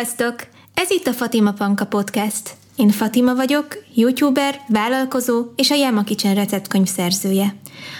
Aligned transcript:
Sziasztok! 0.00 0.34
Ez 0.74 0.90
itt 0.90 1.06
a 1.06 1.12
Fatima 1.12 1.52
Panka 1.52 1.86
Podcast. 1.86 2.50
Én 2.76 2.88
Fatima 2.88 3.34
vagyok, 3.34 3.66
youtuber, 3.94 4.60
vállalkozó 4.68 5.44
és 5.56 5.70
a 5.70 5.74
Yama 5.74 6.02
Kitchen 6.02 6.34
receptkönyv 6.34 6.86
szerzője. 6.86 7.54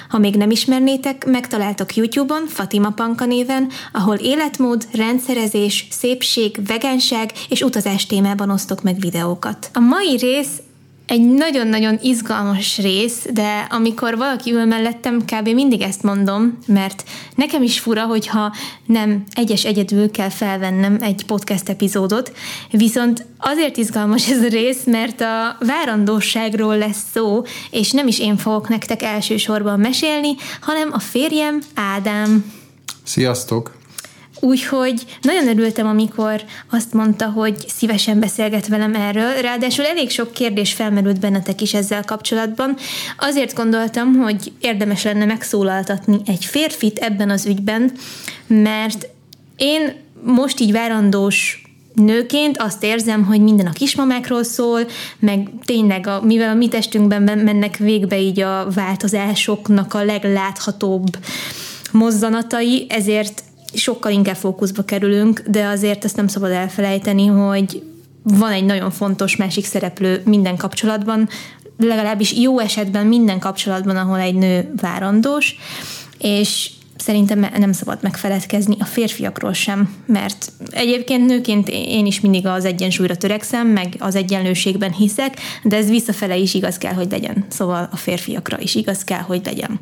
Ha 0.08 0.18
még 0.18 0.36
nem 0.36 0.50
ismernétek, 0.50 1.26
megtaláltok 1.26 1.94
YouTube-on 1.94 2.46
Fatima 2.46 2.90
Panka 2.90 3.24
néven, 3.24 3.68
ahol 3.92 4.16
életmód, 4.16 4.86
rendszerezés, 4.92 5.86
szépség, 5.90 6.66
vegánság 6.66 7.32
és 7.48 7.62
utazás 7.62 8.06
témában 8.06 8.50
osztok 8.50 8.82
meg 8.82 8.98
videókat. 8.98 9.70
A 9.72 9.80
mai 9.80 10.16
rész 10.16 10.62
egy 11.10 11.20
nagyon-nagyon 11.20 11.98
izgalmas 12.02 12.78
rész, 12.78 13.26
de 13.32 13.66
amikor 13.70 14.16
valaki 14.16 14.52
ül 14.52 14.64
mellettem, 14.64 15.24
kb. 15.24 15.48
mindig 15.48 15.80
ezt 15.80 16.02
mondom, 16.02 16.58
mert 16.66 17.04
nekem 17.34 17.62
is 17.62 17.78
fura, 17.78 18.04
hogyha 18.04 18.54
nem 18.86 19.24
egyes 19.34 19.64
egyedül 19.64 20.10
kell 20.10 20.28
felvennem 20.28 20.98
egy 21.00 21.24
podcast 21.26 21.68
epizódot, 21.68 22.32
viszont 22.70 23.26
azért 23.38 23.76
izgalmas 23.76 24.28
ez 24.28 24.42
a 24.42 24.48
rész, 24.48 24.84
mert 24.84 25.20
a 25.20 25.56
várandóságról 25.66 26.78
lesz 26.78 27.02
szó, 27.12 27.42
és 27.70 27.90
nem 27.90 28.06
is 28.06 28.18
én 28.18 28.36
fogok 28.36 28.68
nektek 28.68 29.02
elsősorban 29.02 29.80
mesélni, 29.80 30.34
hanem 30.60 30.88
a 30.92 30.98
férjem 30.98 31.60
Ádám. 31.74 32.52
Sziasztok! 33.02 33.79
Úgyhogy 34.40 35.04
nagyon 35.22 35.48
örültem, 35.48 35.86
amikor 35.86 36.42
azt 36.70 36.92
mondta, 36.92 37.26
hogy 37.26 37.64
szívesen 37.68 38.20
beszélget 38.20 38.68
velem 38.68 38.94
erről, 38.94 39.32
ráadásul 39.40 39.84
elég 39.84 40.10
sok 40.10 40.32
kérdés 40.32 40.72
felmerült 40.72 41.20
bennetek 41.20 41.60
is 41.60 41.74
ezzel 41.74 42.04
kapcsolatban. 42.04 42.76
Azért 43.18 43.54
gondoltam, 43.54 44.14
hogy 44.14 44.52
érdemes 44.60 45.02
lenne 45.02 45.24
megszólaltatni 45.24 46.20
egy 46.26 46.44
férfit 46.44 46.98
ebben 46.98 47.30
az 47.30 47.46
ügyben, 47.46 47.92
mert 48.46 49.08
én 49.56 49.92
most 50.22 50.60
így 50.60 50.72
várandós 50.72 51.62
nőként 51.94 52.58
azt 52.58 52.84
érzem, 52.84 53.24
hogy 53.24 53.40
minden 53.40 53.66
a 53.66 53.72
kismamákról 53.72 54.42
szól, 54.42 54.80
meg 55.18 55.48
tényleg, 55.64 56.06
a, 56.06 56.20
mivel 56.24 56.50
a 56.50 56.54
mi 56.54 56.68
testünkben 56.68 57.22
mennek 57.38 57.76
végbe 57.76 58.18
így 58.18 58.40
a 58.40 58.66
változásoknak 58.74 59.94
a 59.94 60.04
legláthatóbb 60.04 61.06
mozzanatai, 61.92 62.86
ezért 62.88 63.42
sokkal 63.74 64.12
inkább 64.12 64.36
fókuszba 64.36 64.82
kerülünk, 64.82 65.42
de 65.46 65.66
azért 65.66 66.04
ezt 66.04 66.16
nem 66.16 66.26
szabad 66.26 66.50
elfelejteni, 66.50 67.26
hogy 67.26 67.82
van 68.22 68.52
egy 68.52 68.64
nagyon 68.64 68.90
fontos 68.90 69.36
másik 69.36 69.64
szereplő 69.64 70.22
minden 70.24 70.56
kapcsolatban, 70.56 71.28
legalábbis 71.78 72.32
jó 72.32 72.58
esetben 72.58 73.06
minden 73.06 73.38
kapcsolatban, 73.38 73.96
ahol 73.96 74.18
egy 74.18 74.34
nő 74.34 74.72
várandós, 74.76 75.56
és 76.18 76.70
szerintem 76.96 77.48
nem 77.58 77.72
szabad 77.72 77.98
megfeledkezni 78.02 78.76
a 78.78 78.84
férfiakról 78.84 79.52
sem, 79.52 79.94
mert 80.06 80.52
egyébként 80.70 81.26
nőként 81.26 81.68
én 81.68 82.06
is 82.06 82.20
mindig 82.20 82.46
az 82.46 82.64
egyensúlyra 82.64 83.16
törekszem, 83.16 83.66
meg 83.66 83.94
az 83.98 84.14
egyenlőségben 84.14 84.92
hiszek, 84.92 85.38
de 85.62 85.76
ez 85.76 85.88
visszafele 85.88 86.36
is 86.36 86.54
igaz 86.54 86.78
kell, 86.78 86.92
hogy 86.92 87.10
legyen. 87.10 87.44
Szóval 87.48 87.88
a 87.92 87.96
férfiakra 87.96 88.58
is 88.60 88.74
igaz 88.74 89.04
kell, 89.04 89.20
hogy 89.20 89.40
legyen. 89.44 89.80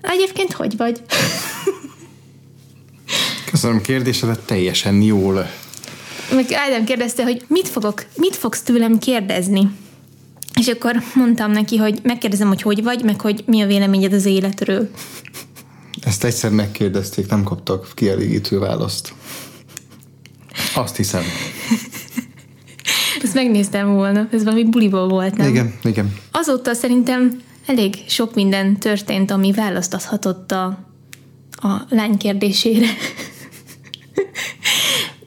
Egyébként 0.00 0.52
hogy 0.52 0.76
vagy? 0.76 1.00
Köszönöm 3.54 3.80
kérdésedet, 3.80 4.40
teljesen 4.40 5.02
jól. 5.02 5.50
Meg 6.34 6.52
Ádám 6.52 6.84
kérdezte, 6.84 7.22
hogy 7.22 7.44
mit, 7.48 7.68
fogok, 7.68 8.04
mit 8.16 8.36
fogsz 8.36 8.62
tőlem 8.62 8.98
kérdezni? 8.98 9.70
És 10.60 10.66
akkor 10.66 11.02
mondtam 11.14 11.50
neki, 11.50 11.76
hogy 11.76 12.00
megkérdezem, 12.02 12.48
hogy 12.48 12.62
hogy 12.62 12.82
vagy, 12.82 13.04
meg 13.04 13.20
hogy 13.20 13.42
mi 13.46 13.62
a 13.62 13.66
véleményed 13.66 14.12
az 14.12 14.24
életről. 14.24 14.90
Ezt 16.02 16.24
egyszer 16.24 16.50
megkérdezték, 16.50 17.28
nem 17.28 17.42
kaptak 17.42 17.92
kielégítő 17.94 18.58
választ. 18.58 19.14
Azt 20.74 20.96
hiszem. 20.96 21.22
Ezt 23.22 23.34
megnéztem 23.34 23.94
volna, 23.94 24.28
ez 24.32 24.44
valami 24.44 24.64
buliból 24.64 25.08
volt, 25.08 25.36
nem? 25.36 25.48
Igen, 25.48 25.74
igen. 25.84 26.14
Azóta 26.30 26.74
szerintem 26.74 27.42
elég 27.66 27.94
sok 28.08 28.34
minden 28.34 28.78
történt, 28.78 29.30
ami 29.30 29.52
választathatott 29.52 30.52
a, 30.52 30.64
a 31.50 31.86
lány 31.88 32.16
kérdésére. 32.16 32.86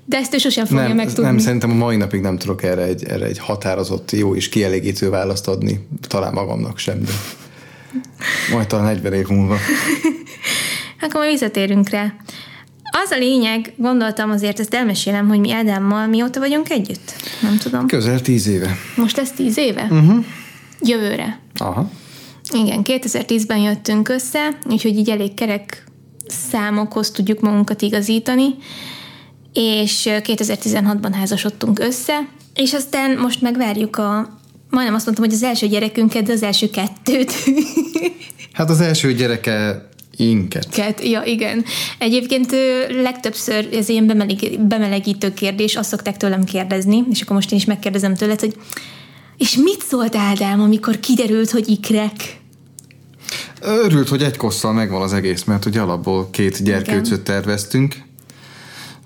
De 0.09 0.17
ezt 0.17 0.33
ő 0.33 0.37
sosem 0.37 0.65
fogja 0.65 0.87
nem, 0.87 0.95
megtudni. 0.95 1.23
Nem, 1.23 1.37
szerintem 1.37 1.71
a 1.71 1.73
mai 1.73 1.95
napig 1.95 2.21
nem 2.21 2.37
tudok 2.37 2.63
erre 2.63 2.81
egy, 2.81 3.03
erre 3.03 3.25
egy 3.25 3.37
határozott, 3.37 4.11
jó 4.11 4.35
és 4.35 4.49
kielégítő 4.49 5.09
választ 5.09 5.47
adni. 5.47 5.87
Talán 6.07 6.33
magamnak 6.33 6.77
sem, 6.77 7.01
de 7.03 7.11
majd 8.51 8.67
talán 8.67 8.85
40 8.85 9.13
év 9.13 9.27
múlva. 9.27 9.57
Akkor 11.01 11.19
majd 11.19 11.31
visszatérünk 11.31 11.89
rá. 11.89 12.13
Az 13.03 13.11
a 13.11 13.17
lényeg, 13.17 13.73
gondoltam 13.77 14.29
azért 14.29 14.59
ezt 14.59 14.73
elmesélem, 14.73 15.27
hogy 15.27 15.39
mi 15.39 15.51
Ádámmal 15.51 16.07
mióta 16.07 16.39
vagyunk 16.39 16.69
együtt. 16.69 17.13
Nem 17.41 17.57
tudom. 17.57 17.87
Közel 17.87 18.21
tíz 18.21 18.47
éve. 18.47 18.77
Most 18.95 19.17
ez 19.17 19.31
tíz 19.31 19.57
éve? 19.57 19.87
Uh-huh. 19.89 20.25
Jövőre. 20.81 21.39
Aha. 21.57 21.89
Igen, 22.53 22.81
2010-ben 22.83 23.57
jöttünk 23.57 24.09
össze, 24.09 24.57
úgyhogy 24.69 24.97
így 24.97 25.09
elég 25.09 25.33
kerek 25.33 25.83
számokhoz 26.27 27.11
tudjuk 27.11 27.39
magunkat 27.39 27.81
igazítani, 27.81 28.55
és 29.53 30.03
2016-ban 30.07 31.11
házasodtunk 31.13 31.79
össze, 31.79 32.29
és 32.53 32.73
aztán 32.73 33.17
most 33.17 33.41
megvárjuk 33.41 33.97
a, 33.97 34.39
majdnem 34.69 34.95
azt 34.95 35.05
mondtam, 35.05 35.25
hogy 35.25 35.33
az 35.33 35.43
első 35.43 35.67
gyerekünket, 35.67 36.23
de 36.23 36.31
az 36.31 36.43
első 36.43 36.69
kettőt. 36.69 37.31
Hát 38.53 38.69
az 38.69 38.81
első 38.81 39.13
gyereke 39.13 39.89
inket. 40.15 40.69
Ket, 40.69 41.03
ja, 41.03 41.23
igen. 41.23 41.65
Egyébként 41.97 42.55
legtöbbször 42.89 43.69
ez 43.73 43.89
ilyen 43.89 44.07
bemeleg, 44.07 44.37
bemelegítő 44.59 45.33
kérdés, 45.33 45.75
azt 45.75 45.89
szokták 45.89 46.17
tőlem 46.17 46.43
kérdezni, 46.43 47.03
és 47.11 47.21
akkor 47.21 47.35
most 47.35 47.51
én 47.51 47.57
is 47.57 47.65
megkérdezem 47.65 48.15
tőled, 48.15 48.39
hogy 48.39 48.55
és 49.37 49.55
mit 49.55 49.83
szólt 49.87 50.15
Ádám, 50.15 50.61
amikor 50.61 50.99
kiderült, 50.99 51.49
hogy 51.49 51.69
ikrek? 51.69 52.39
Örült, 53.61 54.07
hogy 54.07 54.23
egy 54.23 54.37
kosszal 54.37 54.73
megvan 54.73 55.01
az 55.01 55.13
egész, 55.13 55.43
mert 55.43 55.65
ugye 55.65 55.79
alapból 55.79 56.29
két 56.31 56.63
gyerkőcöt 56.63 57.21
terveztünk, 57.21 57.93
hogy 57.93 58.06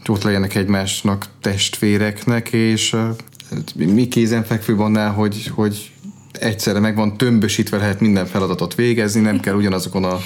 ott 0.07 0.23
legyenek 0.23 0.56
egymásnak 0.56 1.25
testvéreknek, 1.41 2.53
és 2.53 2.95
mi 3.75 4.07
kézenfekvő 4.07 4.75
annál, 4.75 5.12
hogy, 5.12 5.47
hogy 5.47 5.91
egyszerre 6.31 6.79
megvan 6.79 7.17
tömbösítve 7.17 7.78
lehet 7.78 8.00
minden 8.00 8.25
feladatot 8.25 8.75
végezni, 8.75 9.22
nem 9.22 9.39
kell 9.39 9.56
ugyanazokon 9.56 10.03
a 10.03 10.17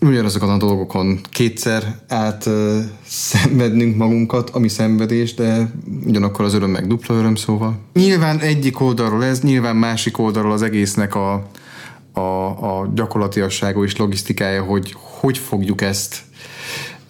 ugyanazokon 0.00 0.48
a 0.48 0.56
dolgokon 0.56 1.20
kétszer 1.30 1.96
át 2.08 2.46
uh, 2.46 2.78
szenvednünk 3.06 3.96
magunkat, 3.96 4.50
ami 4.50 4.68
szenvedés, 4.68 5.34
de 5.34 5.70
ugyanakkor 6.06 6.44
az 6.44 6.54
öröm 6.54 6.70
meg 6.70 6.86
dupla 6.86 7.14
öröm, 7.14 7.34
szóval. 7.34 7.78
Nyilván 7.92 8.38
egyik 8.38 8.80
oldalról 8.80 9.24
ez, 9.24 9.40
nyilván 9.40 9.76
másik 9.76 10.18
oldalról 10.18 10.52
az 10.52 10.62
egésznek 10.62 11.14
a, 11.14 11.46
a, 12.12 12.20
a 12.20 12.90
gyakorlatiassága 12.94 13.84
és 13.84 13.96
logisztikája, 13.96 14.62
hogy 14.62 14.94
hogy 15.22 15.38
fogjuk 15.38 15.80
ezt 15.80 16.22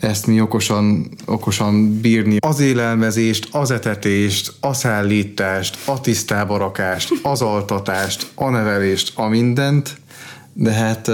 ezt 0.02 0.26
mi 0.26 0.40
okosan, 0.40 1.08
okosan 1.26 2.00
bírni. 2.00 2.36
Az 2.40 2.60
élelmezést, 2.60 3.48
az 3.50 3.70
etetést, 3.70 4.52
a 4.60 4.72
szállítást, 4.72 5.78
a 5.84 6.00
tisztába 6.00 6.56
rakást, 6.56 7.12
az 7.22 7.42
altatást, 7.42 8.26
a 8.34 8.48
nevelést, 8.48 9.12
a 9.14 9.28
mindent, 9.28 9.96
de 10.52 10.72
hát 10.72 11.10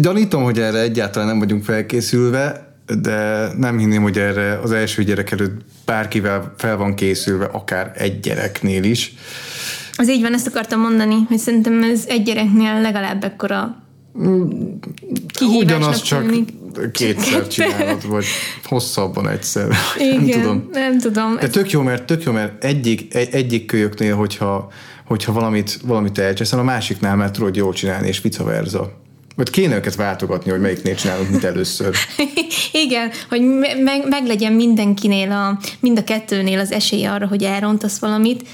gyanítom, 0.00 0.42
hogy 0.42 0.58
erre 0.58 0.80
egyáltalán 0.80 1.28
nem 1.28 1.38
vagyunk 1.38 1.64
felkészülve, 1.64 2.74
de 3.00 3.48
nem 3.56 3.78
hinném, 3.78 4.02
hogy 4.02 4.18
erre 4.18 4.58
az 4.62 4.72
első 4.72 5.02
gyerek 5.02 5.30
előtt 5.30 5.60
bárkivel 5.84 6.54
fel 6.56 6.76
van 6.76 6.94
készülve, 6.94 7.44
akár 7.44 7.92
egy 7.94 8.20
gyereknél 8.20 8.84
is. 8.84 9.14
Az 9.96 10.08
így 10.08 10.22
van, 10.22 10.34
ezt 10.34 10.46
akartam 10.46 10.80
mondani, 10.80 11.14
hogy 11.28 11.38
szerintem 11.38 11.82
ez 11.82 12.04
egy 12.08 12.22
gyereknél 12.22 12.80
legalább 12.80 13.24
ekkora 13.24 13.82
Ugyanaz 15.40 16.02
csak 16.02 16.22
tűnik. 16.22 16.48
Kétszer 16.92 17.46
csinálod, 17.46 18.08
vagy 18.08 18.24
hosszabban 18.64 19.28
egyszer. 19.28 19.68
Igen, 19.98 20.24
nem 20.24 20.40
tudom. 20.40 20.68
Nem 20.72 20.98
tudom. 20.98 21.36
De 21.36 21.48
tök 21.48 21.70
jó, 21.70 21.82
mert, 21.82 22.04
tök 22.04 22.22
jó, 22.22 22.32
mert 22.32 22.64
egyik, 22.64 23.14
egy, 23.14 23.28
egyik 23.34 23.66
kölyöknél, 23.66 24.16
hogyha, 24.16 24.72
hogyha 25.04 25.32
valamit, 25.32 25.78
valamit 25.84 26.18
elcseszel, 26.18 26.58
a 26.58 26.62
másiknál 26.62 27.16
már 27.16 27.30
tudod 27.30 27.56
jól 27.56 27.72
csinálni, 27.72 28.08
és 28.08 28.20
vice 28.20 28.42
versa. 28.42 29.02
Vagy 29.36 29.50
kéne 29.50 29.76
őket 29.76 29.94
váltogatni, 29.94 30.50
hogy 30.50 30.60
melyiknél 30.60 30.94
csinálunk 30.94 31.30
mit 31.30 31.44
először. 31.44 31.96
Igen, 32.84 33.10
hogy 33.28 33.40
meg, 33.82 34.08
meg 34.08 34.26
legyen 34.26 34.52
mindenkinél, 34.52 35.30
a, 35.30 35.58
mind 35.80 35.98
a 35.98 36.04
kettőnél 36.04 36.58
az 36.58 36.72
esélye 36.72 37.10
arra, 37.10 37.26
hogy 37.26 37.42
elrontasz 37.42 37.98
valamit, 37.98 38.48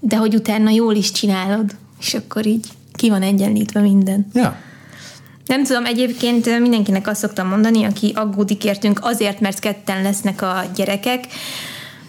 de 0.00 0.16
hogy 0.16 0.34
utána 0.34 0.70
jól 0.70 0.94
is 0.94 1.12
csinálod, 1.12 1.70
és 2.00 2.14
akkor 2.14 2.46
így 2.46 2.66
ki 2.92 3.08
van 3.08 3.22
egyenlítve 3.22 3.80
minden. 3.80 4.26
Ja. 4.34 4.64
Nem 5.46 5.64
tudom, 5.64 5.84
egyébként 5.84 6.60
mindenkinek 6.60 7.06
azt 7.06 7.20
szoktam 7.20 7.48
mondani, 7.48 7.84
aki 7.84 8.12
aggódik 8.14 8.64
értünk 8.64 8.98
azért, 9.02 9.40
mert 9.40 9.58
ketten 9.58 10.02
lesznek 10.02 10.42
a 10.42 10.64
gyerekek, 10.74 11.24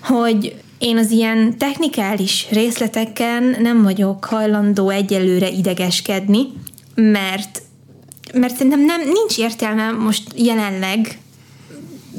hogy 0.02 0.56
én 0.78 0.98
az 0.98 1.12
ilyen 1.12 1.58
technikális 1.58 2.48
részleteken 2.52 3.56
nem 3.60 3.84
vagyok 3.84 4.26
hajlandó 4.26 4.90
egyelőre 4.90 5.50
idegeskedni, 5.50 6.42
mert 6.96 7.62
mert 8.34 8.56
szerintem 8.56 8.86
nem, 8.86 9.02
nincs 9.02 9.38
értelme 9.38 9.92
most 9.92 10.24
jelenleg 10.36 11.18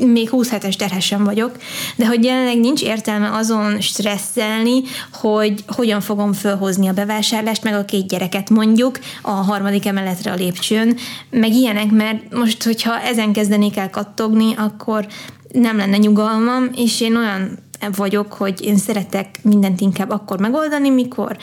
még 0.06 0.30
20 0.30 0.50
hetes 0.50 0.76
terhesen 0.76 1.24
vagyok, 1.24 1.56
de 1.96 2.06
hogy 2.06 2.24
jelenleg 2.24 2.58
nincs 2.58 2.82
értelme 2.82 3.30
azon 3.36 3.80
stresszelni, 3.80 4.82
hogy 5.12 5.64
hogyan 5.66 6.00
fogom 6.00 6.32
fölhozni 6.32 6.88
a 6.88 6.92
bevásárlást, 6.92 7.64
meg 7.64 7.74
a 7.74 7.84
két 7.84 8.08
gyereket 8.08 8.50
mondjuk 8.50 8.98
a 9.22 9.30
harmadik 9.30 9.86
emeletre 9.86 10.32
a 10.32 10.34
lépcsőn, 10.34 10.96
meg 11.30 11.52
ilyenek, 11.52 11.90
mert 11.90 12.34
most, 12.34 12.62
hogyha 12.62 13.00
ezen 13.00 13.32
kezdenék 13.32 13.76
el 13.76 13.90
kattogni, 13.90 14.54
akkor 14.56 15.06
nem 15.52 15.76
lenne 15.76 15.96
nyugalmam, 15.96 16.70
és 16.76 17.00
én 17.00 17.16
olyan 17.16 17.58
vagyok, 17.96 18.32
hogy 18.32 18.62
én 18.62 18.76
szeretek 18.76 19.38
mindent 19.42 19.80
inkább 19.80 20.10
akkor 20.10 20.38
megoldani, 20.38 20.90
mikor 20.90 21.36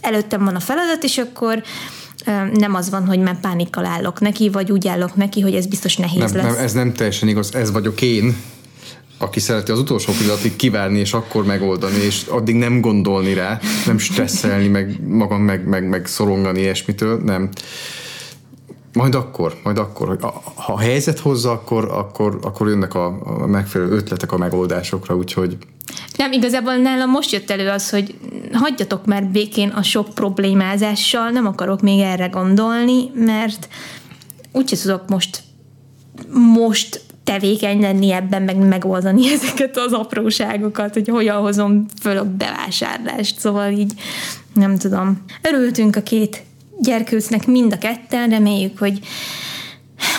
előttem 0.00 0.44
van 0.44 0.54
a 0.54 0.60
feladat, 0.60 1.02
és 1.02 1.18
akkor 1.18 1.62
nem 2.52 2.74
az 2.74 2.90
van, 2.90 3.06
hogy 3.06 3.18
már 3.18 3.40
pánikkal 3.40 3.84
állok 3.84 4.20
neki, 4.20 4.50
vagy 4.50 4.72
úgy 4.72 4.88
állok 4.88 5.14
neki, 5.16 5.40
hogy 5.40 5.54
ez 5.54 5.66
biztos 5.66 5.96
nehéz 5.96 6.32
nem, 6.32 6.44
lesz. 6.44 6.54
Nem, 6.54 6.64
ez 6.64 6.72
nem 6.72 6.92
teljesen 6.92 7.28
igaz, 7.28 7.54
ez 7.54 7.72
vagyok 7.72 8.02
én, 8.02 8.36
aki 9.18 9.40
szereti 9.40 9.70
az 9.70 9.78
utolsó 9.78 10.12
pillanatig 10.18 10.56
kivárni, 10.56 10.98
és 10.98 11.12
akkor 11.12 11.44
megoldani, 11.44 11.98
és 11.98 12.26
addig 12.26 12.54
nem 12.54 12.80
gondolni 12.80 13.34
rá, 13.34 13.60
nem 13.86 13.98
stresszelni, 13.98 14.68
meg 14.68 15.06
magam 15.08 15.42
meg, 15.42 15.68
meg, 15.68 15.88
meg 15.88 16.06
szorongani 16.06 16.60
ilyesmitől, 16.60 17.20
nem. 17.24 17.48
Majd 18.92 19.14
akkor, 19.14 19.56
majd 19.62 19.78
akkor, 19.78 20.08
hogy 20.08 20.20
ha 20.54 20.72
a 20.72 20.78
helyzet 20.78 21.18
hozza, 21.18 21.50
akkor, 21.50 21.84
akkor, 21.84 22.38
akkor 22.42 22.68
jönnek 22.68 22.94
a, 22.94 23.18
a 23.24 23.46
megfelelő 23.46 23.90
ötletek 23.90 24.32
a 24.32 24.38
megoldásokra, 24.38 25.16
úgyhogy 25.16 25.56
nem, 26.16 26.32
igazából 26.32 26.76
nálam 26.76 27.10
most 27.10 27.32
jött 27.32 27.50
elő 27.50 27.68
az, 27.68 27.90
hogy 27.90 28.14
hagyjatok 28.52 29.06
már 29.06 29.24
békén 29.24 29.68
a 29.68 29.82
sok 29.82 30.08
problémázással, 30.14 31.30
nem 31.30 31.46
akarok 31.46 31.80
még 31.80 32.00
erre 32.00 32.26
gondolni, 32.26 33.10
mert 33.14 33.68
úgyse 34.52 34.76
tudok 34.76 35.08
most 35.08 35.42
most 36.54 37.02
tevékeny 37.24 37.80
lenni 37.80 38.12
ebben, 38.12 38.42
meg 38.42 38.56
megoldani 38.56 39.28
ezeket 39.34 39.76
az 39.76 39.92
apróságokat, 39.92 40.92
hogy 40.92 41.08
hogyan 41.08 41.40
hozom 41.40 41.86
föl 42.00 42.16
a 42.16 42.24
bevásárlást, 42.24 43.38
szóval 43.38 43.72
így 43.72 43.92
nem 44.54 44.76
tudom. 44.76 45.22
Örültünk 45.42 45.96
a 45.96 46.02
két 46.02 46.42
gyerkőcnek 46.78 47.46
mind 47.46 47.72
a 47.72 47.78
ketten, 47.78 48.30
reméljük, 48.30 48.78
hogy 48.78 48.98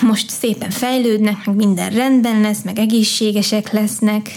most 0.02 0.30
szépen 0.30 0.70
fejlődnek, 0.70 1.46
meg 1.46 1.56
minden 1.56 1.90
rendben 1.90 2.42
lesz, 2.42 2.64
meg 2.64 2.78
egészségesek 2.80 3.72
lesznek, 3.72 4.30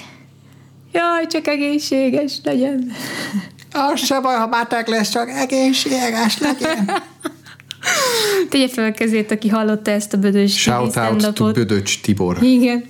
Jaj, 0.98 1.26
csak 1.26 1.46
egészséges 1.46 2.40
legyen. 2.42 2.92
Az 3.72 4.04
se 4.04 4.20
baj, 4.20 4.36
ha 4.36 4.46
beteg 4.46 4.88
lesz, 4.88 5.10
csak 5.10 5.28
egészséges 5.28 6.38
legyen. 6.38 6.90
Tegye 8.50 8.68
fel 8.68 8.84
a 8.84 8.92
kezét, 8.92 9.30
aki 9.30 9.48
hallotta 9.48 9.90
ezt 9.90 10.12
a 10.12 10.16
Bödös 10.16 10.60
Shout 10.60 10.96
out 10.96 11.34
to 11.34 11.52
Bödöcs 11.52 12.00
Tibor. 12.00 12.42
Igen. 12.42 12.84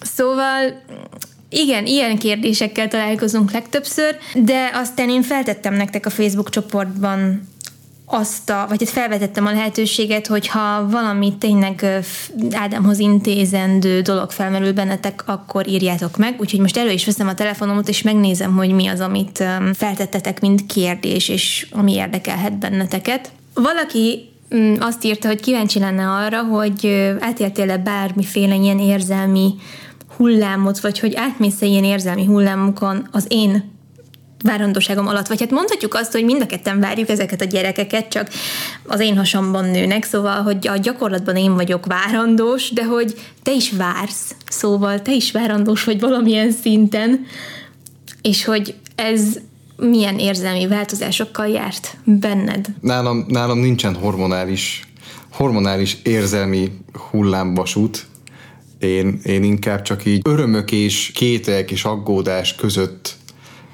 Szóval 0.00 0.82
igen, 1.48 1.86
ilyen 1.86 2.18
kérdésekkel 2.18 2.88
találkozunk 2.88 3.50
legtöbbször, 3.50 4.16
de 4.34 4.70
aztán 4.74 5.08
én 5.08 5.22
feltettem 5.22 5.74
nektek 5.74 6.06
a 6.06 6.10
Facebook 6.10 6.50
csoportban 6.50 7.48
azt 8.12 8.50
a, 8.50 8.66
vagy 8.68 8.78
hát 8.80 8.88
felvetettem 8.88 9.46
a 9.46 9.52
lehetőséget, 9.52 10.26
hogyha 10.26 10.88
valami 10.88 11.34
tényleg 11.38 12.02
Ádámhoz 12.50 12.98
intézendő 12.98 14.00
dolog 14.00 14.30
felmerül 14.30 14.72
bennetek, 14.72 15.22
akkor 15.26 15.68
írjátok 15.68 16.16
meg. 16.16 16.36
Úgyhogy 16.38 16.60
most 16.60 16.76
elő 16.76 16.90
is 16.90 17.04
veszem 17.04 17.28
a 17.28 17.34
telefonomot, 17.34 17.88
és 17.88 18.02
megnézem, 18.02 18.56
hogy 18.56 18.72
mi 18.72 18.86
az, 18.86 19.00
amit 19.00 19.44
feltettetek, 19.74 20.40
mint 20.40 20.66
kérdés, 20.66 21.28
és 21.28 21.66
ami 21.72 21.94
érdekelhet 21.94 22.58
benneteket. 22.58 23.30
Valaki 23.54 24.28
mm, 24.54 24.74
azt 24.78 25.04
írta, 25.04 25.28
hogy 25.28 25.40
kíváncsi 25.40 25.78
lenne 25.78 26.08
arra, 26.08 26.42
hogy 26.42 26.86
átéltél-e 27.20 27.76
bármiféle 27.76 28.54
ilyen 28.54 28.78
érzelmi 28.78 29.54
hullámot, 30.16 30.80
vagy 30.80 30.98
hogy 30.98 31.14
átmész 31.14 31.60
ilyen 31.60 31.84
érzelmi 31.84 32.24
hullámokon 32.24 33.08
az 33.10 33.26
én 33.28 33.78
várandóságom 34.42 35.06
alatt, 35.06 35.26
vagy. 35.26 35.40
Hát 35.40 35.50
mondhatjuk 35.50 35.94
azt, 35.94 36.12
hogy 36.12 36.24
mind 36.24 36.42
a 36.42 36.46
ketten 36.46 36.80
várjuk 36.80 37.08
ezeket 37.08 37.40
a 37.40 37.44
gyerekeket, 37.44 38.08
csak 38.08 38.28
az 38.86 39.00
én 39.00 39.16
hasamban 39.16 39.64
nőnek, 39.64 40.04
szóval, 40.04 40.42
hogy 40.42 40.68
a 40.68 40.76
gyakorlatban 40.76 41.36
én 41.36 41.54
vagyok 41.54 41.86
várandós, 41.86 42.70
de 42.70 42.84
hogy 42.84 43.14
te 43.42 43.52
is 43.52 43.70
vársz, 43.70 44.34
szóval 44.48 45.02
te 45.02 45.12
is 45.12 45.32
várandós 45.32 45.84
vagy 45.84 46.00
valamilyen 46.00 46.52
szinten, 46.52 47.26
és 48.22 48.44
hogy 48.44 48.74
ez 48.94 49.38
milyen 49.76 50.18
érzelmi 50.18 50.66
változásokkal 50.66 51.48
járt 51.48 51.96
benned? 52.04 52.66
Nálam, 52.80 53.24
nálam 53.28 53.58
nincsen 53.58 53.94
hormonális, 53.94 54.82
hormonális 55.32 55.96
érzelmi 56.02 56.72
hullámvasút, 57.10 58.08
én, 58.78 59.20
én 59.24 59.42
inkább 59.42 59.82
csak 59.82 60.04
így 60.04 60.20
örömök 60.24 60.72
és 60.72 61.10
kétek 61.14 61.70
és 61.70 61.84
aggódás 61.84 62.54
között 62.54 63.16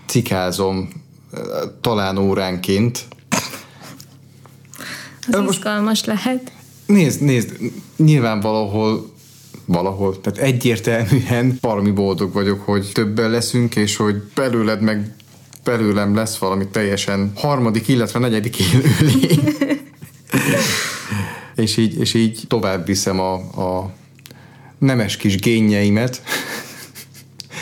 cikázom 0.07 0.89
talán 1.81 2.19
óránként. 2.19 3.05
Az 5.31 5.41
Most, 5.41 5.59
izgalmas 5.59 6.05
lehet. 6.05 6.53
Nézd, 6.87 7.21
nézd, 7.21 7.57
nyilván 7.97 8.41
valahol 8.41 9.15
valahol. 9.67 10.21
Tehát 10.21 10.39
egyértelműen 10.39 11.59
valami 11.61 11.91
boldog 11.91 12.33
vagyok, 12.33 12.61
hogy 12.61 12.91
többen 12.93 13.31
leszünk, 13.31 13.77
és 13.77 13.97
hogy 13.97 14.23
belőled 14.35 14.81
meg 14.81 15.15
belőlem 15.65 16.15
lesz 16.15 16.37
valami 16.37 16.67
teljesen 16.67 17.33
harmadik, 17.35 17.89
illetve 17.89 18.19
negyedik 18.19 18.57
élőlény. 18.59 19.41
és, 21.57 21.77
így, 21.77 21.99
és 21.99 22.15
így 22.15 22.41
tovább 22.49 22.87
viszem 22.87 23.21
a, 23.21 23.35
a 23.35 23.95
nemes 24.79 25.17
kis 25.17 25.39
génjeimet 25.39 26.23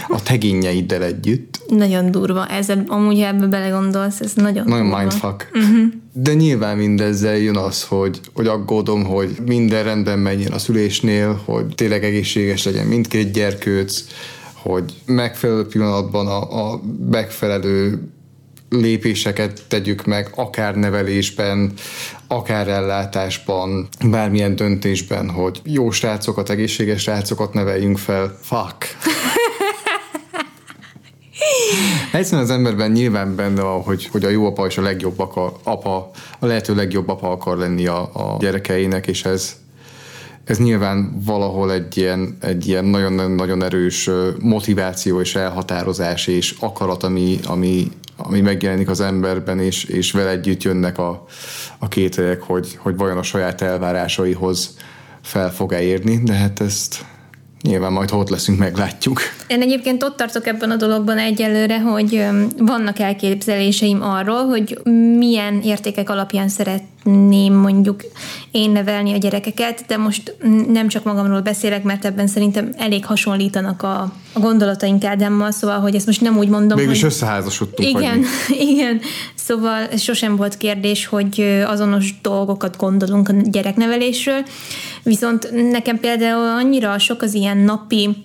a 0.08 0.22
tegényeiddel 0.22 1.02
együtt. 1.02 1.60
Nagyon 1.68 2.10
durva. 2.10 2.46
Ez 2.46 2.68
amúgy, 2.86 3.20
ebbe 3.20 3.46
belegondolsz, 3.46 4.20
ez 4.20 4.32
nagyon 4.34 4.64
Nagyon 4.66 4.84
durva. 4.86 4.98
mindfuck. 4.98 5.50
Uh-huh. 5.54 5.92
De 6.12 6.34
nyilván 6.34 6.76
mindezzel 6.76 7.36
jön 7.36 7.56
az, 7.56 7.82
hogy, 7.82 8.20
hogy 8.34 8.46
aggódom, 8.46 9.04
hogy 9.04 9.36
minden 9.46 9.84
rendben 9.84 10.18
menjen 10.18 10.52
a 10.52 10.58
szülésnél, 10.58 11.40
hogy 11.44 11.66
tényleg 11.74 12.04
egészséges 12.04 12.64
legyen 12.64 12.86
mindkét 12.86 13.32
gyerkőc, 13.32 14.04
hogy 14.52 14.94
megfelelő 15.06 15.66
pillanatban 15.66 16.26
a, 16.26 16.72
a 16.72 16.80
megfelelő 17.10 18.08
lépéseket 18.68 19.62
tegyük 19.68 20.04
meg, 20.04 20.30
akár 20.34 20.74
nevelésben, 20.74 21.72
akár 22.26 22.68
ellátásban, 22.68 23.88
bármilyen 24.10 24.56
döntésben, 24.56 25.30
hogy 25.30 25.60
jó 25.64 25.90
srácokat, 25.90 26.50
egészséges 26.50 27.02
srácokat 27.02 27.52
neveljünk 27.52 27.98
fel. 27.98 28.38
Fuck. 28.42 28.86
Egyszerűen 32.12 32.42
az 32.42 32.50
emberben 32.50 32.90
nyilván 32.90 33.34
benne 33.34 33.62
van, 33.62 33.82
hogy, 33.82 34.06
hogy 34.06 34.24
a 34.24 34.28
jó 34.28 34.46
apa 34.46 34.66
és 34.66 34.78
a 34.78 34.82
legjobb 34.82 35.18
apa, 35.62 36.10
a 36.38 36.46
lehető 36.46 36.74
legjobb 36.74 37.08
apa 37.08 37.30
akar 37.30 37.58
lenni 37.58 37.86
a, 37.86 38.00
a 38.00 38.36
gyerekeinek, 38.38 39.06
és 39.06 39.24
ez, 39.24 39.56
ez 40.44 40.58
nyilván 40.58 41.20
valahol 41.24 41.72
egy 41.72 41.96
ilyen, 41.96 42.36
egy 42.40 42.68
ilyen 42.68 42.84
nagyon-nagyon 42.84 43.62
erős 43.62 44.10
motiváció 44.38 45.20
és 45.20 45.34
elhatározás 45.34 46.26
és 46.26 46.54
akarat, 46.60 47.02
ami, 47.02 47.38
ami, 47.46 47.90
ami 48.16 48.40
megjelenik 48.40 48.88
az 48.88 49.00
emberben, 49.00 49.60
és, 49.60 49.84
és 49.84 50.12
vele 50.12 50.30
együtt 50.30 50.62
jönnek 50.62 50.98
a, 50.98 51.24
a 51.78 51.88
kételyek, 51.88 52.42
hogy, 52.42 52.78
hogy 52.78 52.96
vajon 52.96 53.18
a 53.18 53.22
saját 53.22 53.60
elvárásaihoz 53.60 54.76
fel 55.22 55.52
fog-e 55.52 55.82
érni, 55.82 56.20
de 56.24 56.32
hát 56.32 56.60
ezt 56.60 57.04
Nyilván 57.64 57.92
majd 57.92 58.10
ha 58.10 58.16
ott 58.16 58.28
leszünk, 58.28 58.58
meglátjuk. 58.58 59.20
Én 59.46 59.62
egyébként 59.62 60.02
ott 60.02 60.16
tartok 60.16 60.46
ebben 60.46 60.70
a 60.70 60.76
dologban 60.76 61.18
egyelőre, 61.18 61.80
hogy 61.80 62.24
vannak 62.58 62.98
elképzeléseim 62.98 64.02
arról, 64.02 64.46
hogy 64.46 64.78
milyen 65.18 65.60
értékek 65.60 66.10
alapján 66.10 66.48
szeretném 66.48 67.54
mondjuk 67.54 68.02
én 68.50 68.70
nevelni 68.70 69.12
a 69.12 69.16
gyerekeket, 69.16 69.84
de 69.86 69.96
most 69.96 70.36
nem 70.68 70.88
csak 70.88 71.04
magamról 71.04 71.40
beszélek, 71.40 71.82
mert 71.82 72.04
ebben 72.04 72.26
szerintem 72.26 72.72
elég 72.78 73.04
hasonlítanak 73.04 73.82
a, 73.82 74.12
a 74.32 74.40
gondolataink 74.40 75.04
Ádámmal, 75.04 75.50
szóval, 75.50 75.80
hogy 75.80 75.94
ezt 75.94 76.06
most 76.06 76.20
nem 76.20 76.36
úgy 76.36 76.48
mondom, 76.48 76.78
Mégis 76.78 77.00
hogy... 77.00 77.10
összeházasodtunk. 77.10 77.88
Igen, 77.88 78.24
igen. 78.70 79.00
Szóval 79.34 79.88
sosem 79.96 80.36
volt 80.36 80.56
kérdés, 80.56 81.06
hogy 81.06 81.62
azonos 81.66 82.14
dolgokat 82.22 82.76
gondolunk 82.76 83.28
a 83.28 83.32
gyereknevelésről, 83.44 84.44
viszont 85.04 85.70
nekem 85.70 86.00
például 86.00 86.48
annyira 86.48 86.98
sok 86.98 87.22
az 87.22 87.34
ilyen 87.34 87.56
napi 87.56 88.24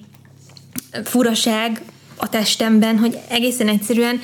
furaság 1.03 1.81
a 2.15 2.29
testemben, 2.29 2.97
hogy 2.97 3.17
egészen 3.27 3.67
egyszerűen 3.67 4.19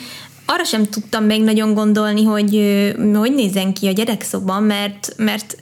arra 0.45 0.63
sem 0.63 0.85
tudtam 0.85 1.23
még 1.23 1.43
nagyon 1.43 1.73
gondolni, 1.73 2.23
hogy 2.23 2.51
hogy 3.13 3.33
nézzen 3.33 3.73
ki 3.73 3.87
a 3.87 3.91
gyerekszoba, 3.91 4.59
mert, 4.59 5.13
mert 5.17 5.57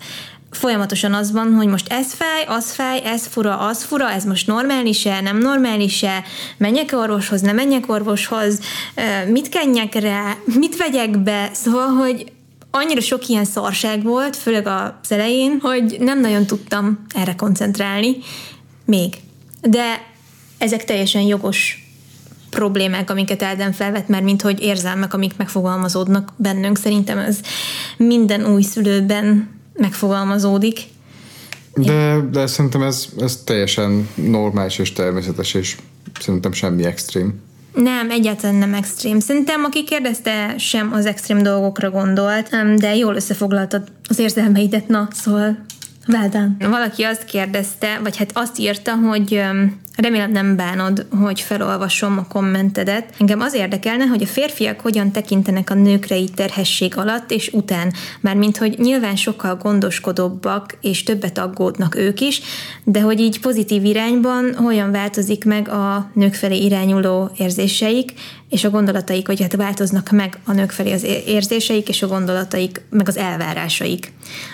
folyamatosan 0.51 1.13
az 1.13 1.31
van, 1.31 1.53
hogy 1.53 1.67
most 1.67 1.91
ez 1.91 2.13
fáj, 2.13 2.43
az 2.47 2.71
fáj, 2.71 3.01
ez 3.05 3.27
fura, 3.27 3.57
az 3.57 3.83
fura, 3.83 4.11
ez 4.11 4.23
most 4.23 4.47
normális-e, 4.47 5.21
nem 5.21 5.37
normális-e, 5.37 6.23
menjek 6.57 6.89
orvoshoz, 6.93 7.41
nem 7.41 7.55
menjek 7.55 7.89
orvoshoz, 7.89 8.59
mit 9.27 9.49
kenjek 9.49 9.93
rá, 9.93 10.35
mit 10.59 10.77
vegyek 10.77 11.19
be, 11.19 11.49
szóval, 11.53 11.87
hogy 11.87 12.31
annyira 12.75 13.01
sok 13.01 13.27
ilyen 13.27 13.45
szarság 13.45 14.03
volt, 14.03 14.35
főleg 14.35 14.67
az 14.67 15.11
elején, 15.11 15.59
hogy 15.61 15.97
nem 15.99 16.19
nagyon 16.19 16.45
tudtam 16.45 17.05
erre 17.15 17.35
koncentrálni, 17.35 18.17
még. 18.85 19.13
de 19.61 20.11
ezek 20.57 20.83
teljesen 20.83 21.21
jogos 21.21 21.87
problémák, 22.49 23.09
amiket 23.09 23.41
Elden 23.41 23.71
felvet, 23.71 24.07
mert 24.07 24.23
mint 24.23 24.41
hogy 24.41 24.61
érzelmek, 24.61 25.13
amik 25.13 25.37
megfogalmazódnak 25.37 26.33
bennünk. 26.35 26.77
Szerintem 26.77 27.17
ez 27.17 27.39
minden 27.97 28.45
új 28.45 28.61
szülőben 28.61 29.49
megfogalmazódik. 29.73 30.79
De, 31.75 32.19
de 32.31 32.47
szerintem 32.47 32.81
ez, 32.81 33.05
ez 33.17 33.41
teljesen 33.45 34.09
normális 34.15 34.77
és 34.77 34.93
természetes, 34.93 35.53
és 35.53 35.77
szerintem 36.19 36.51
semmi 36.51 36.83
extrém. 36.83 37.41
Nem, 37.73 38.11
egyáltalán 38.11 38.55
nem 38.55 38.73
extrém. 38.73 39.19
Szerintem, 39.19 39.63
aki 39.63 39.83
kérdezte, 39.83 40.57
sem 40.57 40.93
az 40.93 41.05
extrém 41.05 41.43
dolgokra 41.43 41.89
gondolt, 41.89 42.75
de 42.75 42.95
jól 42.95 43.15
összefoglaltad 43.15 43.91
az 44.09 44.19
érzelmeidet, 44.19 44.87
na, 44.87 45.07
szóval 45.11 45.57
well 46.07 46.29
done. 46.29 46.55
Valaki 46.59 47.03
azt 47.03 47.25
kérdezte, 47.25 47.99
vagy 48.03 48.17
hát 48.17 48.31
azt 48.33 48.59
írta, 48.59 48.95
hogy 48.95 49.41
Remélem 49.95 50.31
nem 50.31 50.55
bánod, 50.55 51.05
hogy 51.21 51.41
felolvasom 51.41 52.17
a 52.17 52.27
kommentedet. 52.27 53.13
Engem 53.19 53.41
az 53.41 53.53
érdekelne, 53.53 54.05
hogy 54.05 54.23
a 54.23 54.27
férfiak 54.27 54.79
hogyan 54.79 55.11
tekintenek 55.11 55.69
a 55.69 55.73
nőkre 55.73 56.17
így 56.17 56.33
terhesség 56.33 56.97
alatt 56.97 57.31
és 57.31 57.49
után. 57.53 57.93
Mármint, 58.21 58.57
hogy 58.57 58.75
nyilván 58.77 59.15
sokkal 59.15 59.55
gondoskodóbbak 59.55 60.77
és 60.81 61.03
többet 61.03 61.37
aggódnak 61.37 61.95
ők 61.95 62.21
is, 62.21 62.41
de 62.83 63.01
hogy 63.01 63.19
így 63.19 63.39
pozitív 63.39 63.85
irányban 63.85 64.55
hogyan 64.55 64.91
változik 64.91 65.45
meg 65.45 65.69
a 65.69 66.11
nők 66.13 66.33
felé 66.33 66.57
irányuló 66.57 67.31
érzéseik, 67.37 68.13
és 68.53 68.63
a 68.63 68.69
gondolataik, 68.69 69.27
hogy 69.27 69.41
hát 69.41 69.55
változnak 69.55 70.09
meg 70.11 70.39
a 70.45 70.53
nők 70.53 70.71
felé 70.71 70.91
az 70.91 71.03
érzéseik, 71.25 71.89
és 71.89 72.01
a 72.01 72.07
gondolataik, 72.07 72.81
meg 72.89 73.07
az 73.07 73.17
elvárásaik. 73.17 74.11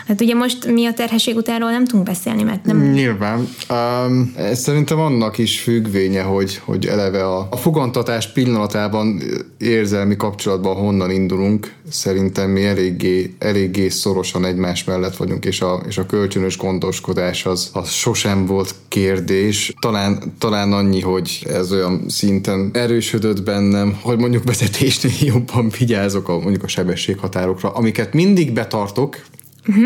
Hát 0.07 0.21
ugye 0.21 0.33
most 0.33 0.65
mi 0.65 0.85
a 0.85 0.93
terhesség 0.93 1.35
utánról 1.35 1.71
nem 1.71 1.85
tudunk 1.85 2.05
beszélni, 2.05 2.43
mert 2.43 2.65
nem... 2.65 2.91
Nyilván. 2.91 3.47
Um, 3.69 4.35
szerintem 4.53 4.99
annak 4.99 5.28
is 5.37 5.59
függvénye, 5.59 6.21
hogy, 6.21 6.59
hogy 6.63 6.85
eleve 6.85 7.25
a, 7.25 7.47
a 7.51 7.57
fogantatás 7.57 8.31
pillanatában 8.31 9.21
érzelmi 9.57 10.15
kapcsolatban 10.15 10.75
honnan 10.75 11.11
indulunk. 11.11 11.73
Szerintem 11.89 12.49
mi 12.49 12.65
eléggé, 12.65 13.33
eléggé 13.39 13.89
szorosan 13.89 14.45
egymás 14.45 14.83
mellett 14.83 15.17
vagyunk, 15.17 15.45
és 15.45 15.61
a, 15.61 15.83
és 15.87 15.97
a 15.97 16.05
kölcsönös 16.05 16.57
gondoskodás 16.57 17.45
az, 17.45 17.69
az 17.73 17.89
sosem 17.89 18.45
volt 18.45 18.75
kérdés. 18.87 19.73
Talán, 19.79 20.33
talán 20.37 20.73
annyi, 20.73 21.01
hogy 21.01 21.45
ez 21.49 21.71
olyan 21.71 22.03
szinten 22.07 22.69
erősödött 22.73 23.43
bennem, 23.43 23.99
hogy 24.01 24.17
mondjuk 24.17 24.43
vezetésnél 24.43 25.13
jobban 25.19 25.71
vigyázok 25.79 26.29
a, 26.29 26.39
mondjuk 26.39 26.63
a 26.63 26.67
sebességhatárokra, 26.67 27.69
amiket 27.69 28.13
mindig 28.13 28.53
betartok. 28.53 29.21
Uh-huh. 29.67 29.85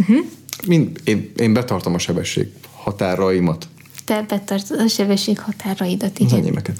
Uh-huh. 0.00 0.24
Mind, 0.66 1.00
én, 1.04 1.32
én 1.36 1.52
betartom 1.52 1.94
a 1.94 1.98
sebesség 1.98 2.46
határaimat. 2.72 3.68
Te 4.10 4.24
betartod 4.28 4.80
a 4.80 4.88
sebesség 4.88 5.38
határaidat, 5.38 6.18
igen. 6.18 6.32
Az 6.32 6.38
enyémeket. 6.38 6.76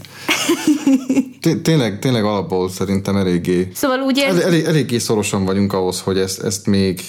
tényleg, 1.63 1.99
tényleg 1.99 2.25
alapból 2.25 2.71
szerintem 2.71 3.17
eléggé... 3.17 3.69
Szóval 3.75 4.01
úgy 4.01 4.19
érz... 4.19 4.39
elég, 4.39 4.65
eléggé 4.65 4.99
szorosan 4.99 5.45
vagyunk 5.45 5.73
ahhoz, 5.73 6.01
hogy 6.01 6.19
ezt, 6.19 6.43
ezt 6.43 6.67
még, 6.67 7.01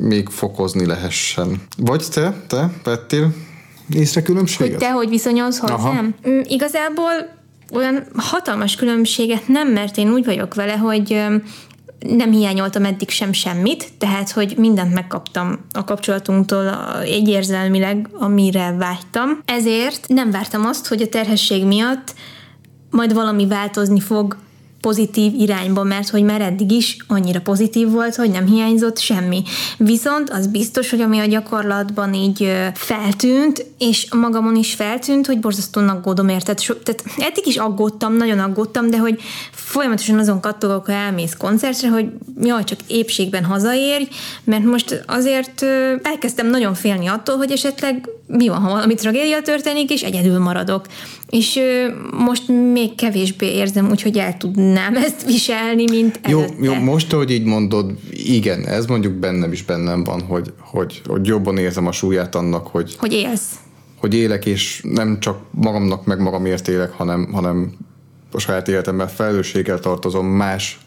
még 0.00 0.28
fokozni 0.28 0.86
lehessen. 0.86 1.62
Vagy 1.76 2.04
te, 2.10 2.44
te 2.46 2.72
vettél 2.84 3.34
észre 3.90 4.22
különbséget? 4.22 4.72
Hogy 4.72 4.80
te 4.80 4.90
hogy 4.90 5.08
viszonyolsz 5.08 5.58
hozzám? 5.58 6.14
Mm, 6.28 6.40
igazából 6.44 7.12
olyan 7.72 8.06
hatalmas 8.16 8.76
különbséget 8.76 9.48
nem, 9.48 9.68
mert 9.68 9.96
én 9.96 10.12
úgy 10.12 10.24
vagyok 10.24 10.54
vele, 10.54 10.76
hogy 10.76 11.24
nem 11.98 12.30
hiányoltam 12.30 12.84
eddig 12.84 13.10
sem 13.10 13.32
semmit, 13.32 13.88
tehát, 13.98 14.30
hogy 14.30 14.54
mindent 14.56 14.94
megkaptam 14.94 15.64
a 15.72 15.84
kapcsolatunktól 15.84 16.94
egyérzelmileg, 17.02 18.08
amire 18.12 18.74
vágytam. 18.78 19.38
Ezért 19.44 20.08
nem 20.08 20.30
vártam 20.30 20.66
azt, 20.66 20.86
hogy 20.86 21.02
a 21.02 21.08
terhesség 21.08 21.64
miatt 21.64 22.14
majd 22.90 23.14
valami 23.14 23.46
változni 23.46 24.00
fog 24.00 24.36
pozitív 24.80 25.32
irányba, 25.34 25.82
mert 25.82 26.08
hogy 26.08 26.22
már 26.22 26.40
eddig 26.40 26.72
is 26.72 26.96
annyira 27.06 27.40
pozitív 27.40 27.90
volt, 27.90 28.14
hogy 28.14 28.30
nem 28.30 28.46
hiányzott 28.46 28.98
semmi. 28.98 29.42
Viszont 29.76 30.30
az 30.30 30.46
biztos, 30.46 30.90
hogy 30.90 31.00
ami 31.00 31.18
a 31.18 31.26
gyakorlatban 31.26 32.14
így 32.14 32.52
feltűnt, 32.74 33.66
és 33.78 34.12
magamon 34.14 34.56
is 34.56 34.74
feltűnt, 34.74 35.26
hogy 35.26 35.40
borzasztóan 35.40 35.88
aggódom 35.88 36.28
érted. 36.28 36.58
Tehát 36.82 37.04
eddig 37.18 37.46
is 37.46 37.56
aggódtam, 37.56 38.16
nagyon 38.16 38.38
aggódtam, 38.38 38.90
de 38.90 38.98
hogy 38.98 39.20
folyamatosan 39.50 40.18
azon 40.18 40.40
kattogok, 40.40 40.86
ha 40.86 40.92
elmész 40.92 41.34
koncertre, 41.38 41.88
hogy 41.88 42.06
jaj, 42.40 42.64
csak 42.64 42.78
épségben 42.86 43.44
hazaérj, 43.44 44.04
mert 44.44 44.64
most 44.64 45.04
azért 45.06 45.64
elkezdtem 46.02 46.46
nagyon 46.46 46.74
félni 46.74 47.06
attól, 47.06 47.36
hogy 47.36 47.50
esetleg 47.50 48.08
mi 48.28 48.48
van, 48.48 48.58
ha 48.58 48.70
valami 48.70 48.94
tragédia 48.94 49.42
történik, 49.42 49.90
és 49.90 50.02
egyedül 50.02 50.38
maradok. 50.38 50.86
És 51.28 51.60
most 52.24 52.48
még 52.72 52.94
kevésbé 52.94 53.46
érzem, 53.46 53.90
úgyhogy 53.90 54.18
el 54.18 54.36
tudnám 54.36 54.96
ezt 55.06 55.24
viselni, 55.26 55.84
mint 55.90 56.20
előtte. 56.22 56.54
Jó, 56.58 56.64
jó, 56.64 56.74
most, 56.74 57.12
hogy 57.12 57.30
így 57.30 57.44
mondod, 57.44 57.92
igen, 58.10 58.66
ez 58.66 58.86
mondjuk 58.86 59.12
bennem 59.12 59.52
is 59.52 59.62
bennem 59.62 60.04
van, 60.04 60.20
hogy, 60.20 60.52
hogy, 60.58 61.02
hogy 61.06 61.26
jobban 61.26 61.58
érzem 61.58 61.86
a 61.86 61.92
súlyát 61.92 62.34
annak, 62.34 62.66
hogy... 62.66 62.94
Hogy 62.98 63.12
élsz. 63.12 63.52
Hogy 64.00 64.14
élek, 64.14 64.46
és 64.46 64.80
nem 64.82 65.20
csak 65.20 65.38
magamnak 65.50 66.04
meg 66.04 66.20
magamért 66.20 66.68
élek, 66.68 66.90
hanem, 66.90 67.28
hanem 67.32 67.72
a 68.32 68.38
saját 68.38 68.68
életemben 68.68 69.08
felelősséggel 69.08 69.78
tartozom 69.78 70.26
más 70.26 70.78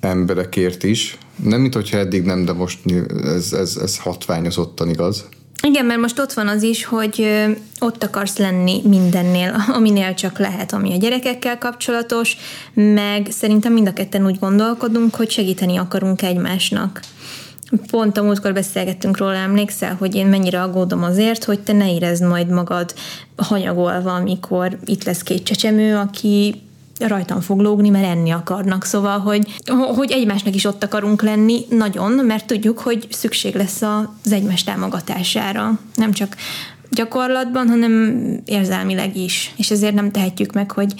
emberekért 0.00 0.82
is. 0.82 1.18
Nem, 1.44 1.60
mint 1.60 1.74
hogyha 1.74 1.98
eddig 1.98 2.22
nem, 2.22 2.44
de 2.44 2.52
most 2.52 2.78
ez, 3.24 3.52
ez, 3.52 3.76
ez 3.76 3.98
hatványozottan 3.98 4.88
igaz. 4.88 5.24
Igen, 5.62 5.84
mert 5.84 6.00
most 6.00 6.18
ott 6.18 6.32
van 6.32 6.48
az 6.48 6.62
is, 6.62 6.84
hogy 6.84 7.46
ott 7.78 8.04
akarsz 8.04 8.38
lenni 8.38 8.80
mindennél, 8.84 9.64
aminél 9.76 10.14
csak 10.14 10.38
lehet, 10.38 10.72
ami 10.72 10.92
a 10.92 10.96
gyerekekkel 10.96 11.58
kapcsolatos, 11.58 12.36
meg 12.74 13.26
szerintem 13.30 13.72
mind 13.72 13.86
a 13.86 13.92
ketten 13.92 14.26
úgy 14.26 14.38
gondolkodunk, 14.38 15.14
hogy 15.14 15.30
segíteni 15.30 15.76
akarunk 15.76 16.22
egymásnak. 16.22 17.00
Pont 17.90 18.18
a 18.18 18.22
múltkor 18.22 18.52
beszélgettünk 18.52 19.16
róla, 19.16 19.34
emlékszel, 19.34 19.94
hogy 19.94 20.14
én 20.14 20.26
mennyire 20.26 20.62
aggódom 20.62 21.02
azért, 21.02 21.44
hogy 21.44 21.60
te 21.60 21.72
ne 21.72 21.94
érezd 21.94 22.22
majd 22.22 22.48
magad 22.48 22.94
hanyagolva, 23.36 24.14
amikor 24.14 24.78
itt 24.84 25.04
lesz 25.04 25.22
két 25.22 25.42
csecsemő, 25.42 25.96
aki 25.96 26.62
rajtam 27.08 27.40
fog 27.40 27.60
lógni, 27.60 27.88
mert 27.88 28.04
enni 28.04 28.30
akarnak. 28.30 28.84
Szóval, 28.84 29.18
hogy, 29.18 29.46
hogy 29.94 30.10
egymásnak 30.10 30.54
is 30.54 30.64
ott 30.64 30.84
akarunk 30.84 31.22
lenni 31.22 31.60
nagyon, 31.68 32.12
mert 32.12 32.46
tudjuk, 32.46 32.78
hogy 32.78 33.06
szükség 33.10 33.54
lesz 33.54 33.82
az 33.82 34.32
egymás 34.32 34.64
támogatására. 34.64 35.78
Nem 35.94 36.12
csak 36.12 36.36
gyakorlatban, 36.90 37.68
hanem 37.68 38.16
érzelmileg 38.44 39.16
is. 39.16 39.52
És 39.56 39.70
ezért 39.70 39.94
nem 39.94 40.10
tehetjük 40.10 40.52
meg, 40.52 40.70
hogy 40.70 40.94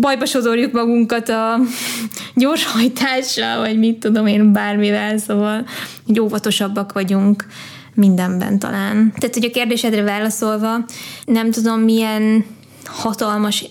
bajba 0.00 0.24
sodorjuk 0.24 0.72
magunkat 0.72 1.28
a 1.28 1.58
gyorshajtással, 2.34 3.58
vagy 3.58 3.78
mit 3.78 3.98
tudom 3.98 4.26
én, 4.26 4.52
bármivel, 4.52 5.18
szóval 5.18 5.66
hogy 6.06 6.20
óvatosabbak 6.20 6.92
vagyunk 6.92 7.46
mindenben 7.94 8.58
talán. 8.58 9.12
Tehát, 9.18 9.34
hogy 9.34 9.44
a 9.44 9.50
kérdésedre 9.50 10.02
válaszolva, 10.02 10.84
nem 11.24 11.50
tudom, 11.50 11.80
milyen 11.80 12.44
hatalmas 12.84 13.64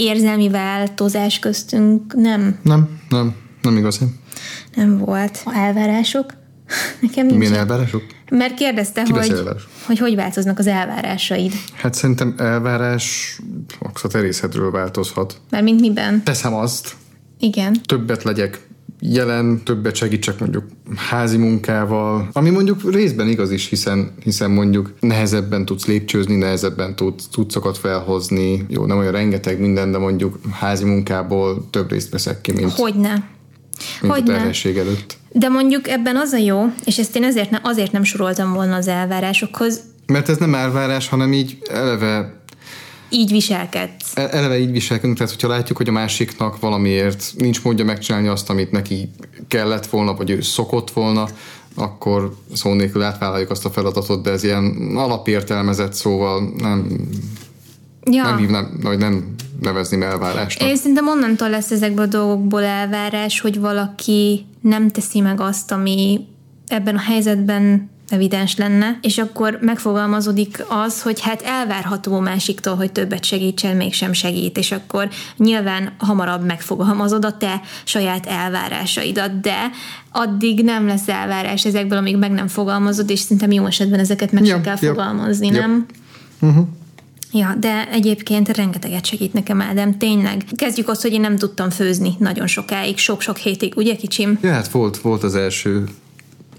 érzelmi 0.00 0.48
változás 0.48 1.38
köztünk 1.38 2.14
nem. 2.14 2.58
Nem, 2.62 3.00
nem, 3.08 3.34
nem 3.62 3.76
igazi. 3.76 4.04
Nem 4.74 4.98
volt. 4.98 5.42
A 5.44 5.54
elvárások? 5.54 6.34
Nekem 7.02 7.26
nincs. 7.26 7.38
Milyen 7.38 7.54
elvárások? 7.54 8.02
Mert 8.30 8.54
kérdezte, 8.54 9.02
Ki 9.02 9.12
hogy, 9.12 9.32
hogy 9.86 9.98
hogy 9.98 10.14
változnak 10.14 10.58
az 10.58 10.66
elvárásaid. 10.66 11.52
Hát 11.74 11.94
szerintem 11.94 12.34
elvárás 12.38 13.38
a 14.02 14.08
terészetről 14.08 14.70
változhat. 14.70 15.40
Mert 15.50 15.64
mint 15.64 15.80
miben? 15.80 16.22
Teszem 16.24 16.54
azt. 16.54 16.94
Igen. 17.38 17.76
Többet 17.86 18.22
legyek 18.22 18.68
jelen, 19.00 19.60
többet 19.64 19.94
segítsek 19.94 20.38
mondjuk 20.38 20.64
házi 20.96 21.36
munkával, 21.36 22.28
ami 22.32 22.50
mondjuk 22.50 22.92
részben 22.92 23.28
igaz 23.28 23.50
is, 23.50 23.68
hiszen, 23.68 24.12
hiszen 24.22 24.50
mondjuk 24.50 24.92
nehezebben 25.00 25.64
tudsz 25.64 25.86
lépcsőzni, 25.86 26.36
nehezebben 26.36 26.96
tudsz 26.96 27.26
cuccokat 27.30 27.78
felhozni, 27.78 28.64
jó, 28.68 28.86
nem 28.86 28.98
olyan 28.98 29.12
rengeteg 29.12 29.60
minden, 29.60 29.90
de 29.90 29.98
mondjuk 29.98 30.38
házi 30.50 30.84
munkából 30.84 31.68
több 31.70 31.90
részt 31.90 32.10
veszek 32.10 32.40
ki, 32.40 32.52
mint, 32.52 32.72
Hogyne. 32.72 33.28
mint 34.00 34.12
Hogyne. 34.12 34.32
a 34.32 34.36
terhesség 34.36 34.76
előtt. 34.76 35.16
De 35.32 35.48
mondjuk 35.48 35.88
ebben 35.88 36.16
az 36.16 36.32
a 36.32 36.38
jó, 36.38 36.72
és 36.84 36.98
ezt 36.98 37.16
én 37.16 37.24
azért, 37.24 37.50
ne, 37.50 37.58
azért 37.62 37.92
nem 37.92 38.02
soroltam 38.02 38.52
volna 38.52 38.74
az 38.74 38.88
elvárásokhoz, 38.88 39.80
mert 40.06 40.28
ez 40.28 40.36
nem 40.36 40.54
elvárás, 40.54 41.08
hanem 41.08 41.32
így 41.32 41.58
eleve 41.70 42.39
így 43.10 43.30
viselkedsz. 43.30 44.16
E- 44.16 44.28
eleve 44.30 44.58
így 44.58 44.70
viselkedünk, 44.70 45.16
tehát 45.16 45.32
hogyha 45.32 45.48
látjuk, 45.48 45.76
hogy 45.76 45.88
a 45.88 45.92
másiknak 45.92 46.60
valamiért 46.60 47.32
nincs 47.36 47.62
módja 47.62 47.84
megcsinálni 47.84 48.28
azt, 48.28 48.50
amit 48.50 48.70
neki 48.70 49.10
kellett 49.48 49.86
volna, 49.86 50.14
vagy 50.14 50.30
ő 50.30 50.40
szokott 50.40 50.90
volna, 50.90 51.28
akkor 51.74 52.36
szó 52.52 52.72
nélkül 52.72 53.02
átvállaljuk 53.02 53.50
azt 53.50 53.64
a 53.64 53.70
feladatot, 53.70 54.22
de 54.22 54.30
ez 54.30 54.44
ilyen 54.44 54.92
alapértelmezett 54.96 55.92
szóval 55.92 56.52
nem, 56.56 57.08
ja. 58.04 58.22
nem 58.22 58.36
hívnám, 58.36 58.78
vagy 58.82 58.98
nem 58.98 59.34
nevezném 59.60 60.02
elvárásnak. 60.02 60.68
Én 60.68 60.76
szerintem 60.76 61.08
onnantól 61.08 61.50
lesz 61.50 61.70
ezekből 61.70 62.04
a 62.04 62.08
dolgokból 62.08 62.62
elvárás, 62.62 63.40
hogy 63.40 63.60
valaki 63.60 64.46
nem 64.60 64.90
teszi 64.90 65.20
meg 65.20 65.40
azt, 65.40 65.72
ami 65.72 66.26
ebben 66.66 66.94
a 66.94 67.00
helyzetben 67.00 67.90
evidens 68.12 68.56
lenne, 68.56 68.98
és 69.02 69.18
akkor 69.18 69.58
megfogalmazódik 69.60 70.64
az, 70.68 71.02
hogy 71.02 71.20
hát 71.20 71.42
elvárható 71.42 72.18
másiktól, 72.18 72.74
hogy 72.74 72.92
többet 72.92 73.24
segítsen, 73.24 73.76
mégsem 73.76 74.12
segít, 74.12 74.58
és 74.58 74.72
akkor 74.72 75.08
nyilván 75.36 75.92
hamarabb 75.98 76.44
megfogalmazod 76.44 77.24
a 77.24 77.36
te 77.36 77.60
saját 77.84 78.26
elvárásaidat, 78.26 79.40
de 79.40 79.70
addig 80.12 80.64
nem 80.64 80.86
lesz 80.86 81.08
elvárás 81.08 81.64
ezekből, 81.64 81.98
amíg 81.98 82.16
meg 82.16 82.30
nem 82.30 82.48
fogalmazod, 82.48 83.10
és 83.10 83.18
szerintem 83.18 83.52
jó 83.52 83.66
esetben 83.66 84.00
ezeket 84.00 84.32
meg 84.32 84.44
ja, 84.44 84.50
sem 84.50 84.62
kell 84.62 84.76
ja, 84.80 84.88
fogalmazni, 84.88 85.46
ja. 85.46 85.60
nem? 85.60 85.86
Uh-huh. 86.40 86.66
Ja, 87.32 87.54
de 87.60 87.88
egyébként 87.90 88.56
rengeteget 88.56 89.06
segít 89.06 89.32
nekem 89.32 89.60
Ádám, 89.60 89.98
tényleg. 89.98 90.44
Kezdjük 90.56 90.88
azt, 90.88 91.02
hogy 91.02 91.12
én 91.12 91.20
nem 91.20 91.36
tudtam 91.36 91.70
főzni 91.70 92.14
nagyon 92.18 92.46
sokáig, 92.46 92.98
sok-sok 92.98 93.36
hétig, 93.36 93.72
ugye 93.76 93.96
kicsim? 93.96 94.38
Ja, 94.42 94.52
hát 94.52 94.68
volt, 94.68 94.98
volt 94.98 95.22
az 95.22 95.34
első 95.34 95.84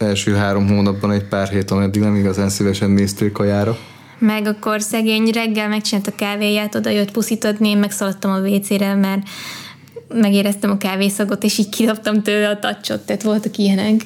első 0.01 0.34
három 0.34 0.67
hónapban 0.67 1.12
egy 1.12 1.24
pár 1.24 1.48
hét, 1.48 1.72
ameddig 1.72 2.01
nem 2.01 2.15
igazán 2.15 2.50
szívesen 2.50 2.89
néztél 2.89 3.31
kajára. 3.31 3.77
Meg 4.20 4.46
akkor 4.46 4.81
szegény 4.81 5.29
reggel 5.29 5.67
megcsinált 5.67 6.08
a 6.08 6.15
kávéját, 6.15 6.75
oda 6.75 6.89
jött 6.89 7.12
puszítatni, 7.12 7.70
én 7.70 7.77
megszaladtam 7.77 8.31
a 8.31 8.39
WC-re, 8.39 8.96
mert 8.96 9.22
megéreztem 10.13 10.72
a 10.72 10.77
kávészagot, 10.77 11.43
és 11.43 11.58
így 11.58 11.70
kidobtam 11.70 12.24
tőle 12.24 12.50
a 12.50 12.60
tacsot, 12.60 13.05
tehát 13.05 13.24
voltak 13.24 13.58
ilyenek. 13.58 14.01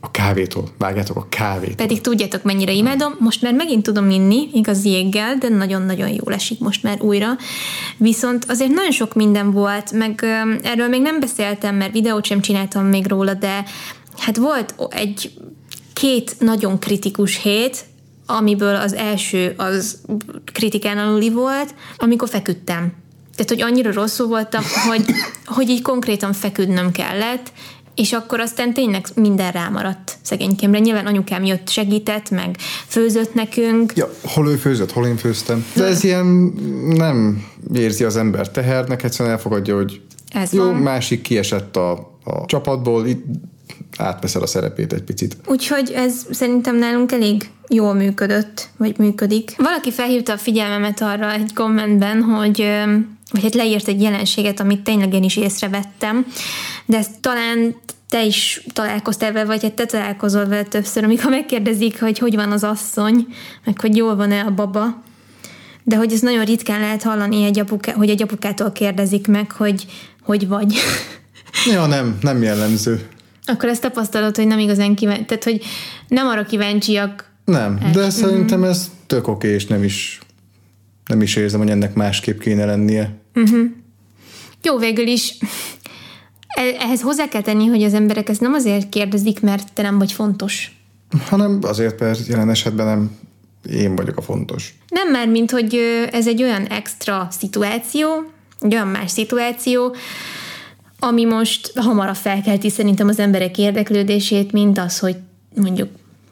A 0.00 0.10
kávétól, 0.10 0.68
vágjátok 0.78 1.16
a 1.16 1.26
kávét. 1.28 1.74
Pedig 1.74 2.00
tudjátok, 2.00 2.42
mennyire 2.42 2.72
imádom. 2.72 3.14
Most 3.18 3.42
már 3.42 3.54
megint 3.54 3.82
tudom 3.82 4.10
inni, 4.10 4.48
igaz 4.52 4.84
jéggel, 4.84 5.36
de 5.36 5.48
nagyon-nagyon 5.48 6.08
jól 6.08 6.32
esik 6.32 6.60
most 6.60 6.82
már 6.82 7.00
újra. 7.00 7.26
Viszont 7.96 8.44
azért 8.48 8.70
nagyon 8.70 8.90
sok 8.90 9.14
minden 9.14 9.52
volt, 9.52 9.92
meg 9.92 10.24
erről 10.62 10.88
még 10.88 11.02
nem 11.02 11.20
beszéltem, 11.20 11.74
mert 11.74 11.92
videót 11.92 12.24
sem 12.24 12.40
csináltam 12.40 12.84
még 12.86 13.06
róla, 13.06 13.34
de 13.34 13.64
hát 14.18 14.36
volt 14.36 14.74
egy 14.90 15.32
két 15.92 16.36
nagyon 16.38 16.78
kritikus 16.78 17.42
hét, 17.42 17.84
amiből 18.26 18.74
az 18.74 18.92
első 18.92 19.54
az 19.56 20.00
kritikán 20.52 20.98
aluli 20.98 21.30
volt, 21.30 21.74
amikor 21.96 22.28
feküdtem. 22.28 22.92
Tehát, 23.34 23.50
hogy 23.50 23.62
annyira 23.62 23.92
rosszul 23.92 24.26
voltam, 24.26 24.62
hogy, 24.88 25.04
hogy 25.44 25.68
így 25.68 25.82
konkrétan 25.82 26.32
feküdnöm 26.32 26.92
kellett, 26.92 27.52
és 27.94 28.12
akkor 28.12 28.40
aztán 28.40 28.74
tényleg 28.74 29.06
minden 29.14 29.52
rámaradt 29.52 30.16
szegénykémre. 30.22 30.78
Nyilván 30.78 31.06
anyukám 31.06 31.44
jött, 31.44 31.68
segített, 31.68 32.30
meg 32.30 32.56
főzött 32.86 33.34
nekünk. 33.34 33.92
Ja, 33.96 34.10
hol 34.22 34.48
ő 34.48 34.56
főzött, 34.56 34.92
hol 34.92 35.06
én 35.06 35.16
főztem. 35.16 35.64
De 35.74 35.84
ez 35.84 36.04
ilyen 36.04 36.26
nem 36.86 37.46
érzi 37.74 38.04
az 38.04 38.16
ember 38.16 38.50
tehernek, 38.50 39.02
egyszerűen 39.02 39.34
elfogadja, 39.34 39.76
hogy 39.76 40.00
ez 40.32 40.52
jó, 40.52 40.64
van. 40.64 40.74
másik 40.74 41.20
kiesett 41.20 41.76
a, 41.76 41.90
a 42.24 42.44
csapatból, 42.46 43.06
itt 43.06 43.24
átveszed 43.98 44.42
a 44.42 44.46
szerepét 44.46 44.92
egy 44.92 45.02
picit. 45.02 45.36
Úgyhogy 45.46 45.90
ez 45.90 46.26
szerintem 46.30 46.76
nálunk 46.76 47.12
elég 47.12 47.50
jól 47.68 47.94
működött, 47.94 48.68
vagy 48.76 48.98
működik. 48.98 49.54
Valaki 49.56 49.92
felhívta 49.92 50.32
a 50.32 50.38
figyelmemet 50.38 51.00
arra 51.00 51.32
egy 51.32 51.52
kommentben, 51.54 52.22
hogy 52.22 52.68
vagy 53.30 53.42
hát 53.42 53.54
leírt 53.54 53.88
egy 53.88 54.02
jelenséget, 54.02 54.60
amit 54.60 54.80
tényleg 54.80 55.14
én 55.14 55.22
is 55.22 55.36
észrevettem, 55.36 56.26
de 56.84 56.96
ezt 56.96 57.20
talán 57.20 57.74
te 58.08 58.24
is 58.24 58.62
találkoztál 58.72 59.32
vele, 59.32 59.44
vagy 59.44 59.62
hát 59.62 59.72
te 59.72 59.84
találkozol 59.84 60.46
vele 60.46 60.62
többször, 60.62 61.04
amikor 61.04 61.30
megkérdezik, 61.30 62.00
hogy 62.00 62.18
hogy 62.18 62.34
van 62.34 62.52
az 62.52 62.64
asszony, 62.64 63.26
meg 63.64 63.80
hogy 63.80 63.96
jól 63.96 64.16
van-e 64.16 64.40
a 64.40 64.50
baba, 64.50 65.02
de 65.82 65.96
hogy 65.96 66.12
ez 66.12 66.20
nagyon 66.20 66.44
ritkán 66.44 66.80
lehet 66.80 67.02
hallani, 67.02 67.44
egy 67.44 67.58
apuká, 67.58 67.92
hogy 67.92 68.10
egy 68.10 68.22
apukától 68.22 68.72
kérdezik 68.72 69.26
meg, 69.26 69.52
hogy 69.52 69.86
hogy 70.22 70.48
vagy. 70.48 70.74
Ja, 71.72 71.86
nem, 71.86 72.18
nem 72.20 72.42
jellemző. 72.42 73.08
Akkor 73.46 73.68
ezt 73.68 73.80
tapasztalod, 73.80 74.36
hogy 74.36 74.46
nem 74.46 74.58
igazán 74.58 74.94
kíváncsi, 74.94 75.24
tehát 75.24 75.44
hogy 75.44 75.62
nem 76.08 76.26
arra 76.26 76.44
kíváncsiak. 76.44 77.30
Nem, 77.44 77.78
de 77.78 77.86
uh-huh. 77.86 78.08
szerintem 78.08 78.64
ez 78.64 78.90
tök 79.06 79.28
oké, 79.28 79.48
és 79.48 79.66
nem 79.66 79.82
is, 79.82 80.20
nem 81.06 81.22
is 81.22 81.36
érzem, 81.36 81.60
hogy 81.60 81.70
ennek 81.70 81.94
másképp 81.94 82.40
kéne 82.40 82.64
lennie. 82.64 83.14
Uh-huh. 83.34 83.64
Jó, 84.62 84.78
végül 84.78 85.06
is 85.06 85.36
e- 86.46 86.76
ehhez 86.78 87.00
hozzá 87.00 87.28
kell 87.28 87.42
tenni, 87.42 87.66
hogy 87.66 87.82
az 87.82 87.94
emberek 87.94 88.28
ezt 88.28 88.40
nem 88.40 88.52
azért 88.52 88.88
kérdezik, 88.88 89.40
mert 89.40 89.72
te 89.72 89.82
nem 89.82 89.98
vagy 89.98 90.12
fontos. 90.12 90.70
Hanem 91.28 91.58
azért, 91.62 92.00
mert 92.00 92.26
jelen 92.26 92.50
esetben 92.50 92.86
nem 92.86 93.18
én 93.72 93.96
vagyok 93.96 94.16
a 94.16 94.22
fontos. 94.22 94.74
Nem 94.88 95.10
már, 95.10 95.28
mint 95.28 95.50
hogy 95.50 95.78
ez 96.12 96.26
egy 96.26 96.42
olyan 96.42 96.66
extra 96.66 97.28
szituáció, 97.30 98.08
egy 98.60 98.74
olyan 98.74 98.88
más 98.88 99.10
szituáció, 99.10 99.94
ami 100.98 101.24
most 101.24 101.72
hamarabb 101.78 102.16
felkelti 102.16 102.70
szerintem 102.70 103.08
az 103.08 103.18
emberek 103.18 103.58
érdeklődését, 103.58 104.52
mint 104.52 104.78
az, 104.78 104.98
hogy 104.98 105.16
mondjuk 105.54 105.88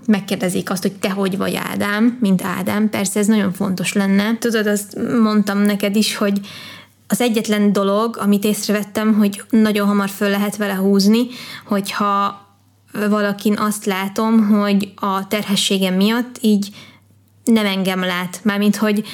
megkérdezik 0.06 0.70
azt, 0.70 0.82
hogy 0.82 0.92
te 0.92 1.10
hogy 1.10 1.36
vagy 1.36 1.54
Ádám, 1.54 2.18
mint 2.20 2.42
Ádám. 2.42 2.90
Persze 2.90 3.18
ez 3.18 3.26
nagyon 3.26 3.52
fontos 3.52 3.92
lenne. 3.92 4.38
Tudod, 4.38 4.66
azt 4.66 4.98
mondtam 5.22 5.58
neked 5.58 5.96
is, 5.96 6.16
hogy 6.16 6.40
az 7.06 7.20
egyetlen 7.20 7.72
dolog, 7.72 8.16
amit 8.20 8.44
észrevettem, 8.44 9.14
hogy 9.14 9.42
nagyon 9.50 9.86
hamar 9.86 10.08
föl 10.08 10.30
lehet 10.30 10.56
vele 10.56 10.74
húzni, 10.74 11.26
hogyha 11.66 12.42
valakin 13.08 13.58
azt 13.58 13.84
látom, 13.84 14.48
hogy 14.48 14.92
a 14.94 15.28
terhességem 15.28 15.94
miatt 15.94 16.38
így 16.40 16.68
nem 17.44 17.66
engem 17.66 18.00
lát. 18.00 18.40
Mármint, 18.42 18.76
hogy 18.76 19.04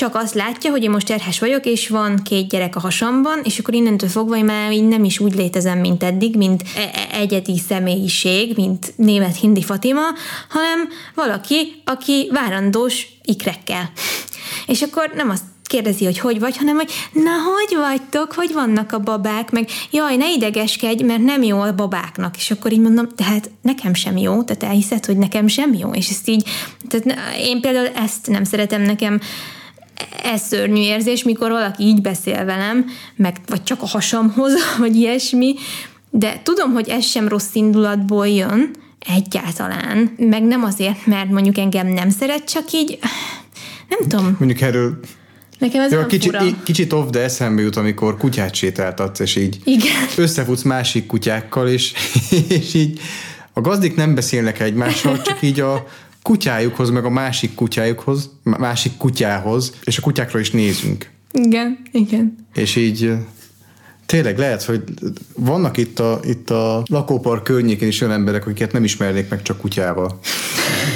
csak 0.00 0.14
azt 0.14 0.34
látja, 0.34 0.70
hogy 0.70 0.82
én 0.82 0.90
most 0.90 1.06
terhes 1.06 1.38
vagyok, 1.38 1.66
és 1.66 1.88
van 1.88 2.22
két 2.22 2.48
gyerek 2.48 2.76
a 2.76 2.80
hasamban, 2.80 3.40
és 3.42 3.58
akkor 3.58 3.74
innentől 3.74 4.08
fogva 4.08 4.36
én 4.36 4.44
már 4.44 4.72
így 4.72 4.88
nem 4.88 5.04
is 5.04 5.18
úgy 5.18 5.34
létezem, 5.34 5.78
mint 5.78 6.02
eddig, 6.02 6.36
mint 6.36 6.62
e- 6.76 6.80
e- 6.80 7.18
egyedi 7.18 7.58
személyiség, 7.68 8.56
mint 8.56 8.92
német 8.96 9.36
Hindi 9.36 9.62
Fatima, 9.62 10.00
hanem 10.48 10.88
valaki, 11.14 11.82
aki 11.84 12.28
várandós 12.32 13.06
ikrekkel. 13.24 13.90
És 14.72 14.82
akkor 14.82 15.10
nem 15.14 15.30
azt 15.30 15.42
kérdezi, 15.62 16.04
hogy 16.04 16.18
hogy 16.18 16.38
vagy, 16.38 16.56
hanem 16.56 16.76
hogy 16.76 16.90
na, 17.12 17.30
hogy 17.30 17.76
vagytok, 17.76 18.32
hogy 18.32 18.52
vannak 18.52 18.92
a 18.92 18.98
babák, 18.98 19.50
meg 19.50 19.68
jaj, 19.90 20.16
ne 20.16 20.32
idegeskedj, 20.32 21.02
mert 21.02 21.22
nem 21.22 21.42
jó 21.42 21.60
a 21.60 21.74
babáknak. 21.74 22.36
És 22.36 22.50
akkor 22.50 22.72
így 22.72 22.80
mondom, 22.80 23.08
tehát 23.08 23.50
nekem 23.62 23.94
sem 23.94 24.16
jó, 24.16 24.42
tehát 24.42 24.62
elhiszed, 24.62 25.06
hogy 25.06 25.16
nekem 25.16 25.46
sem 25.46 25.74
jó, 25.74 25.90
és 25.90 26.08
ezt 26.08 26.28
így, 26.28 26.48
tehát 26.88 27.36
én 27.38 27.60
például 27.60 27.86
ezt 27.86 28.26
nem 28.26 28.44
szeretem 28.44 28.82
nekem, 28.82 29.20
ez 30.22 30.40
szörnyű 30.42 30.80
érzés, 30.80 31.22
mikor 31.22 31.50
valaki 31.50 31.82
így 31.82 32.00
beszél 32.00 32.44
velem, 32.44 32.84
meg, 33.16 33.36
vagy 33.46 33.62
csak 33.62 33.82
a 33.82 33.86
hasamhoz, 33.86 34.52
vagy 34.78 34.96
ilyesmi, 34.96 35.54
de 36.10 36.40
tudom, 36.42 36.72
hogy 36.72 36.88
ez 36.88 37.04
sem 37.04 37.28
rossz 37.28 37.54
indulatból 37.54 38.28
jön, 38.28 38.70
egyáltalán, 39.16 40.14
meg 40.16 40.42
nem 40.42 40.64
azért, 40.64 41.06
mert 41.06 41.30
mondjuk 41.30 41.58
engem 41.58 41.86
nem 41.86 42.10
szeret, 42.10 42.44
csak 42.44 42.72
így, 42.72 42.98
nem 43.88 44.08
tudom. 44.08 44.36
Mondjuk 44.38 44.60
erről 44.60 45.00
Nekem 45.60 45.82
ez 45.82 45.92
Jó, 45.92 46.06
kicsit, 46.06 46.36
kicsit 46.64 46.92
off, 46.92 47.10
de 47.10 47.20
eszembe 47.20 47.62
jut, 47.62 47.76
amikor 47.76 48.16
kutyát 48.16 48.54
sétáltatsz, 48.54 49.18
és 49.18 49.36
így 49.36 49.58
Igen. 49.64 49.92
összefutsz 50.16 50.62
másik 50.62 51.06
kutyákkal, 51.06 51.68
és, 51.68 51.92
és 52.60 52.74
így 52.74 53.00
a 53.52 53.60
gazdik 53.60 53.96
nem 53.96 54.14
beszélnek 54.14 54.60
egymással, 54.60 55.22
csak 55.22 55.42
így 55.42 55.60
a 55.60 55.86
kutyájukhoz, 56.22 56.90
meg 56.90 57.04
a 57.04 57.10
másik 57.10 57.54
kutyájukhoz, 57.54 58.30
másik 58.42 58.96
kutyához, 58.96 59.74
és 59.84 59.98
a 59.98 60.00
kutyákra 60.00 60.38
is 60.38 60.50
nézünk. 60.50 61.10
Igen, 61.32 61.78
igen. 61.92 62.46
És 62.54 62.76
így 62.76 63.12
tényleg 64.06 64.38
lehet, 64.38 64.62
hogy 64.62 64.82
vannak 65.34 65.76
itt 65.76 65.98
a, 65.98 66.20
itt 66.24 66.50
a 66.50 66.82
lakópark 66.86 67.44
környékén 67.44 67.88
is 67.88 68.00
olyan 68.00 68.14
emberek, 68.14 68.46
akiket 68.46 68.72
nem 68.72 68.84
ismernék 68.84 69.28
meg 69.28 69.42
csak 69.42 69.58
kutyával. 69.58 70.18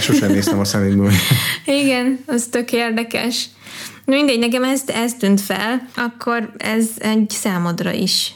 Sosem 0.00 0.32
néztem 0.32 0.58
a 0.58 0.64
személyből. 0.64 1.10
Igen, 1.82 2.18
az 2.26 2.46
tök 2.50 2.72
érdekes. 2.72 3.48
Mindegy, 4.04 4.38
nekem 4.38 4.64
ez, 4.64 4.82
ez 4.86 5.14
tűnt 5.14 5.40
fel, 5.40 5.88
akkor 5.96 6.52
ez 6.56 6.88
egy 6.98 7.30
számodra 7.30 7.92
is 7.92 8.34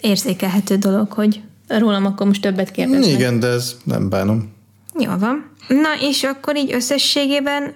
érzékelhető 0.00 0.76
dolog, 0.76 1.12
hogy 1.12 1.40
rólam 1.68 2.06
akkor 2.06 2.26
most 2.26 2.42
többet 2.42 2.70
kérdeznek. 2.70 3.14
Igen, 3.14 3.40
de 3.40 3.46
ez 3.46 3.76
nem 3.84 4.08
bánom. 4.08 4.54
Jó 4.98 5.10
van. 5.18 5.50
Na, 5.68 5.88
és 6.00 6.22
akkor 6.22 6.56
így 6.56 6.72
összességében 6.72 7.74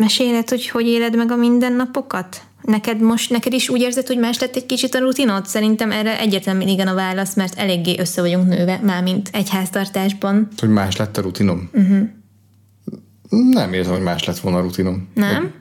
meséled, 0.00 0.48
hogy 0.48 0.68
hogy 0.68 0.86
éled 0.86 1.16
meg 1.16 1.30
a 1.30 1.36
mindennapokat? 1.36 2.42
Neked 2.62 3.00
most, 3.00 3.30
neked 3.30 3.52
is 3.52 3.68
úgy 3.68 3.80
érzed, 3.80 4.06
hogy 4.06 4.18
más 4.18 4.38
lett 4.38 4.56
egy 4.56 4.66
kicsit 4.66 4.94
a 4.94 4.98
rutinod? 4.98 5.46
Szerintem 5.46 5.90
erre 5.90 6.20
egyetlen 6.20 6.60
igen 6.60 6.88
a 6.88 6.94
válasz, 6.94 7.34
mert 7.34 7.58
eléggé 7.58 7.98
össze 7.98 8.20
vagyunk 8.20 8.48
nőve, 8.48 8.80
már 8.82 9.02
mint 9.02 9.30
egy 9.32 9.50
háztartásban. 9.50 10.48
Hogy 10.56 10.68
más 10.68 10.96
lett 10.96 11.16
a 11.16 11.20
rutinom? 11.20 11.68
Uh-huh. 11.72 12.08
Nem 13.52 13.72
érzem, 13.72 13.92
hogy 13.92 14.02
más 14.02 14.24
lett 14.24 14.38
volna 14.38 14.58
a 14.58 14.62
rutinom. 14.62 15.08
Nem? 15.14 15.52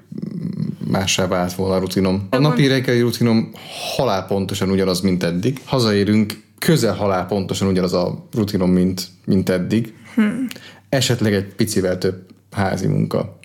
Mássá 0.88 1.28
vált 1.28 1.54
volna 1.54 1.76
a 1.76 1.80
rutinom. 1.80 2.28
A 2.30 2.38
napi 2.38 2.68
reggeli 2.68 3.02
rutinom 3.02 3.52
halál 3.96 4.26
pontosan 4.26 4.70
ugyanaz, 4.70 5.02
mint 5.02 5.24
eddig. 5.24 5.62
Hazaérünk, 5.66 6.44
közel 6.60 6.94
halál 6.94 7.26
pontosan 7.26 7.68
ugyanaz 7.68 7.94
a 7.94 8.28
rutinom, 8.34 8.72
mint, 8.72 9.08
mint 9.26 9.50
eddig. 9.50 9.94
Hmm 10.18 10.48
esetleg 10.90 11.34
egy 11.34 11.54
picivel 11.56 11.98
több 11.98 12.26
házi 12.52 12.88
munka. 12.88 13.40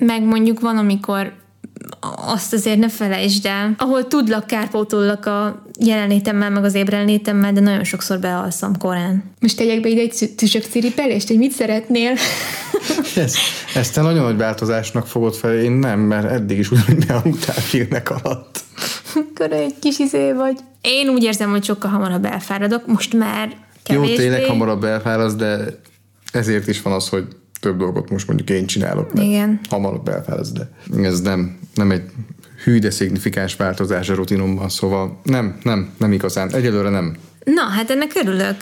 Meg 0.00 0.22
mondjuk 0.22 0.60
van, 0.60 0.76
amikor 0.76 1.32
azt 2.16 2.52
azért 2.52 2.78
ne 2.78 2.88
felejtsd 2.88 3.46
el, 3.46 3.74
ahol 3.78 4.06
tudlak, 4.06 4.46
kárpótollak 4.46 5.26
a 5.26 5.62
jelenlétemmel, 5.80 6.50
meg 6.50 6.64
az 6.64 6.74
ébrenlétemmel, 6.74 7.52
de 7.52 7.60
nagyon 7.60 7.84
sokszor 7.84 8.18
bealszom 8.18 8.78
korán. 8.78 9.24
Most 9.40 9.56
tegyek 9.56 9.80
be 9.80 9.88
ide 9.88 10.00
egy 10.00 10.32
tüsök 10.36 10.62
ciripelést, 10.62 11.28
hogy 11.28 11.38
mit 11.38 11.52
szeretnél? 11.52 12.12
ez, 13.16 13.34
ezt 13.74 13.94
te 13.94 14.02
nagyon 14.02 14.24
nagy 14.24 14.36
változásnak 14.36 15.06
fogod 15.06 15.34
fel, 15.34 15.58
én 15.58 15.72
nem, 15.72 16.00
mert 16.00 16.30
eddig 16.30 16.58
is 16.58 16.70
ugyanúgy 16.70 17.06
bealudtál 17.06 17.56
filmek 17.56 18.10
alatt. 18.10 18.60
Akkor 19.14 19.52
egy 19.52 19.74
kis 19.80 19.98
izé 19.98 20.32
vagy. 20.32 20.58
Én 20.80 21.08
úgy 21.08 21.22
érzem, 21.22 21.50
hogy 21.50 21.64
sokkal 21.64 21.90
hamarabb 21.90 22.24
elfáradok, 22.24 22.86
most 22.86 23.14
már 23.14 23.65
kevésbé. 23.86 24.12
Jó, 24.12 24.18
tényleg 24.18 24.44
hamarabb 24.44 24.84
elfáradsz, 24.84 25.34
de 25.34 25.80
ezért 26.32 26.68
is 26.68 26.82
van 26.82 26.92
az, 26.92 27.08
hogy 27.08 27.26
több 27.60 27.78
dolgot 27.78 28.10
most 28.10 28.26
mondjuk 28.26 28.50
én 28.50 28.66
csinálok, 28.66 29.12
mert 29.12 29.26
Igen. 29.26 29.60
hamarabb 29.68 30.08
elfáradsz, 30.08 30.50
de 30.50 30.70
ez 31.02 31.20
nem, 31.20 31.58
nem 31.74 31.90
egy 31.90 32.02
hű, 32.64 32.78
de 32.78 32.90
szignifikáns 32.90 33.56
változás 33.56 34.08
a 34.08 34.14
rutinomban, 34.14 34.68
szóval 34.68 35.20
nem, 35.22 35.58
nem, 35.62 35.94
nem 35.98 36.12
igazán. 36.12 36.54
Egyelőre 36.54 36.88
nem. 36.88 37.16
Na, 37.44 37.62
hát 37.62 37.90
ennek 37.90 38.12
örülök. 38.14 38.56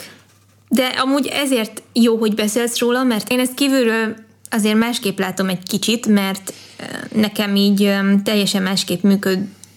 De 0.69 0.87
amúgy 0.87 1.27
ezért 1.27 1.83
jó, 1.93 2.17
hogy 2.17 2.35
beszélsz 2.35 2.79
róla, 2.79 3.03
mert 3.03 3.31
én 3.31 3.39
ezt 3.39 3.55
kívülről 3.55 4.17
azért 4.51 4.79
másképp 4.79 5.19
látom 5.19 5.49
egy 5.49 5.63
kicsit, 5.63 6.07
mert 6.07 6.53
nekem 7.15 7.57
így 7.57 7.93
teljesen 8.23 8.63
másképp 8.63 9.03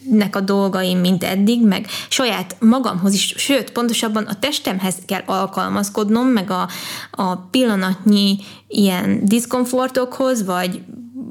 működnek 0.08 0.36
a 0.36 0.40
dolgaim, 0.40 1.00
mint 1.00 1.24
eddig, 1.24 1.66
meg 1.66 1.88
saját 2.10 2.56
magamhoz 2.60 3.14
is, 3.14 3.34
sőt, 3.38 3.72
pontosabban 3.72 4.24
a 4.24 4.40
testemhez 4.40 4.96
kell 5.06 5.22
alkalmazkodnom, 5.26 6.28
meg 6.28 6.52
a, 6.52 6.68
a 7.12 7.36
pillanatnyi 7.36 8.38
ilyen 8.68 9.20
diszkomfortokhoz, 9.26 10.46
vagy 10.46 10.82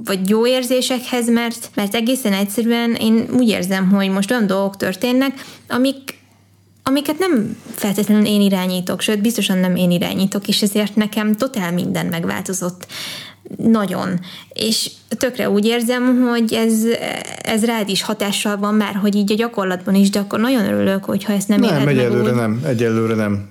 vagy 0.04 0.28
jó 0.28 0.46
érzésekhez, 0.46 1.30
mert, 1.30 1.70
mert 1.74 1.94
egészen 1.94 2.32
egyszerűen 2.32 2.94
én 2.94 3.28
úgy 3.32 3.48
érzem, 3.48 3.90
hogy 3.90 4.10
most 4.10 4.30
olyan 4.30 4.46
dolgok 4.46 4.76
történnek, 4.76 5.44
amik, 5.68 6.18
amiket 6.82 7.18
nem 7.18 7.56
feltétlenül 7.74 8.26
én 8.26 8.40
irányítok, 8.40 9.00
sőt, 9.00 9.20
biztosan 9.20 9.58
nem 9.58 9.76
én 9.76 9.90
irányítok, 9.90 10.48
és 10.48 10.62
ezért 10.62 10.96
nekem 10.96 11.34
totál 11.34 11.72
minden 11.72 12.06
megváltozott. 12.06 12.86
Nagyon. 13.56 14.20
És 14.52 14.90
tökre 15.08 15.50
úgy 15.50 15.64
érzem, 15.64 16.22
hogy 16.30 16.52
ez, 16.52 16.84
ez 17.42 17.64
rád 17.64 17.88
is 17.88 18.02
hatással 18.02 18.56
van 18.56 18.74
már, 18.74 18.94
hogy 18.94 19.14
így 19.14 19.32
a 19.32 19.34
gyakorlatban 19.34 19.94
is, 19.94 20.10
de 20.10 20.18
akkor 20.18 20.40
nagyon 20.40 20.64
örülök, 20.64 21.04
hogyha 21.04 21.32
ezt 21.32 21.48
nem 21.48 21.60
Nem, 21.60 21.88
egyelőre 21.88 22.22
meg, 22.22 22.34
nem, 22.34 22.60
egyelőre 22.64 23.14
nem. 23.14 23.48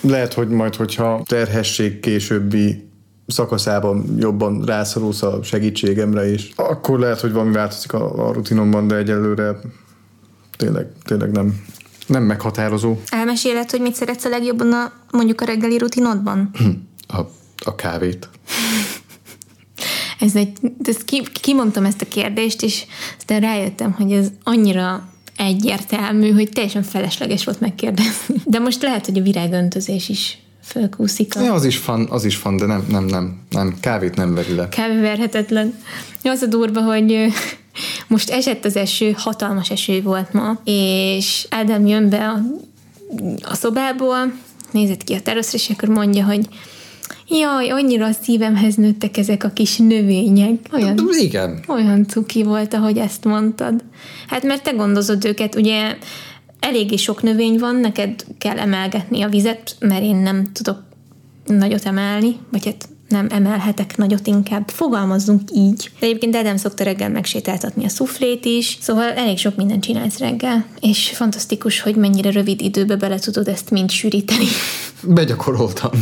Lehet, 0.00 0.34
hogy 0.34 0.48
majd, 0.48 0.74
hogyha 0.74 1.22
terhesség 1.24 2.00
későbbi 2.00 2.88
szakaszában 3.26 4.16
jobban 4.18 4.62
rászorulsz 4.64 5.22
a 5.22 5.38
segítségemre 5.42 6.32
is, 6.32 6.52
akkor 6.56 6.98
lehet, 6.98 7.20
hogy 7.20 7.32
valami 7.32 7.52
változik 7.52 7.92
a, 7.92 8.28
a 8.28 8.32
rutinomban, 8.32 8.86
de 8.86 8.96
egyelőre 8.96 9.60
tényleg, 10.56 10.86
tényleg 11.04 11.30
nem, 11.30 11.62
nem 12.06 12.22
meghatározó. 12.22 12.96
Elmeséled, 13.06 13.70
hogy 13.70 13.80
mit 13.80 13.94
szeretsz 13.94 14.24
a 14.24 14.28
legjobban 14.28 14.72
a, 14.72 14.92
mondjuk 15.10 15.40
a 15.40 15.44
reggeli 15.44 15.78
rutinodban? 15.78 16.50
A, 17.08 17.20
a 17.64 17.74
kávét. 17.74 18.28
ez 20.20 20.36
egy, 20.36 20.52
ez 20.84 20.96
ki, 20.96 21.22
kimondtam 21.32 21.84
ezt 21.84 22.00
a 22.00 22.08
kérdést, 22.08 22.62
és 22.62 22.84
aztán 23.18 23.40
rájöttem, 23.40 23.92
hogy 23.92 24.12
ez 24.12 24.28
annyira 24.42 25.08
egyértelmű, 25.36 26.30
hogy 26.30 26.48
teljesen 26.48 26.82
felesleges 26.82 27.44
volt 27.44 27.60
megkérdezni. 27.60 28.34
De 28.44 28.58
most 28.58 28.82
lehet, 28.82 29.06
hogy 29.06 29.18
a 29.18 29.22
virágöntözés 29.22 30.08
is 30.08 30.38
fölkúszik. 30.64 31.36
A... 31.36 31.40
Ja, 31.40 31.52
az 31.52 31.64
is 31.64 31.76
fan, 31.76 32.06
az 32.10 32.24
is 32.24 32.36
fan, 32.36 32.56
de 32.56 32.66
nem, 32.66 32.86
nem, 32.88 33.04
nem, 33.04 33.40
nem, 33.50 33.76
kávét 33.80 34.16
nem 34.16 34.34
veri 34.34 34.54
le. 34.54 34.68
Kávé 34.68 35.00
verhetetlen. 35.00 35.74
Az 36.22 36.42
a 36.42 36.46
durva, 36.46 36.82
hogy 36.82 37.32
most 38.08 38.30
esett 38.30 38.64
az 38.64 38.76
eső, 38.76 39.14
hatalmas 39.16 39.70
eső 39.70 40.02
volt 40.02 40.32
ma, 40.32 40.60
és 40.64 41.46
Ádám 41.50 41.86
jön 41.86 42.08
be 42.08 42.28
a, 42.28 42.38
a 43.42 43.54
szobából, 43.54 44.32
nézett 44.70 45.04
ki 45.04 45.14
a 45.14 45.20
teraszra, 45.20 45.58
és 45.58 45.70
akkor 45.70 45.88
mondja, 45.88 46.24
hogy 46.24 46.48
Jaj, 47.28 47.68
annyira 47.68 48.06
a 48.06 48.12
szívemhez 48.22 48.74
nőttek 48.74 49.16
ezek 49.16 49.44
a 49.44 49.48
kis 49.48 49.76
növények. 49.76 50.58
Olyan, 50.72 50.98
Igen. 51.18 51.60
Olyan 51.68 52.06
cuki 52.06 52.42
volt, 52.42 52.74
ahogy 52.74 52.98
ezt 52.98 53.24
mondtad. 53.24 53.84
Hát 54.26 54.42
mert 54.42 54.62
te 54.62 54.70
gondozod 54.70 55.24
őket, 55.24 55.54
ugye 55.54 55.96
eléggé 56.60 56.96
sok 56.96 57.22
növény 57.22 57.58
van, 57.58 57.76
neked 57.76 58.24
kell 58.38 58.58
emelgetni 58.58 59.22
a 59.22 59.28
vizet, 59.28 59.76
mert 59.78 60.02
én 60.02 60.16
nem 60.16 60.52
tudok 60.52 60.82
nagyot 61.46 61.84
emelni, 61.84 62.36
vagy 62.50 62.64
hát 62.64 62.88
nem 63.08 63.26
emelhetek 63.30 63.96
nagyot 63.96 64.26
inkább, 64.26 64.68
fogalmazzunk 64.68 65.40
így. 65.54 65.90
De 65.98 66.06
egyébként 66.06 66.36
Edem 66.36 66.56
szokta 66.56 66.84
reggel 66.84 67.10
megsétáltatni 67.10 67.84
a 67.84 67.88
szuflét 67.88 68.44
is, 68.44 68.78
szóval 68.80 69.12
elég 69.12 69.38
sok 69.38 69.56
mindent 69.56 69.82
csinálsz 69.82 70.18
reggel, 70.18 70.66
és 70.80 71.10
fantasztikus, 71.14 71.80
hogy 71.80 71.96
mennyire 71.96 72.30
rövid 72.30 72.60
időbe 72.60 72.96
bele 72.96 73.18
tudod 73.18 73.48
ezt 73.48 73.70
mind 73.70 73.90
sűríteni. 73.90 74.46
Begyakoroltam. 75.02 75.90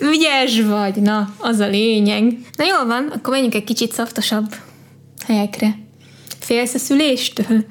Ügyes 0.00 0.60
vagy, 0.60 0.94
na, 0.96 1.34
az 1.38 1.58
a 1.58 1.66
lényeg. 1.66 2.38
Na 2.56 2.64
jól 2.64 2.86
van, 2.86 3.12
akkor 3.14 3.32
menjünk 3.32 3.54
egy 3.54 3.64
kicsit 3.64 3.92
szaftosabb 3.92 4.54
helyekre. 5.26 5.78
Félsz 6.38 6.74
a 6.74 6.78
szüléstől? 6.78 7.64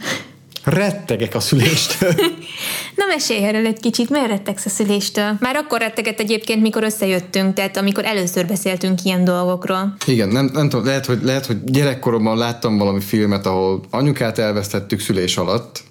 Rettegek 0.64 1.36
a 1.36 1.40
szüléstől. 1.40 2.14
Na 2.96 3.06
mesélj 3.08 3.44
erről 3.44 3.66
egy 3.66 3.80
kicsit, 3.80 4.10
miért 4.10 4.28
rettegsz 4.28 4.66
a 4.66 4.70
szüléstől? 4.70 5.38
Már 5.40 5.56
akkor 5.56 5.80
retteget 5.80 6.20
egyébként, 6.20 6.62
mikor 6.62 6.84
összejöttünk, 6.84 7.54
tehát 7.54 7.78
amikor 7.78 8.06
először 8.06 8.46
beszéltünk 8.46 9.04
ilyen 9.04 9.24
dolgokról. 9.24 9.96
Igen, 10.06 10.28
nem, 10.28 10.50
nem 10.54 10.70
tudom, 10.70 10.86
lehet 10.86 11.06
hogy, 11.06 11.20
lehet, 11.24 11.46
hogy 11.46 11.64
gyerekkoromban 11.64 12.38
láttam 12.38 12.78
valami 12.78 13.00
filmet, 13.00 13.46
ahol 13.46 13.82
anyukát 13.90 14.38
elvesztettük 14.38 15.00
szülés 15.00 15.38
alatt, 15.38 15.84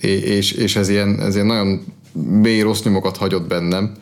és, 0.00 0.52
és 0.52 0.76
ez, 0.76 0.88
ilyen, 0.88 1.20
ez 1.20 1.34
ilyen 1.34 1.46
nagyon 1.46 1.84
mély 2.42 2.60
rossz 2.60 2.82
nyomokat 2.82 3.16
hagyott 3.16 3.46
bennem 3.46 3.92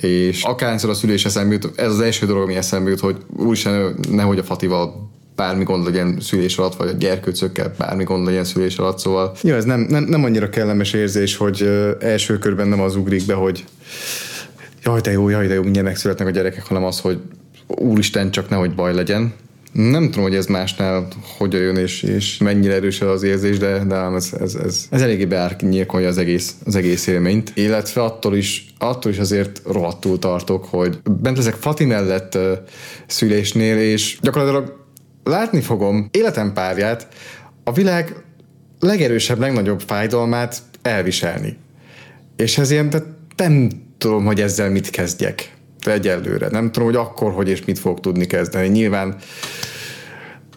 és 0.00 0.42
akárszor 0.42 0.90
a 0.90 0.94
szülés 0.94 1.24
eszembe 1.24 1.52
jut, 1.52 1.78
ez 1.78 1.90
az 1.90 2.00
első 2.00 2.26
dolog, 2.26 2.42
ami 2.42 2.54
eszembe 2.54 2.90
jut, 2.90 3.00
hogy 3.00 3.16
úristen, 3.36 3.94
nehogy 4.10 4.38
a 4.38 4.42
Fatival 4.42 5.10
bármi 5.36 5.64
gond 5.64 5.84
legyen 5.84 6.20
szülés 6.20 6.56
alatt, 6.56 6.76
vagy 6.76 6.88
a 6.88 6.92
gyerkőcökkel 6.92 7.74
bármi 7.78 8.04
gond 8.04 8.26
legyen 8.26 8.44
szülés 8.44 8.76
alatt, 8.76 8.98
szóval 8.98 9.36
jó, 9.42 9.54
ez 9.54 9.64
nem, 9.64 9.80
nem, 9.80 10.04
nem 10.04 10.24
annyira 10.24 10.48
kellemes 10.48 10.92
érzés, 10.92 11.36
hogy 11.36 11.70
első 12.00 12.38
körben 12.38 12.68
nem 12.68 12.80
az 12.80 12.96
ugrik 12.96 13.26
be, 13.26 13.34
hogy 13.34 13.64
jaj, 14.84 15.00
de 15.00 15.10
jó, 15.10 15.28
jaj, 15.28 15.46
de 15.46 15.54
jó, 15.54 15.62
mindjárt 15.62 15.86
megszületnek 15.86 16.28
a 16.28 16.30
gyerekek, 16.30 16.66
hanem 16.66 16.84
az, 16.84 17.00
hogy 17.00 17.18
úristen, 17.66 18.30
csak 18.30 18.48
nehogy 18.48 18.74
baj 18.74 18.94
legyen. 18.94 19.34
Nem 19.76 20.04
tudom, 20.04 20.22
hogy 20.22 20.34
ez 20.34 20.46
másnál 20.46 21.08
hogyan 21.38 21.60
jön, 21.60 21.76
és, 21.76 22.02
és 22.02 22.38
mennyire 22.38 22.74
erős 22.74 23.00
az 23.00 23.22
érzés, 23.22 23.58
de, 23.58 23.84
de 23.84 23.94
ez, 23.94 24.32
ez, 24.40 24.54
ez, 24.54 24.86
ez 24.90 25.02
eléggé 25.02 25.24
beárnyékolja 25.24 26.08
az 26.08 26.18
egész, 26.18 26.54
az 26.64 26.76
egész 26.76 27.06
élményt. 27.06 27.52
Illetve 27.54 28.02
attól 28.02 28.36
is, 28.36 28.66
attól 28.78 29.12
is 29.12 29.18
azért 29.18 29.60
rohadtul 29.64 30.18
tartok, 30.18 30.64
hogy 30.64 30.98
bent 31.20 31.36
leszek 31.36 31.54
Fati 31.54 31.84
mellett 31.84 32.34
uh, 32.34 32.52
szülésnél, 33.06 33.78
és 33.78 34.18
gyakorlatilag 34.22 34.86
látni 35.24 35.60
fogom 35.60 36.08
életem 36.10 36.52
párját 36.52 37.08
a 37.64 37.72
világ 37.72 38.24
legerősebb, 38.80 39.38
legnagyobb 39.38 39.80
fájdalmát 39.80 40.62
elviselni. 40.82 41.56
És 42.36 42.58
ez 42.58 42.70
ilyen, 42.70 42.90
tehát 42.90 43.06
nem 43.36 43.70
tudom, 43.98 44.24
hogy 44.24 44.40
ezzel 44.40 44.70
mit 44.70 44.90
kezdjek. 44.90 45.55
Egyelőre. 45.86 46.48
Nem 46.50 46.72
tudom, 46.72 46.88
hogy 46.88 46.96
akkor, 46.96 47.32
hogy 47.32 47.48
és 47.48 47.64
mit 47.64 47.78
fog 47.78 48.00
tudni 48.00 48.26
kezdeni. 48.26 48.68
Nyilván 48.68 49.16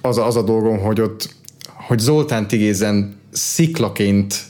az 0.02 0.18
a, 0.18 0.26
az 0.26 0.36
a 0.36 0.42
dolgom, 0.42 0.80
hogy 0.80 1.02
ott, 1.02 1.36
hogy 1.88 2.00
Zoltán 2.00 2.48
Tigézen 2.48 3.16
sziklaként 3.32 4.36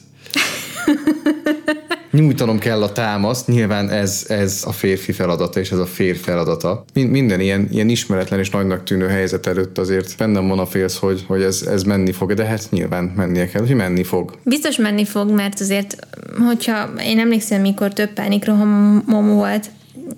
nyújtanom 2.11 2.59
kell 2.59 2.83
a 2.83 2.91
támaszt, 2.91 3.47
nyilván 3.47 3.89
ez, 3.89 4.25
ez 4.27 4.63
a 4.65 4.71
férfi 4.71 5.11
feladata, 5.11 5.59
és 5.59 5.71
ez 5.71 5.77
a 5.77 5.85
férfi 5.85 6.21
feladata. 6.21 6.85
Minden 6.93 7.39
ilyen, 7.39 7.67
ilyen 7.71 7.89
ismeretlen 7.89 8.39
és 8.39 8.49
nagynak 8.49 8.83
tűnő 8.83 9.07
helyzet 9.07 9.47
előtt 9.47 9.77
azért 9.77 10.17
bennem 10.17 10.47
van 10.47 10.59
a 10.59 10.65
félsz, 10.65 10.97
hogy, 10.97 11.23
hogy 11.27 11.41
ez, 11.41 11.61
ez 11.61 11.83
menni 11.83 12.11
fog, 12.11 12.33
de 12.33 12.45
hát 12.45 12.67
nyilván 12.69 13.03
mennie 13.03 13.47
kell, 13.47 13.61
hogy 13.61 13.75
menni 13.75 14.03
fog. 14.03 14.37
Biztos 14.43 14.77
menni 14.77 15.05
fog, 15.05 15.31
mert 15.31 15.59
azért, 15.59 16.07
hogyha 16.47 16.89
én 17.03 17.19
emlékszem, 17.19 17.61
mikor 17.61 17.93
több 17.93 18.13
pánikrohamom 18.13 19.35
volt, 19.35 19.69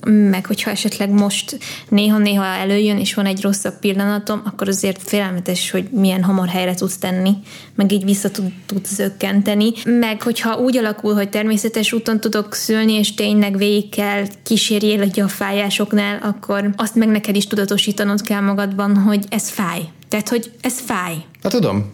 meg 0.05 0.45
hogyha 0.45 0.71
esetleg 0.71 1.09
most 1.09 1.57
néha-néha 1.89 2.45
előjön, 2.45 2.97
és 2.97 3.13
van 3.13 3.25
egy 3.25 3.41
rosszabb 3.41 3.79
pillanatom, 3.79 4.41
akkor 4.45 4.67
azért 4.67 5.01
félelmetes, 5.01 5.71
hogy 5.71 5.89
milyen 5.91 6.23
hamar 6.23 6.47
helyre 6.47 6.75
tudsz 6.75 6.97
tenni, 6.97 7.31
meg 7.75 7.91
így 7.91 8.03
vissza 8.03 8.31
tud, 8.31 8.51
tudsz 8.65 8.93
zökkenteni. 8.93 9.71
Meg 9.85 10.21
hogyha 10.21 10.57
úgy 10.57 10.77
alakul, 10.77 11.13
hogy 11.13 11.29
természetes 11.29 11.93
úton 11.93 12.19
tudok 12.19 12.53
szülni, 12.53 12.93
és 12.93 13.13
tényleg 13.13 13.57
végig 13.57 13.89
kell 13.89 14.25
kísérjél 14.43 15.09
a 15.15 15.27
fájásoknál, 15.27 16.19
akkor 16.21 16.69
azt 16.75 16.95
meg 16.95 17.07
neked 17.07 17.35
is 17.35 17.47
tudatosítanod 17.47 18.21
kell 18.21 18.41
magadban, 18.41 18.97
hogy 18.97 19.25
ez 19.29 19.49
fáj. 19.49 19.81
Tehát, 20.07 20.29
hogy 20.29 20.51
ez 20.61 20.79
fáj. 20.79 21.15
Hát 21.43 21.51
tudom. 21.51 21.91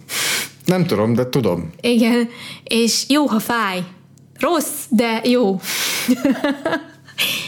Nem 0.64 0.86
tudom, 0.86 1.14
de 1.14 1.28
tudom. 1.28 1.70
Igen, 1.80 2.28
és 2.64 3.04
jó, 3.08 3.26
ha 3.26 3.40
fáj. 3.40 3.84
Rossz, 4.38 4.84
de 4.88 5.20
jó. 5.24 5.60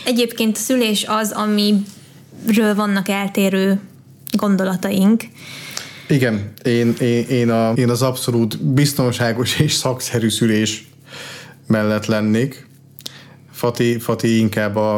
Egyébként 0.05 0.57
a 0.57 0.61
szülés 0.61 1.05
az, 1.09 1.33
amiről 1.33 2.75
vannak 2.75 3.09
eltérő 3.09 3.81
gondolataink. 4.33 5.23
Igen, 6.09 6.53
én, 6.65 6.95
én, 7.01 7.25
én, 7.29 7.51
a, 7.51 7.73
én 7.73 7.91
az 7.91 8.03
abszolút 8.03 8.65
biztonságos 8.65 9.59
és 9.59 9.73
szakszerű 9.73 10.29
szülés 10.29 10.89
mellett 11.67 12.07
lennék. 12.07 12.67
Fati, 13.53 13.99
Fati 13.99 14.39
inkább 14.39 14.77
a, 14.77 14.97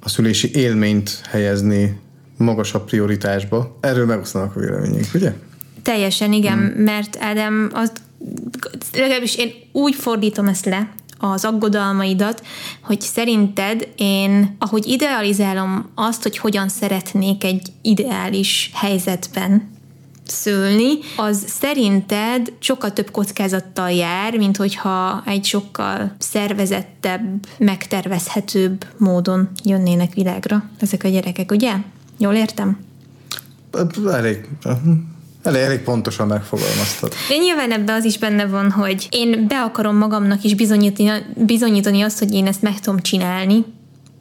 a 0.00 0.08
szülési 0.08 0.50
élményt 0.54 1.20
helyezni 1.30 2.00
magasabb 2.36 2.84
prioritásba. 2.84 3.78
Erről 3.80 4.06
megosztanak 4.06 4.56
a 4.56 4.60
véleményünk, 4.60 5.06
ugye? 5.14 5.32
Teljesen 5.82 6.32
igen, 6.32 6.58
hmm. 6.58 6.82
mert 6.82 7.16
Ádám, 7.20 7.70
az, 7.72 7.92
legalábbis 8.92 9.36
én 9.36 9.50
úgy 9.72 9.94
fordítom 9.94 10.46
ezt 10.46 10.64
le, 10.64 10.92
az 11.18 11.44
aggodalmaidat, 11.44 12.42
hogy 12.82 13.00
szerinted 13.00 13.88
én, 13.96 14.56
ahogy 14.58 14.86
idealizálom 14.86 15.88
azt, 15.94 16.22
hogy 16.22 16.38
hogyan 16.38 16.68
szeretnék 16.68 17.44
egy 17.44 17.72
ideális 17.82 18.70
helyzetben 18.74 19.76
szülni, 20.30 20.98
az 21.16 21.44
szerinted 21.46 22.52
sokkal 22.58 22.92
több 22.92 23.10
kockázattal 23.10 23.90
jár, 23.90 24.36
mint 24.36 24.56
hogyha 24.56 25.22
egy 25.26 25.44
sokkal 25.44 26.14
szervezettebb, 26.18 27.46
megtervezhetőbb 27.58 28.86
módon 28.96 29.48
jönnének 29.64 30.14
világra 30.14 30.70
ezek 30.80 31.04
a 31.04 31.08
gyerekek, 31.08 31.50
ugye? 31.50 31.72
Jól 32.18 32.34
értem? 32.34 32.78
Elég. 34.12 34.48
Elég, 35.48 35.62
elég 35.62 35.80
pontosan 35.80 36.26
megfogalmaztad. 36.26 37.12
De 37.28 37.36
nyilván 37.36 37.72
ebben 37.72 37.94
az 37.94 38.04
is 38.04 38.18
benne 38.18 38.46
van, 38.46 38.70
hogy 38.70 39.06
én 39.10 39.46
be 39.46 39.62
akarom 39.62 39.96
magamnak 39.96 40.42
is 40.42 40.54
bizonyítani, 40.54 41.10
bizonyítani 41.34 42.02
azt, 42.02 42.18
hogy 42.18 42.34
én 42.34 42.46
ezt 42.46 42.62
meg 42.62 42.80
tudom 42.80 43.00
csinálni, 43.00 43.64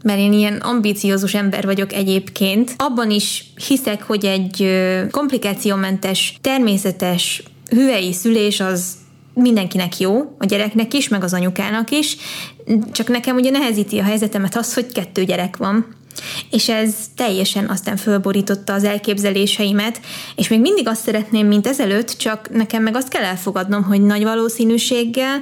mert 0.04 0.20
én 0.20 0.34
ilyen 0.34 0.56
ambíciózus 0.56 1.34
ember 1.34 1.66
vagyok 1.66 1.94
egyébként. 1.94 2.74
Abban 2.78 3.12
is 3.12 3.54
hiszek, 3.68 4.04
hogy 4.04 4.26
egy 4.26 4.68
komplikációmentes, 5.12 6.38
természetes 6.42 7.44
hüvei 7.70 8.14
szülés 8.14 8.60
az 8.60 8.96
mindenkinek 9.34 10.00
jó, 10.00 10.36
a 10.38 10.46
gyereknek 10.46 10.94
is, 10.94 11.08
meg 11.08 11.24
az 11.24 11.34
anyukának 11.34 11.92
is, 11.92 12.18
csak 12.92 13.08
nekem 13.08 13.36
ugye 13.36 13.50
nehezíti 13.50 14.00
a 14.00 14.04
helyzetemet 14.04 14.56
az, 14.56 14.74
hogy 14.74 14.92
kettő 14.92 15.24
gyerek 15.24 15.58
van. 15.58 15.96
És 16.50 16.70
ez 16.70 16.96
teljesen 17.16 17.70
aztán 17.70 17.98
fölborította 17.98 18.74
az 18.74 18.84
elképzeléseimet, 18.84 20.00
és 20.36 20.48
még 20.48 20.60
mindig 20.60 20.88
azt 20.88 21.04
szeretném, 21.04 21.48
mint 21.48 21.68
ezelőtt, 21.68 22.18
csak 22.18 22.50
nekem 22.50 22.84
meg 22.84 22.96
azt 22.96 23.08
kell 23.08 23.24
elfogadnom, 23.24 23.84
hogy 23.84 24.02
nagy 24.02 24.24
valószínűséggel, 24.24 25.42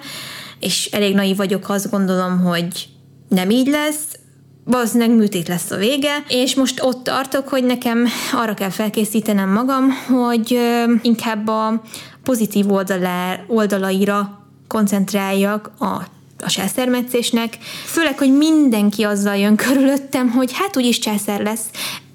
és 0.60 0.90
elég 0.92 1.16
naív 1.16 1.36
vagyok, 1.36 1.66
ha 1.66 1.74
azt 1.74 1.92
gondolom, 1.92 2.40
hogy 2.40 2.88
nem 3.30 3.50
így 3.50 3.68
lesz, 3.68 4.20
valószínűleg 4.64 5.16
műtét 5.16 5.48
lesz 5.48 5.72
a 5.72 5.78
vége, 5.78 6.24
és 6.28 6.56
most 6.56 6.84
ott 6.84 7.04
tartok, 7.04 7.48
hogy 7.48 7.64
nekem 7.64 8.08
arra 8.34 8.54
kell 8.54 8.70
felkészítenem 8.70 9.50
magam, 9.50 9.90
hogy 10.08 10.60
inkább 11.02 11.48
a 11.48 11.82
pozitív 12.24 12.72
oldalá, 12.72 13.40
oldalaira 13.48 14.48
koncentráljak 14.68 15.72
a 15.80 16.14
a 16.46 16.50
császármetszésnek, 16.50 17.58
főleg, 17.86 18.18
hogy 18.18 18.32
mindenki 18.32 19.04
azzal 19.04 19.36
jön 19.36 19.56
körülöttem, 19.56 20.30
hogy 20.30 20.52
hát 20.54 20.78
úgyis 20.78 21.00
császár 21.00 21.42
lesz, 21.42 21.64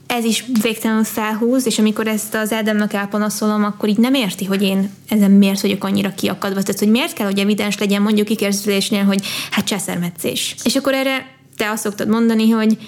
ez 0.06 0.24
is 0.24 0.44
végtelenül 0.62 1.04
felhúz, 1.04 1.66
és 1.66 1.78
amikor 1.78 2.06
ezt 2.06 2.34
az 2.34 2.52
Ádámnak 2.52 2.92
elpanaszolom, 2.92 3.64
akkor 3.64 3.88
így 3.88 3.98
nem 3.98 4.14
érti, 4.14 4.44
hogy 4.44 4.62
én 4.62 4.90
ezen 5.08 5.30
miért 5.30 5.60
vagyok 5.60 5.84
annyira 5.84 6.14
kiakadva. 6.14 6.62
Tehát, 6.62 6.78
hogy 6.78 6.90
miért 6.90 7.12
kell, 7.12 7.26
hogy 7.26 7.38
evidens 7.38 7.78
legyen 7.78 8.02
mondjuk 8.02 8.30
ikerszülésnél, 8.30 9.04
hogy 9.04 9.26
hát 9.50 9.64
császármetszés. 9.64 10.54
És 10.64 10.76
akkor 10.76 10.94
erre 10.94 11.26
te 11.56 11.70
azt 11.70 11.82
szoktad 11.82 12.08
mondani, 12.08 12.50
hogy 12.50 12.78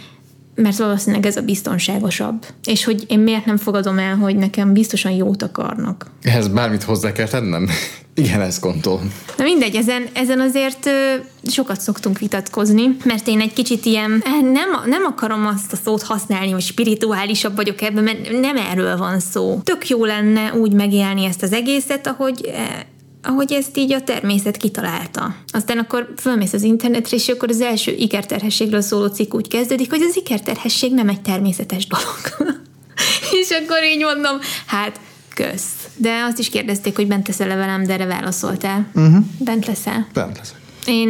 mert 0.62 0.76
valószínűleg 0.76 1.26
ez 1.26 1.36
a 1.36 1.42
biztonságosabb. 1.42 2.46
És 2.64 2.84
hogy 2.84 3.04
én 3.08 3.18
miért 3.18 3.44
nem 3.44 3.56
fogadom 3.56 3.98
el, 3.98 4.16
hogy 4.16 4.36
nekem 4.36 4.72
biztosan 4.72 5.12
jót 5.12 5.42
akarnak. 5.42 6.06
Ehhez 6.22 6.48
bármit 6.48 6.82
hozzá 6.82 7.12
kell 7.12 7.28
tennem? 7.28 7.68
Igen, 8.14 8.40
ezt 8.40 8.60
gondolom. 8.60 9.12
Na 9.36 9.44
mindegy, 9.44 9.74
ezen, 9.74 10.06
ezen 10.12 10.40
azért 10.40 10.86
ö, 10.86 11.14
sokat 11.50 11.80
szoktunk 11.80 12.18
vitatkozni, 12.18 12.96
mert 13.04 13.28
én 13.28 13.40
egy 13.40 13.52
kicsit 13.52 13.84
ilyen, 13.84 14.22
nem, 14.52 14.70
nem 14.86 15.04
akarom 15.04 15.46
azt 15.46 15.72
a 15.72 15.76
szót 15.84 16.02
használni, 16.02 16.50
hogy 16.50 16.62
spirituálisabb 16.62 17.56
vagyok 17.56 17.82
ebben, 17.82 18.04
mert 18.04 18.40
nem 18.40 18.56
erről 18.56 18.96
van 18.96 19.20
szó. 19.20 19.60
Tök 19.64 19.88
jó 19.88 20.04
lenne 20.04 20.52
úgy 20.54 20.72
megélni 20.72 21.24
ezt 21.24 21.42
az 21.42 21.52
egészet, 21.52 22.06
ahogy 22.06 22.50
eh, 22.54 22.64
ahogy 23.22 23.52
ezt 23.52 23.76
így 23.76 23.92
a 23.92 24.02
természet 24.02 24.56
kitalálta. 24.56 25.34
Aztán 25.46 25.78
akkor 25.78 26.12
fölmész 26.16 26.52
az 26.52 26.62
internetre, 26.62 27.16
és 27.16 27.28
akkor 27.28 27.48
az 27.48 27.60
első 27.60 27.92
ikerterhességről 27.92 28.80
szóló 28.80 29.06
cikk 29.06 29.34
úgy 29.34 29.48
kezdődik, 29.48 29.90
hogy 29.90 30.02
az 30.08 30.16
ikerterhesség 30.16 30.94
nem 30.94 31.08
egy 31.08 31.20
természetes 31.20 31.86
dolog. 31.86 32.56
és 33.40 33.48
akkor 33.50 33.84
így 33.84 34.02
mondom, 34.02 34.38
hát 34.66 35.00
kösz. 35.34 35.72
De 35.96 36.22
azt 36.28 36.38
is 36.38 36.48
kérdezték, 36.48 36.96
hogy 36.96 37.06
bent 37.06 37.26
leszel-e 37.26 37.54
velem, 37.54 37.84
de 37.84 37.92
erre 37.92 38.06
válaszoltál. 38.06 38.86
Uh-huh. 38.94 39.24
Bent 39.38 39.66
leszel? 39.66 40.06
Bent 40.12 40.38
leszek. 40.38 40.56
Én 40.86 41.08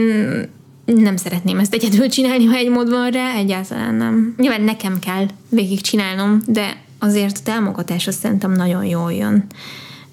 nem 0.84 1.16
szeretném 1.16 1.58
ezt 1.58 1.74
egyedül 1.74 2.08
csinálni, 2.08 2.44
ha 2.44 2.56
egy 2.56 2.68
mód 2.68 2.90
van 2.90 3.10
rá, 3.10 3.34
egyáltalán 3.34 3.94
nem. 3.94 4.34
Nyilván 4.38 4.62
nekem 4.62 4.98
kell 4.98 5.26
végigcsinálnom, 5.48 6.42
de 6.46 6.82
azért 6.98 7.38
a 7.38 7.42
támogatás 7.44 8.06
azt 8.06 8.18
szerintem 8.18 8.52
nagyon 8.52 8.84
jól 8.84 9.12
jön 9.12 9.46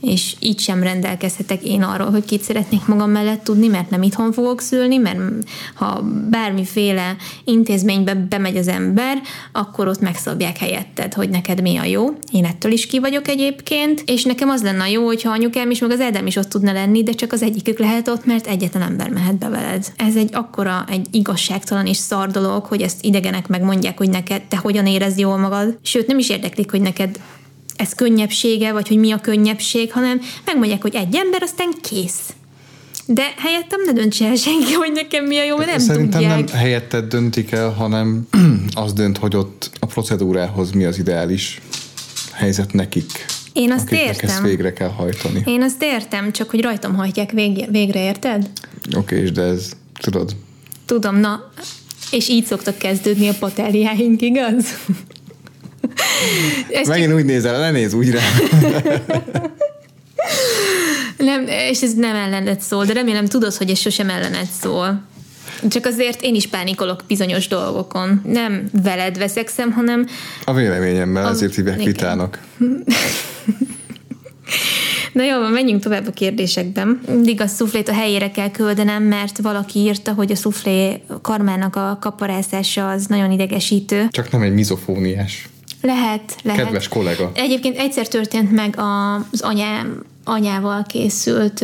és 0.02 0.36
így 0.40 0.60
sem 0.60 0.84
rendelkezhetek 0.84 1.64
én 1.64 1.84
arról, 1.84 2.10
hogy 2.10 2.26
kit 2.26 2.42
szeretnék 2.42 2.86
magam 2.86 3.12
mellett 3.12 3.44
tudni, 3.44 3.68
mert 3.68 3.90
nem 3.90 4.02
itthon 4.02 4.32
fogok 4.32 4.62
szülni, 4.62 4.98
mert 4.98 5.20
ha 5.76 6.02
bármiféle 6.30 7.16
intézménybe 7.44 8.14
bemegy 8.14 8.58
az 8.58 8.68
ember, 8.68 9.22
akkor 9.52 9.88
ott 9.88 10.02
megszabják 10.02 10.58
helyetted, 10.58 11.14
hogy 11.14 11.30
neked 11.30 11.62
mi 11.62 11.78
a 11.78 11.84
jó. 11.84 12.08
Én 12.32 12.46
ettől 12.46 12.72
is 12.72 12.86
ki 12.86 13.00
vagyok 13.00 13.28
egyébként, 13.28 14.04
és 14.06 14.24
nekem 14.24 14.50
az 14.50 14.64
lenne 14.64 14.90
jó, 14.90 15.06
hogyha 15.06 15.32
anyukám 15.32 15.72
is, 15.72 15.80
meg 15.80 15.92
az 15.92 16.00
Edem 16.00 16.28
is 16.28 16.36
ott 16.36 16.50
tudna 16.50 16.72
lenni, 16.72 17.04
de 17.04 17.12
csak 17.12 17.32
az 17.32 17.42
egyikük 17.42 17.80
lehet 17.80 18.08
ott, 18.08 18.26
mert 18.26 18.48
egyetlen 18.48 18.82
ember 18.82 19.10
mehet 19.10 19.38
be 19.38 19.50
veled. 19.50 19.86
Ez 19.96 20.16
egy 20.16 20.30
akkora, 20.34 20.86
egy 20.90 21.08
igazságtalan 21.12 21.86
és 21.86 21.98
szar 21.98 22.32
dolog, 22.32 22.66
hogy 22.66 22.82
ezt 22.82 23.06
idegenek 23.06 23.48
megmondják, 23.48 23.98
hogy 23.98 24.10
neked 24.10 24.42
te 24.42 24.58
hogyan 24.58 24.86
érez 24.86 25.18
jól 25.18 25.38
magad. 25.38 25.78
Sőt, 25.82 26.08
nem 26.08 26.20
is 26.20 26.30
érdeklik, 26.30 26.72
hogy 26.72 26.82
neked 26.82 27.20
ez 27.80 27.94
könnyebbsége, 27.94 28.72
vagy 28.72 28.88
hogy 28.88 28.98
mi 28.98 29.12
a 29.12 29.18
könnyebbség, 29.18 29.92
hanem 29.92 30.22
megmondják, 30.46 30.82
hogy 30.82 30.96
egy 30.96 31.16
ember, 31.16 31.42
aztán 31.42 31.74
kész. 31.82 32.34
De 33.06 33.34
helyettem 33.38 33.80
ne 33.86 33.92
döntse 33.92 34.26
el 34.26 34.36
senki, 34.36 34.74
hogy 34.74 34.92
nekem 34.92 35.26
mi 35.26 35.38
a 35.38 35.44
jó, 35.44 35.58
mert 35.58 35.70
nem 35.70 35.80
Szerintem 35.80 36.22
tudják. 36.22 36.46
nem 36.50 36.58
helyetted 36.58 37.06
döntik 37.06 37.52
el, 37.52 37.70
hanem 37.70 38.28
az 38.84 38.94
dönt, 38.94 39.18
hogy 39.18 39.36
ott 39.36 39.70
a 39.80 39.86
procedúrához 39.86 40.72
mi 40.72 40.86
az 40.86 40.98
ideális 40.98 41.62
helyzet 42.34 42.74
nekik. 42.74 43.26
Én 43.54 43.72
azt 43.72 43.92
értem. 43.92 44.30
ezt 44.30 44.42
végre 44.42 44.74
kell 44.74 44.90
hajtani. 44.90 45.44
Én 45.46 45.62
azt 45.62 45.84
értem, 45.84 46.32
csak 46.32 46.50
hogy 46.50 46.62
rajtam 46.62 46.96
hajtják 46.96 47.32
végre, 47.32 47.66
végre 47.72 48.04
érted? 48.04 48.50
Oké, 48.96 49.22
és 49.22 49.32
de 49.32 49.42
ez, 49.42 49.72
tudod? 50.00 50.36
Tudom, 50.86 51.20
na, 51.20 51.52
és 52.12 52.30
így 52.30 52.46
szoktak 52.46 52.78
kezdődni 52.78 53.28
a 53.28 53.34
paterjáink, 53.40 54.22
igaz? 54.22 54.66
Megint 56.88 57.08
csak... 57.08 57.18
úgy 57.18 57.26
nézel, 57.26 57.60
ne 57.60 57.72
néz 57.72 57.94
úgy 57.94 58.12
rá. 58.12 58.22
nem, 61.18 61.48
és 61.48 61.82
ez 61.82 61.94
nem 61.94 62.16
ellened 62.16 62.62
szól, 62.62 62.86
de 62.86 62.94
remélem 62.94 63.26
tudod, 63.26 63.54
hogy 63.54 63.70
ez 63.70 63.80
sosem 63.80 64.10
ellened 64.10 64.48
szól. 64.62 65.08
Csak 65.68 65.86
azért 65.86 66.22
én 66.22 66.36
is 66.36 66.48
pánikolok 66.48 67.04
bizonyos 67.08 67.48
dolgokon. 67.48 68.22
Nem 68.26 68.70
veled 68.84 69.18
veszekszem, 69.18 69.72
hanem... 69.72 70.08
A 70.46 70.54
véleményemmel, 70.54 71.26
a... 71.26 71.30
ezért 71.30 71.56
hívják 71.56 71.84
vitának. 71.84 72.40
Na 75.14 75.24
jó, 75.24 75.48
menjünk 75.48 75.82
tovább 75.82 76.08
a 76.08 76.12
kérdésekben. 76.12 77.02
Mindig 77.08 77.42
a 77.42 77.48
szuflét 77.48 77.90
a 77.90 77.94
helyére 77.94 78.32
kell 78.32 78.52
küldenem, 78.52 79.04
mert 79.04 79.38
valaki 79.38 79.80
írta, 79.80 80.14
hogy 80.14 80.32
a 80.32 80.36
szuflé 80.36 81.02
karmának 81.22 81.76
a 81.76 81.98
kaparászása 82.02 82.90
az 82.90 83.06
nagyon 83.06 83.32
idegesítő. 83.32 84.08
Csak 84.10 84.32
nem 84.32 84.42
egy 84.42 84.54
mizofóniás. 84.54 85.50
Lehet, 85.82 86.36
lehet. 86.44 86.64
Kedves 86.64 86.88
kollega. 86.88 87.32
Egyébként 87.34 87.78
egyszer 87.78 88.08
történt 88.08 88.52
meg 88.52 88.76
az 88.78 89.42
anyám, 89.42 90.04
anyával 90.24 90.84
készült 90.84 91.62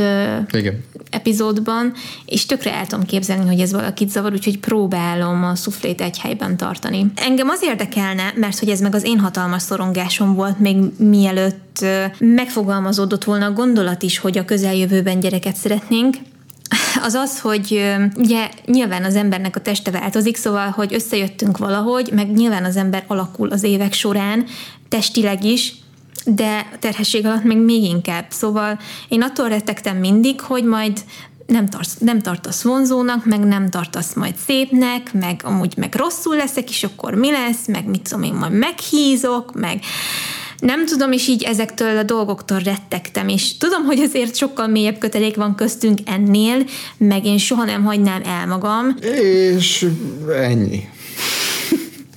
Igen. 0.52 0.84
epizódban, 1.10 1.94
és 2.26 2.46
tökre 2.46 2.74
el 2.74 2.88
tudom 2.88 3.06
képzelni, 3.06 3.48
hogy 3.48 3.60
ez 3.60 3.72
valakit 3.72 4.10
zavar, 4.10 4.34
úgyhogy 4.34 4.60
próbálom 4.60 5.44
a 5.44 5.56
szuflét 5.56 6.02
egy 6.02 6.20
helyben 6.20 6.58
tartani. 6.58 7.06
Engem 7.16 7.50
az 7.50 7.64
érdekelne, 7.64 8.34
mert 8.36 8.60
hogy 8.60 8.70
ez 8.70 8.80
meg 8.80 8.96
az 8.96 9.04
én 9.04 9.20
hatalmas 9.20 9.62
szorongásom 9.62 10.36
volt 10.36 10.60
még 10.60 10.78
mielőtt 10.98 11.86
megfogalmazódott 12.18 13.24
volna 13.24 13.46
a 13.46 13.52
gondolat 13.52 14.04
is, 14.04 14.18
hogy 14.18 14.38
a 14.38 14.46
közeljövőben 14.46 15.20
gyereket 15.20 15.56
szeretnénk, 15.56 16.16
az 17.06 17.14
az, 17.14 17.40
hogy 17.40 17.96
ugye 18.16 18.50
nyilván 18.66 19.04
az 19.04 19.16
embernek 19.16 19.56
a 19.56 19.60
teste 19.60 19.92
változik, 19.92 20.38
szóval, 20.38 20.70
hogy 20.70 20.94
összejöttünk 20.94 21.58
valahogy, 21.58 22.10
meg 22.14 22.32
nyilván 22.32 22.64
az 22.64 22.76
ember 22.76 23.04
alakul 23.08 23.50
az 23.50 23.64
évek 23.64 23.94
során, 23.94 24.46
testileg 24.90 25.44
is, 25.44 25.74
de 26.26 26.68
a 26.74 26.78
terhesség 26.80 27.26
alatt 27.26 27.44
meg 27.44 27.58
még 27.58 27.84
inkább. 27.84 28.26
Szóval 28.30 28.80
én 29.08 29.22
attól 29.22 29.48
rettegtem 29.48 29.98
mindig, 29.98 30.42
hogy 30.42 30.64
majd 30.64 31.00
nem, 31.46 31.68
tarts, 31.68 31.90
nem 32.00 32.22
tartasz 32.22 32.62
vonzónak, 32.62 33.26
meg 33.26 33.40
nem 33.40 33.70
tartasz 33.70 34.14
majd 34.14 34.36
szépnek, 34.46 35.14
meg 35.14 35.42
amúgy 35.44 35.74
meg 35.78 35.96
rosszul 35.96 36.36
leszek, 36.36 36.70
és 36.70 36.84
akkor 36.84 37.14
mi 37.14 37.32
lesz, 37.32 37.68
meg 37.68 37.86
mit 37.86 38.02
tudom 38.02 38.24
én, 38.24 38.34
majd 38.34 38.54
meghízok, 38.54 39.54
meg 39.54 39.80
nem 40.60 40.86
tudom, 40.86 41.12
és 41.12 41.28
így 41.28 41.44
ezektől 41.44 41.98
a 41.98 42.04
dolgoktól 42.04 42.60
rettegtem, 42.60 43.28
és 43.28 43.58
tudom, 43.58 43.84
hogy 43.84 44.00
azért 44.00 44.36
sokkal 44.36 44.68
mélyebb 44.68 44.98
kötelék 44.98 45.36
van 45.36 45.56
köztünk 45.56 46.00
ennél, 46.06 46.64
meg 46.98 47.26
én 47.26 47.38
soha 47.38 47.64
nem 47.64 47.84
hagynám 47.84 48.22
el 48.26 48.48
magam. 48.48 48.96
És 49.02 49.88
ennyi. 50.36 50.90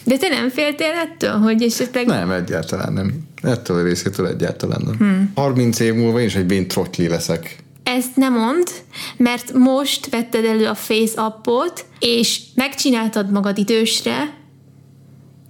De 0.04 0.16
te 0.16 0.28
nem 0.28 0.50
féltél 0.50 0.92
ettől, 0.92 1.32
hogy 1.32 1.62
esetleg... 1.62 2.06
Nem, 2.06 2.30
egyáltalán 2.30 2.92
nem. 2.92 3.26
Ettől 3.42 3.76
a 3.76 3.82
részétől 3.82 4.26
egyáltalán 4.26 4.82
nem. 4.84 4.96
Hmm. 4.96 5.32
30 5.34 5.80
év 5.80 5.94
múlva 5.94 6.20
én 6.20 6.26
is 6.26 6.34
egy 6.34 6.46
bén 6.46 6.68
trotli 6.68 7.08
leszek. 7.08 7.56
Ezt 7.82 8.16
nem 8.16 8.32
mond, 8.32 8.68
mert 9.16 9.52
most 9.52 10.10
vetted 10.10 10.44
elő 10.44 10.66
a 10.66 10.74
Face 10.74 11.20
appot, 11.20 11.84
és 11.98 12.40
megcsináltad 12.54 13.30
magad 13.30 13.58
idősre, 13.58 14.37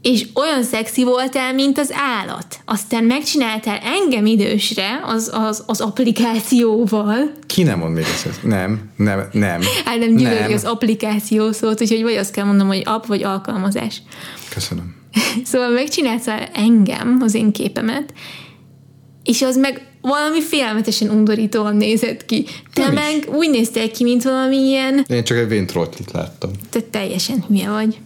és 0.02 0.26
olyan 0.34 0.62
szexi 0.62 1.04
voltál, 1.04 1.54
mint 1.54 1.78
az 1.78 1.92
állat. 1.92 2.60
Aztán 2.64 3.04
megcsináltál 3.04 3.78
engem 3.78 4.26
idősre 4.26 5.00
az, 5.04 5.30
az, 5.34 5.62
az 5.66 5.80
applikációval. 5.80 7.32
Ki 7.46 7.62
nem 7.62 7.78
mond 7.78 7.94
még 7.94 8.04
ezt? 8.04 8.42
Nem, 8.42 8.90
nem, 8.96 9.28
nem. 9.32 9.60
Hát 9.84 9.98
nem 9.98 10.16
gyűlöli 10.16 10.52
az 10.52 10.64
applikáció 10.64 11.52
szót, 11.52 11.80
úgyhogy 11.80 12.02
vagy 12.02 12.14
azt 12.14 12.32
kell 12.32 12.44
mondanom, 12.44 12.72
hogy 12.72 12.82
app 12.84 13.06
vagy 13.06 13.22
alkalmazás. 13.22 14.02
Köszönöm. 14.54 14.94
szóval 15.50 15.68
megcsináltál 15.68 16.48
engem, 16.54 17.18
az 17.20 17.34
én 17.34 17.52
képemet, 17.52 18.12
és 19.24 19.42
az 19.42 19.56
meg 19.56 19.86
valami 20.00 20.40
félelmetesen 20.40 21.10
undorítóan 21.10 21.76
nézett 21.76 22.24
ki. 22.24 22.46
Te 22.72 22.82
nem 22.82 22.94
meg 22.94 23.16
is. 23.16 23.26
úgy 23.26 23.50
néztél 23.50 23.90
ki, 23.90 24.04
mint 24.04 24.22
valami 24.22 24.56
ilyen... 24.56 25.04
Én 25.08 25.24
csak 25.24 25.36
egy 25.36 25.48
véntrotlit 25.48 26.12
láttam. 26.12 26.50
Te 26.70 26.80
teljesen 26.80 27.44
hülye 27.48 27.70
vagy. 27.70 27.98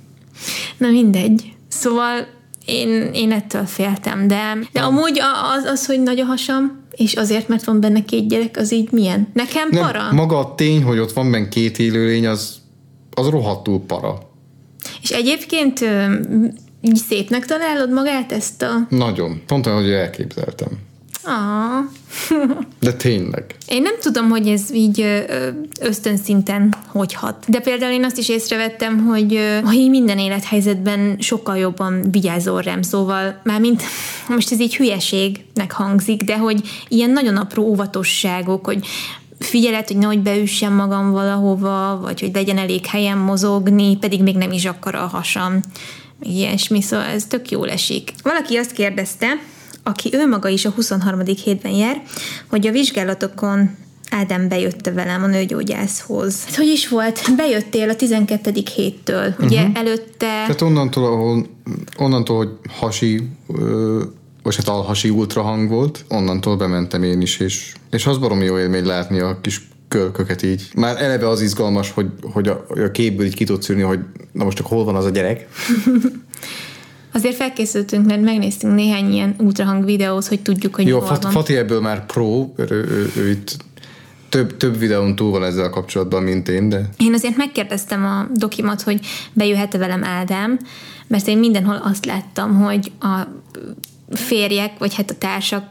Na 0.79 0.91
mindegy. 0.91 1.53
Szóval 1.73 2.27
én, 2.67 3.11
én 3.13 3.33
ettől 3.33 3.65
féltem, 3.65 4.29
de, 4.29 4.59
de 4.73 4.81
amúgy 4.81 5.21
az, 5.57 5.65
az, 5.65 5.87
hogy 5.87 6.03
nagy 6.03 6.21
a 6.21 6.25
hasam, 6.25 6.81
és 6.97 7.15
azért, 7.15 7.49
mert 7.49 7.65
van 7.65 7.81
benne 7.81 8.05
két 8.05 8.29
gyerek, 8.29 8.57
az 8.57 8.73
így 8.73 8.91
milyen? 8.91 9.29
Nekem 9.33 9.69
Nem, 9.71 9.83
para? 9.83 10.13
Maga 10.13 10.39
a 10.39 10.55
tény, 10.55 10.83
hogy 10.83 10.99
ott 10.99 11.13
van 11.13 11.31
benne 11.31 11.49
két 11.49 11.79
élőlény, 11.79 12.27
az, 12.27 12.61
az 13.15 13.29
rohadtul 13.29 13.81
para. 13.81 14.19
És 15.03 15.11
egyébként 15.11 15.81
így 16.81 16.97
szépnek 16.97 17.47
találod 17.47 17.93
magát 17.93 18.33
ezt 18.33 18.63
a... 18.63 18.87
Nagyon. 18.89 19.43
Pont 19.47 19.67
olyan, 19.67 19.81
hogy 19.81 19.91
elképzeltem. 19.91 20.69
De 22.81 22.93
tényleg. 22.93 23.57
Én 23.67 23.83
nem 23.83 23.95
tudom, 24.01 24.29
hogy 24.29 24.49
ez 24.49 24.73
így 24.73 25.25
ösztönszinten 25.81 26.75
hogy 26.87 27.15
hat. 27.15 27.45
De 27.49 27.61
például 27.61 27.93
én 27.93 28.05
azt 28.05 28.19
is 28.19 28.29
észrevettem, 28.29 29.07
hogy, 29.07 29.39
hogy 29.65 29.91
minden 29.91 30.19
élethelyzetben 30.19 31.17
sokkal 31.19 31.57
jobban 31.57 32.11
vigyázol 32.11 32.61
rám, 32.61 32.83
szóval 32.83 33.41
mármint 33.45 33.83
most 34.29 34.53
ez 34.53 34.61
így 34.61 34.77
hülyeségnek 34.77 35.73
hangzik, 35.73 36.23
de 36.23 36.39
hogy 36.39 36.61
ilyen 36.89 37.11
nagyon 37.11 37.37
apró 37.37 37.65
óvatosságok, 37.65 38.65
hogy 38.65 38.87
figyelet, 39.39 39.89
hogy 39.89 39.97
nehogy 39.97 40.21
beüssem 40.21 40.73
magam 40.73 41.11
valahova, 41.11 41.99
vagy 42.03 42.21
hogy 42.21 42.31
legyen 42.35 42.59
elég 42.59 42.87
helyen 42.87 43.19
mozogni, 43.19 43.97
pedig 43.97 44.23
még 44.23 44.37
nem 44.37 44.53
is 44.53 44.65
akar 44.65 44.95
a 44.95 45.07
hasam. 45.07 45.61
Ilyesmi, 46.23 46.83
szóval 46.83 47.07
ez 47.07 47.25
tök 47.25 47.51
jól 47.51 47.71
esik. 47.71 48.13
Valaki 48.23 48.57
azt 48.57 48.73
kérdezte, 48.73 49.27
aki 49.83 50.11
ő 50.12 50.29
maga 50.29 50.49
is 50.49 50.64
a 50.64 50.71
23. 50.71 51.21
hétben 51.45 51.73
jár, 51.73 52.03
hogy 52.49 52.66
a 52.66 52.71
vizsgálatokon 52.71 53.71
Ádám 54.14 54.49
bejött 54.49 54.90
velem 54.95 55.23
a 55.23 55.27
nőgyógyászhoz. 55.27 56.45
Hát, 56.45 56.55
hogy 56.55 56.66
is 56.66 56.88
volt? 56.88 57.21
Bejöttél 57.37 57.88
a 57.88 57.97
12. 57.97 58.53
héttől, 58.75 59.35
ugye 59.40 59.61
uh-huh. 59.61 59.79
előtte... 59.79 60.27
Tehát 60.27 60.61
onnantól, 60.61 61.05
ahol, 61.05 61.47
onnantól, 61.99 62.37
hogy 62.37 62.49
hasi, 62.68 63.29
vagy 64.42 64.57
hát 64.57 64.68
alhasi 64.68 65.11
ultrahang 65.11 65.68
volt, 65.68 66.05
onnantól 66.09 66.57
bementem 66.57 67.03
én 67.03 67.21
is, 67.21 67.38
és, 67.38 67.75
és 67.90 68.07
az 68.07 68.18
baromi 68.18 68.45
jó 68.45 68.59
élmény 68.59 68.85
látni 68.85 69.18
a 69.18 69.38
kis 69.40 69.68
kölköket 69.88 70.42
így. 70.42 70.68
Már 70.75 71.03
eleve 71.03 71.29
az 71.29 71.40
izgalmas, 71.40 71.90
hogy, 71.90 72.07
hogy 72.33 72.49
a, 72.49 72.64
a 72.68 72.90
képből 72.90 73.27
így 73.27 73.35
ki 73.35 73.45
tudsz 73.45 73.64
szűrni, 73.64 73.83
hogy 73.83 73.99
na 74.33 74.45
most 74.45 74.57
csak 74.57 74.66
hol 74.66 74.85
van 74.85 74.95
az 74.95 75.05
a 75.05 75.11
gyerek. 75.11 75.49
Azért 77.12 77.37
felkészültünk, 77.37 78.07
mert 78.07 78.22
megnéztünk 78.22 78.75
néhány 78.75 79.12
ilyen 79.12 79.35
ultrahang 79.38 79.85
videót, 79.85 80.27
hogy 80.27 80.40
tudjuk, 80.40 80.75
hogy 80.75 80.87
Jó, 80.87 81.01
Fat, 81.01 81.22
van. 81.22 81.33
Fati 81.33 81.57
ebből 81.57 81.81
már 81.81 82.07
pro, 82.07 82.53
ő, 82.57 82.66
ő, 82.70 82.85
ő, 82.88 83.12
ő 83.16 83.31
itt 83.31 83.57
több, 84.29 84.57
több 84.57 84.79
videón 84.79 85.16
túl 85.16 85.31
van 85.31 85.44
ezzel 85.44 85.70
kapcsolatban, 85.70 86.22
mint 86.22 86.48
én, 86.48 86.68
de... 86.68 86.88
Én 86.98 87.14
azért 87.14 87.37
megkérdeztem 87.37 88.05
a 88.05 88.27
dokimat, 88.35 88.83
hogy 88.83 89.01
bejöhet-e 89.33 89.79
velem 89.79 90.05
Ádám, 90.05 90.59
mert 91.07 91.27
én 91.27 91.38
mindenhol 91.38 91.81
azt 91.85 92.07
láttam, 92.07 92.55
hogy 92.55 92.92
a 93.01 93.27
férjek, 94.11 94.79
vagy 94.79 94.94
hát 94.94 95.11
a 95.11 95.18
társak 95.18 95.64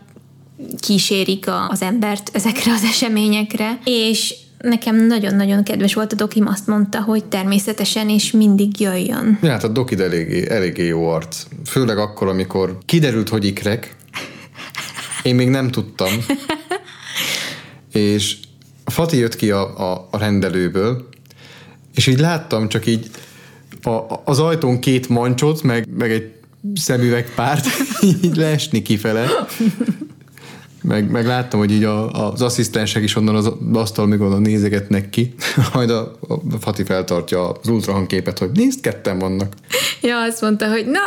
kísérik 0.79 1.47
a, 1.47 1.69
az 1.69 1.81
embert 1.81 2.29
ezekre 2.33 2.71
az 2.71 2.83
eseményekre, 2.83 3.79
és 3.83 4.35
nekem 4.61 5.05
nagyon-nagyon 5.05 5.63
kedves 5.63 5.93
volt 5.93 6.13
a 6.13 6.15
dokim, 6.15 6.47
azt 6.47 6.67
mondta, 6.67 7.01
hogy 7.01 7.25
természetesen 7.25 8.09
és 8.09 8.31
mindig 8.31 8.79
jöjjön. 8.79 9.39
Ja, 9.41 9.49
hát 9.49 9.63
a 9.63 9.67
dokid 9.67 9.99
eléggé, 9.99 10.49
eléggé 10.49 10.85
jó 10.85 11.07
arc. 11.07 11.45
Főleg 11.65 11.97
akkor, 11.97 12.27
amikor 12.27 12.77
kiderült, 12.85 13.29
hogy 13.29 13.45
ikrek. 13.45 13.95
Én 15.23 15.35
még 15.35 15.49
nem 15.49 15.71
tudtam. 15.71 16.09
és 17.91 18.37
Fati 18.85 19.17
jött 19.17 19.35
ki 19.35 19.51
a, 19.51 19.91
a, 19.91 20.07
a 20.11 20.17
rendelőből, 20.17 21.07
és 21.95 22.07
így 22.07 22.19
láttam 22.19 22.69
csak 22.69 22.85
így 22.85 23.09
a, 23.83 24.21
az 24.25 24.39
ajtón 24.39 24.79
két 24.79 25.09
mancsot, 25.09 25.61
meg, 25.63 25.87
meg 25.97 26.11
egy 26.11 26.31
szemüvegpárt 26.73 27.65
így 28.21 28.35
leesni 28.35 28.81
kifele 28.81 29.27
meg, 30.81 31.11
meg 31.11 31.25
láttam, 31.25 31.59
hogy 31.59 31.71
így 31.71 31.83
a, 31.83 32.31
az 32.31 32.41
asszisztensek 32.41 33.03
is 33.03 33.15
onnan 33.15 33.35
az 33.35 33.51
asztal 33.73 34.05
még 34.07 34.21
onnan 34.21 34.41
nézegetnek 34.41 35.09
ki, 35.09 35.33
majd 35.73 35.89
a, 35.89 36.17
a 36.27 36.57
Fati 36.59 36.83
feltartja 36.83 37.49
az 37.49 37.67
ultrahangképet, 37.67 38.39
hogy 38.39 38.51
nézd, 38.53 38.81
ketten 38.81 39.19
vannak. 39.19 39.53
Ja, 40.01 40.21
azt 40.21 40.41
mondta, 40.41 40.69
hogy 40.69 40.85
na, 40.85 40.99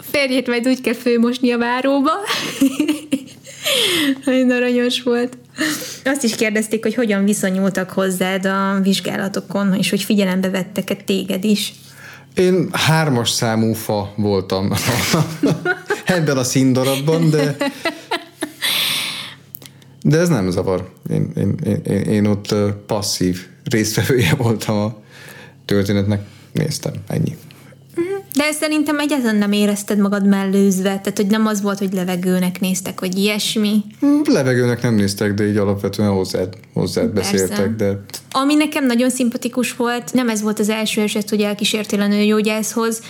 férjét 0.00 0.46
majd 0.46 0.68
úgy 0.68 0.80
kell 0.80 0.94
főmosni 0.94 1.52
a 1.52 1.58
váróba. 1.58 2.10
Nagyon 4.24 4.50
aranyos 4.50 5.02
volt. 5.02 5.38
Azt 6.04 6.24
is 6.24 6.34
kérdezték, 6.34 6.82
hogy 6.82 6.94
hogyan 6.94 7.24
viszonyultak 7.24 7.90
hozzád 7.90 8.46
a 8.46 8.80
vizsgálatokon, 8.82 9.74
és 9.74 9.90
hogy 9.90 10.02
figyelembe 10.02 10.50
vettek-e 10.50 10.94
téged 10.94 11.44
is. 11.44 11.72
Én 12.34 12.68
hármas 12.72 13.30
számú 13.30 13.72
fa 13.72 14.12
voltam 14.16 14.72
ebben 16.04 16.36
a 16.36 16.44
színdarabban, 16.44 17.30
de 17.30 17.56
de 20.02 20.18
ez 20.18 20.28
nem 20.28 20.50
zavar. 20.50 20.90
Én, 21.10 21.30
én, 21.36 21.54
én, 21.84 22.02
én 22.02 22.26
ott 22.26 22.54
passzív 22.86 23.46
résztvevője 23.64 24.34
voltam 24.34 24.76
a 24.76 25.02
történetnek. 25.64 26.26
Néztem, 26.52 26.92
ennyi. 27.06 27.36
De 28.34 28.52
szerintem 28.52 28.98
egyáltalán 28.98 29.36
nem 29.36 29.52
érezted 29.52 29.98
magad 29.98 30.26
mellőzve, 30.26 30.82
tehát 30.82 31.16
hogy 31.16 31.26
nem 31.26 31.46
az 31.46 31.62
volt, 31.62 31.78
hogy 31.78 31.92
levegőnek 31.92 32.60
néztek, 32.60 33.00
vagy 33.00 33.18
ilyesmi. 33.18 33.84
Mm, 34.06 34.20
levegőnek 34.24 34.82
nem 34.82 34.94
néztek, 34.94 35.34
de 35.34 35.48
így 35.48 35.56
alapvetően 35.56 36.10
hozzád, 36.10 36.56
hozzád 36.72 37.10
beszéltek, 37.10 37.74
de... 37.76 38.00
Ami 38.30 38.54
nekem 38.54 38.86
nagyon 38.86 39.10
szimpatikus 39.10 39.76
volt, 39.76 40.12
nem 40.12 40.28
ez 40.28 40.42
volt 40.42 40.58
az 40.58 40.68
első 40.68 41.00
eset, 41.00 41.28
hogy 41.28 41.40
elkísértél 41.40 42.00
a 42.00 42.06
nőgyógyászhoz, 42.06 43.00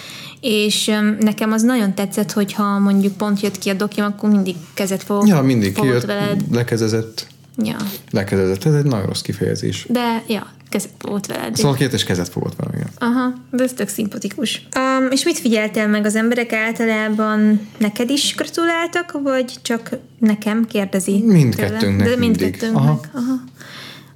és 0.41 0.91
nekem 1.19 1.53
az 1.53 1.63
nagyon 1.63 1.95
tetszett, 1.95 2.33
hogyha 2.33 2.79
mondjuk 2.79 3.17
pont 3.17 3.41
jött 3.41 3.59
ki 3.59 3.71
a 3.71 3.75
dokim, 3.75 4.05
akkor 4.05 4.31
mindig 4.31 4.57
kezet 4.75 5.03
fogok. 5.03 5.27
Ja, 5.27 5.43
mindig 5.43 5.75
kijött, 5.75 6.05
veled. 6.05 6.43
lekezezett. 6.53 7.27
Ja. 7.57 7.77
Lekezezett, 8.11 8.65
ez 8.65 8.75
egy 8.75 8.85
nagyon 8.85 9.07
rossz 9.07 9.21
kifejezés. 9.21 9.87
De, 9.89 10.23
ja, 10.29 10.47
kezet 10.71 10.91
fogott 10.99 11.27
veled. 11.27 11.57
Szóval 11.57 11.75
két 11.77 11.93
és 11.93 12.05
kezet 12.05 12.29
fogott 12.29 12.57
velem, 12.57 12.75
igen. 12.75 12.89
Aha, 12.99 13.33
de 13.51 13.63
ez 13.63 13.73
tök 13.73 13.89
szimpatikus. 13.89 14.67
Um, 14.77 15.11
és 15.11 15.25
mit 15.25 15.39
figyeltél 15.39 15.87
meg 15.87 16.07
az 16.07 16.17
emberek 16.17 16.53
általában? 16.53 17.69
Neked 17.79 18.11
is 18.11 18.35
gratuláltak, 18.35 19.21
vagy 19.23 19.55
csak 19.63 19.91
nekem 20.19 20.67
kérdezi? 20.67 21.23
Mindkettőnknek 21.27 22.09
De 22.09 22.17
mindkettőnknek. 22.17 22.83
Aha. 22.83 23.01
Aha. 23.13 23.35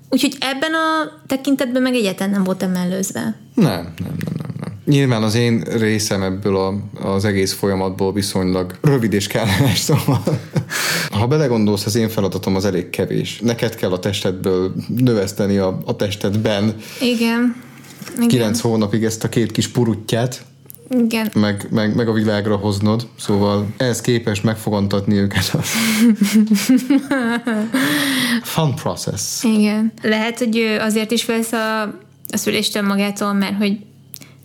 Úgyhogy 0.08 0.36
ebben 0.40 0.72
a 0.74 1.20
tekintetben 1.26 1.82
meg 1.82 1.94
egyáltalán 1.94 2.32
nem 2.32 2.44
voltam 2.44 2.70
mellőzve. 2.70 3.36
Nem, 3.54 3.64
nem, 3.64 3.94
nem, 3.98 4.34
nem. 4.36 4.53
Nyilván 4.84 5.22
az 5.22 5.34
én 5.34 5.60
részem 5.60 6.22
ebből 6.22 6.56
a, 6.56 6.74
az 7.08 7.24
egész 7.24 7.52
folyamatból 7.52 8.12
viszonylag 8.12 8.78
rövid 8.80 9.12
és 9.12 9.26
kellemes, 9.26 9.78
szóval 9.78 10.22
ha 11.10 11.26
belegondolsz, 11.26 11.86
az 11.86 11.94
én 11.94 12.08
feladatom 12.08 12.56
az 12.56 12.64
elég 12.64 12.90
kevés. 12.90 13.40
Neked 13.42 13.74
kell 13.74 13.92
a 13.92 13.98
testedből 13.98 14.74
növeszteni 14.96 15.56
a, 15.56 15.80
a 15.84 15.96
testedben. 15.96 16.74
Igen. 17.00 17.62
Igen. 18.16 18.28
Kilenc 18.28 18.60
hónapig 18.60 19.04
ezt 19.04 19.24
a 19.24 19.28
két 19.28 19.52
kis 19.52 19.68
puruttyát. 19.68 20.44
Igen. 20.90 21.30
Meg, 21.34 21.66
meg, 21.70 21.94
meg 21.94 22.08
a 22.08 22.12
világra 22.12 22.56
hoznod, 22.56 23.08
szóval 23.18 23.66
ehhez 23.76 24.00
képest 24.00 24.42
megfogantatni 24.42 25.16
őket. 25.16 25.44
Fun 28.42 28.74
process. 28.74 29.42
Igen. 29.42 29.92
Lehet, 30.02 30.38
hogy 30.38 30.76
azért 30.80 31.10
is 31.10 31.24
vesz 31.24 31.52
a, 31.52 31.82
a 32.28 32.36
szüléstől 32.36 32.82
magától, 32.82 33.32
mert 33.32 33.56
hogy 33.56 33.78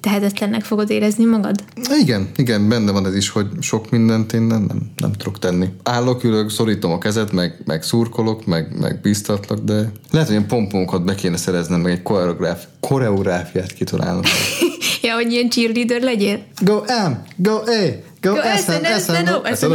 tehetetlennek 0.02 0.64
fogod 0.64 0.90
érezni 0.90 1.26
magad? 1.26 1.64
Igen, 2.02 2.30
igen, 2.36 2.70
benne 2.70 2.92
van 2.92 3.06
ez 3.06 3.16
is, 3.16 3.30
hogy 3.30 3.48
sok 3.60 3.90
mindent 3.90 4.34
én 4.34 4.42
nem, 4.42 4.62
nem, 4.62 4.92
nem 4.96 5.12
tudok 5.12 5.40
tenni. 5.40 5.70
Állok, 5.84 6.24
ülök, 6.24 6.50
szorítom 6.50 6.92
a 6.92 6.98
kezet, 6.98 7.32
meg, 7.32 7.62
meg 7.66 7.84
szurkolok, 7.84 8.46
meg, 8.46 8.80
meg 8.80 9.00
biztatlak, 9.02 9.60
de 9.60 9.74
lehet, 10.12 10.28
hogy 10.28 10.30
ilyen 10.30 10.48
pomponkat 10.48 11.04
be 11.06 11.16
kéne 11.16 11.38
szereznem, 11.38 11.82
meg 11.82 11.92
egy 11.92 12.02
koreográf, 12.02 12.66
koreográfiát 12.80 13.74
kitalálnom. 13.74 14.24
ja, 15.02 15.14
hogy 15.14 15.32
ilyen 15.32 15.50
cheerleader 15.50 16.02
legyél? 16.02 16.40
Go 16.62 16.76
M, 17.08 17.12
go 17.36 17.56
A, 17.56 17.64
go, 18.22 18.34
go 18.34 18.40
SN, 18.58 18.86
SN, 18.86 19.56
SN, 19.56 19.70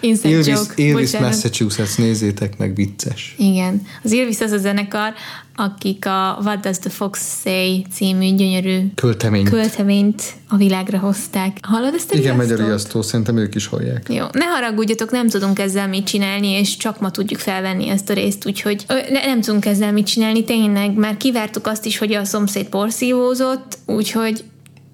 Inside 0.00 0.28
Ilvis, 0.28 0.46
joke. 0.46 0.72
Ilvis 0.76 1.18
Massachusetts, 1.18 1.96
nézzétek 1.96 2.58
meg, 2.58 2.74
vicces. 2.74 3.34
Igen. 3.38 3.82
Az 4.02 4.12
Ilvis 4.12 4.40
az 4.40 4.50
a 4.50 4.58
zenekar, 4.58 5.12
akik 5.56 6.06
a 6.06 6.38
What 6.44 6.60
Does 6.60 6.78
the 6.78 6.90
Fox 6.90 7.40
Say 7.42 7.86
című 7.92 8.34
gyönyörű 8.34 8.78
költeményt, 8.94 9.48
költeményt 9.48 10.22
a 10.48 10.56
világra 10.56 10.98
hozták. 10.98 11.58
Hallod 11.62 11.94
ezt 11.94 12.12
a 12.12 12.16
Igen, 12.16 12.36
megy 12.36 12.50
a 12.50 12.56
riasztó, 12.56 13.02
szerintem 13.02 13.36
ők 13.36 13.54
is 13.54 13.66
hallják. 13.66 14.06
Jó, 14.08 14.24
ne 14.32 14.44
haragudjatok, 14.44 15.10
nem 15.10 15.28
tudunk 15.28 15.58
ezzel 15.58 15.88
mit 15.88 16.06
csinálni, 16.06 16.48
és 16.48 16.76
csak 16.76 17.00
ma 17.00 17.10
tudjuk 17.10 17.40
felvenni 17.40 17.88
ezt 17.88 18.10
a 18.10 18.12
részt, 18.12 18.46
úgyhogy 18.46 18.84
ne, 18.88 19.26
nem 19.26 19.40
tudunk 19.40 19.66
ezzel 19.66 19.92
mit 19.92 20.06
csinálni, 20.06 20.44
tényleg, 20.44 20.94
már 20.94 21.16
kivártuk 21.16 21.66
azt 21.66 21.84
is, 21.84 21.98
hogy 21.98 22.12
a 22.12 22.24
szomszéd 22.24 22.66
porszívózott, 22.66 23.78
úgyhogy 23.86 24.44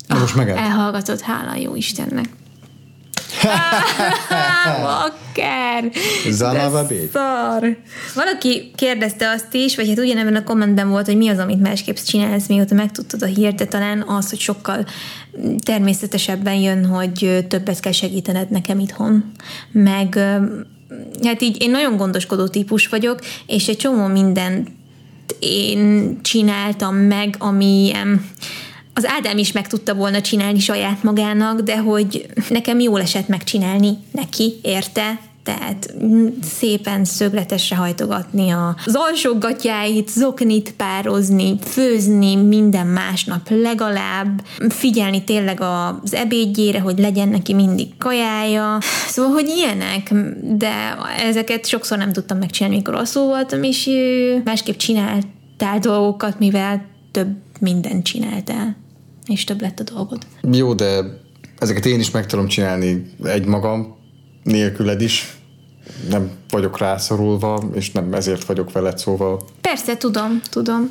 Na 0.08 0.18
most 0.18 0.36
ah, 0.36 0.48
elhallgatott, 0.48 1.20
hála 1.20 1.56
jó 1.56 1.74
Istennek. 1.74 2.28
Bakker! 4.82 5.90
Zanava 6.30 6.86
Szar! 7.12 7.76
Valaki 8.14 8.70
kérdezte 8.74 9.30
azt 9.30 9.54
is, 9.54 9.76
vagy 9.76 9.88
hát 9.88 9.98
ugyanebben 9.98 10.36
a 10.36 10.44
kommentben 10.44 10.88
volt, 10.88 11.06
hogy 11.06 11.16
mi 11.16 11.28
az, 11.28 11.38
amit 11.38 11.60
másképp 11.60 11.96
csinálsz, 11.96 12.46
mióta 12.46 12.74
megtudtad 12.74 13.22
a 13.22 13.26
hírt, 13.26 13.56
de 13.56 13.64
talán 13.64 14.02
az, 14.02 14.30
hogy 14.30 14.38
sokkal 14.38 14.86
természetesebben 15.62 16.54
jön, 16.54 16.86
hogy 16.86 17.46
többet 17.48 17.80
kell 17.80 17.92
segítened 17.92 18.50
nekem 18.50 18.78
itthon. 18.78 19.32
Meg 19.72 20.18
hát 21.22 21.42
így 21.42 21.62
én 21.62 21.70
nagyon 21.70 21.96
gondoskodó 21.96 22.46
típus 22.46 22.86
vagyok, 22.86 23.18
és 23.46 23.68
egy 23.68 23.76
csomó 23.76 24.06
mindent 24.06 24.68
én 25.38 26.18
csináltam 26.22 26.96
meg, 26.96 27.34
ami 27.38 27.92
az 28.94 29.06
Ádám 29.06 29.38
is 29.38 29.52
meg 29.52 29.66
tudta 29.66 29.94
volna 29.94 30.20
csinálni 30.20 30.58
saját 30.58 31.02
magának, 31.02 31.60
de 31.60 31.78
hogy 31.78 32.26
nekem 32.48 32.80
jól 32.80 33.00
esett 33.00 33.28
megcsinálni 33.28 33.98
neki, 34.12 34.52
érte? 34.62 35.18
Tehát 35.42 35.94
szépen 36.42 37.04
szögletesre 37.04 37.76
hajtogatni 37.76 38.50
az 38.50 38.94
alsógatjáit, 38.94 40.08
zoknit 40.08 40.74
pározni, 40.76 41.58
főzni 41.62 42.36
minden 42.36 42.86
másnap 42.86 43.48
legalább, 43.48 44.42
figyelni 44.68 45.24
tényleg 45.24 45.60
az 45.60 46.14
ebédjére, 46.14 46.80
hogy 46.80 46.98
legyen 46.98 47.28
neki 47.28 47.54
mindig 47.54 47.96
kajája. 47.98 48.78
Szóval, 49.06 49.32
hogy 49.32 49.48
ilyenek, 49.48 50.12
de 50.56 50.96
ezeket 51.18 51.66
sokszor 51.66 51.98
nem 51.98 52.12
tudtam 52.12 52.38
megcsinálni, 52.38 52.76
mikor 52.76 52.94
alszó 52.94 53.26
voltam, 53.26 53.62
és 53.62 53.90
másképp 54.44 54.76
csináltál 54.76 55.78
dolgokat, 55.80 56.38
mivel 56.38 56.84
több 57.10 57.36
mindent 57.60 58.04
csináltál 58.04 58.76
és 59.26 59.44
több 59.44 59.60
lett 59.60 59.80
a 59.80 59.82
dolgod. 59.82 60.26
Jó, 60.52 60.74
de 60.74 61.20
ezeket 61.58 61.86
én 61.86 62.00
is 62.00 62.10
meg 62.10 62.26
tudom 62.26 62.46
csinálni 62.46 63.10
egymagam, 63.22 63.96
nélküled 64.42 65.00
is. 65.00 65.36
Nem 66.08 66.30
vagyok 66.50 66.78
rászorulva, 66.78 67.62
és 67.74 67.90
nem 67.90 68.14
ezért 68.14 68.44
vagyok 68.44 68.72
veled, 68.72 68.98
szóval... 68.98 69.40
Persze, 69.60 69.96
tudom, 69.96 70.40
tudom. 70.50 70.90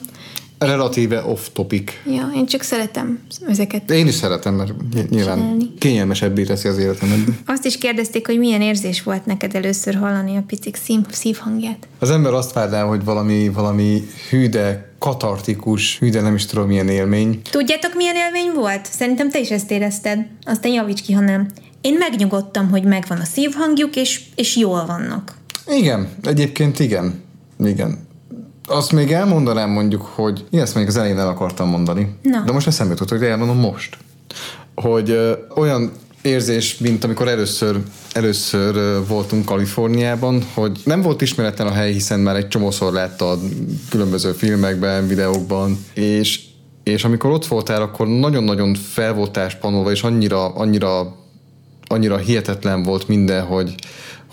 Relatíve 0.66 1.24
off-topic. 1.26 1.92
Ja, 2.06 2.32
én 2.36 2.46
csak 2.46 2.62
szeretem 2.62 3.20
ezeket. 3.48 3.92
Én 3.92 4.08
is 4.08 4.14
szeretem, 4.14 4.54
mert 4.54 4.72
nyilván 5.10 5.38
csinálni. 5.38 5.74
kényelmesebbé 5.80 6.44
teszi 6.44 6.68
az 6.68 6.78
életemet. 6.78 7.20
Azt 7.46 7.66
is 7.66 7.78
kérdezték, 7.78 8.26
hogy 8.26 8.38
milyen 8.40 8.62
érzés 8.62 9.04
volt 9.04 9.26
neked 9.26 9.56
először 9.56 9.96
hallani 9.96 10.38
a 10.38 10.44
picik 10.48 10.76
szív, 10.76 11.00
szívhangját. 11.12 11.88
Az 12.00 12.12
ember 12.12 12.34
azt 12.34 12.54
várná, 12.54 12.84
hogy 12.84 13.04
valami, 13.04 13.50
valami 13.50 14.04
hű, 14.30 14.50
de 14.50 14.92
katartikus, 15.00 16.00
hű, 16.00 16.10
de 16.10 16.22
nem 16.22 16.36
is 16.36 16.46
tudom 16.46 16.68
milyen 16.68 16.88
élmény. 16.88 17.42
Tudjátok 17.52 17.96
milyen 17.96 18.16
élmény 18.16 18.52
volt? 18.56 18.86
Szerintem 18.92 19.30
te 19.30 19.40
is 19.40 19.50
ezt 19.50 19.72
érezted. 19.72 20.20
Aztán 20.44 20.72
javíts 20.72 21.02
ki, 21.02 21.14
ha 21.14 21.22
nem. 21.22 21.48
Én 21.82 21.96
megnyugodtam, 22.00 22.70
hogy 22.70 22.84
megvan 22.84 23.18
a 23.18 23.24
szívhangjuk, 23.26 23.96
és, 23.96 24.22
és 24.36 24.58
jól 24.58 24.86
vannak. 24.86 25.34
Igen, 25.68 26.10
egyébként 26.24 26.80
igen. 26.80 27.24
Igen. 27.66 28.12
Azt 28.66 28.92
még 28.92 29.12
elmondanám 29.12 29.70
mondjuk, 29.70 30.02
hogy 30.02 30.46
én 30.50 30.60
ezt 30.60 30.76
még 30.76 30.88
az 30.88 30.98
elején 30.98 31.20
el 31.20 31.28
akartam 31.28 31.70
mondani. 31.70 32.16
Na. 32.22 32.44
De 32.46 32.52
most 32.52 32.68
eszembe 32.68 32.94
jutott, 32.94 33.10
hogy 33.10 33.24
elmondom 33.24 33.58
most. 33.58 33.98
Hogy 34.76 35.10
ö, 35.10 35.34
olyan 35.56 35.92
érzés, 36.24 36.78
mint 36.78 37.04
amikor 37.04 37.28
először, 37.28 37.80
először 38.14 39.02
voltunk 39.08 39.46
Kaliforniában, 39.46 40.44
hogy 40.54 40.80
nem 40.84 41.02
volt 41.02 41.22
ismeretlen 41.22 41.68
a 41.68 41.72
hely, 41.72 41.92
hiszen 41.92 42.20
már 42.20 42.36
egy 42.36 42.48
csomószor 42.48 42.94
láttad 42.94 43.40
különböző 43.90 44.32
filmekben, 44.32 45.08
videókban, 45.08 45.86
és, 45.94 46.40
és 46.84 47.04
amikor 47.04 47.32
ott 47.32 47.46
voltál, 47.46 47.82
akkor 47.82 48.08
nagyon-nagyon 48.08 48.74
fel 48.76 49.14
voltál 49.14 49.50
spanolva, 49.50 49.92
és 49.92 50.04
annyira, 50.04 50.46
annyira, 50.46 51.16
annyira 51.88 52.18
hihetetlen 52.18 52.84
volt 52.84 53.08
minden, 53.08 53.46
hogy, 53.46 53.76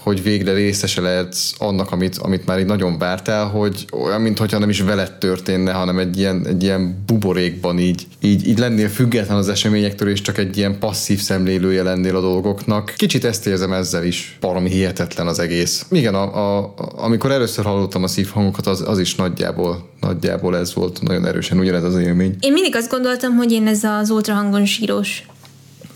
hogy 0.02 0.22
végre 0.22 0.52
részese 0.52 1.00
lehetsz 1.00 1.52
annak, 1.58 1.92
amit, 1.92 2.16
amit 2.16 2.46
már 2.46 2.58
így 2.58 2.66
nagyon 2.66 2.98
vártál, 2.98 3.46
hogy 3.46 3.86
olyan, 4.04 4.20
mintha 4.20 4.58
nem 4.58 4.68
is 4.68 4.80
veled 4.80 5.12
történne, 5.12 5.72
hanem 5.72 5.98
egy 5.98 6.18
ilyen, 6.18 6.46
egy 6.46 6.62
ilyen 6.62 7.02
buborékban 7.06 7.78
így, 7.78 8.06
így, 8.20 8.48
így 8.48 8.58
lennél 8.58 8.88
független 8.88 9.36
az 9.36 9.48
eseményektől, 9.48 10.08
és 10.08 10.20
csak 10.20 10.38
egy 10.38 10.56
ilyen 10.56 10.78
passzív 10.78 11.20
szemlélője 11.20 11.82
lennél 11.82 12.16
a 12.16 12.20
dolgoknak. 12.20 12.94
Kicsit 12.96 13.24
ezt 13.24 13.46
érzem 13.46 13.72
ezzel 13.72 14.04
is, 14.04 14.38
valami 14.40 14.70
hihetetlen 14.70 15.26
az 15.26 15.38
egész. 15.38 15.86
Igen, 15.90 16.14
a, 16.14 16.58
a, 16.58 16.74
amikor 16.96 17.30
először 17.30 17.64
hallottam 17.64 18.02
a 18.02 18.08
szívhangokat, 18.08 18.66
az, 18.66 18.88
az 18.88 18.98
is 18.98 19.14
nagyjából, 19.14 19.88
nagyjából 20.00 20.56
ez 20.56 20.74
volt 20.74 21.02
nagyon 21.02 21.26
erősen 21.26 21.58
ugyanez 21.58 21.84
az 21.84 21.96
élmény. 21.96 22.36
Én 22.40 22.52
mindig 22.52 22.76
azt 22.76 22.90
gondoltam, 22.90 23.36
hogy 23.36 23.52
én 23.52 23.66
ez 23.66 23.84
az 23.84 24.10
ultrahangon 24.10 24.64
sírós 24.64 25.24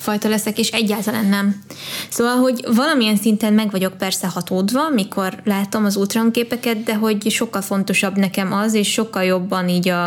fajta 0.05 0.29
leszek, 0.29 0.59
és 0.59 0.69
egyáltalán 0.69 1.27
nem. 1.27 1.63
Szóval, 2.09 2.37
hogy 2.37 2.65
valamilyen 2.75 3.17
szinten 3.17 3.53
meg 3.53 3.71
vagyok 3.71 3.97
persze 3.97 4.27
hatódva, 4.27 4.89
mikor 4.89 5.41
látom 5.45 5.85
az 5.85 5.97
képeket, 6.33 6.83
de 6.83 6.95
hogy 6.95 7.31
sokkal 7.31 7.63
fontosabb 7.63 8.17
nekem 8.17 8.53
az, 8.53 8.75
és 8.75 8.93
sokkal 8.93 9.25
jobban 9.25 9.69
így 9.69 9.89
a, 9.89 10.07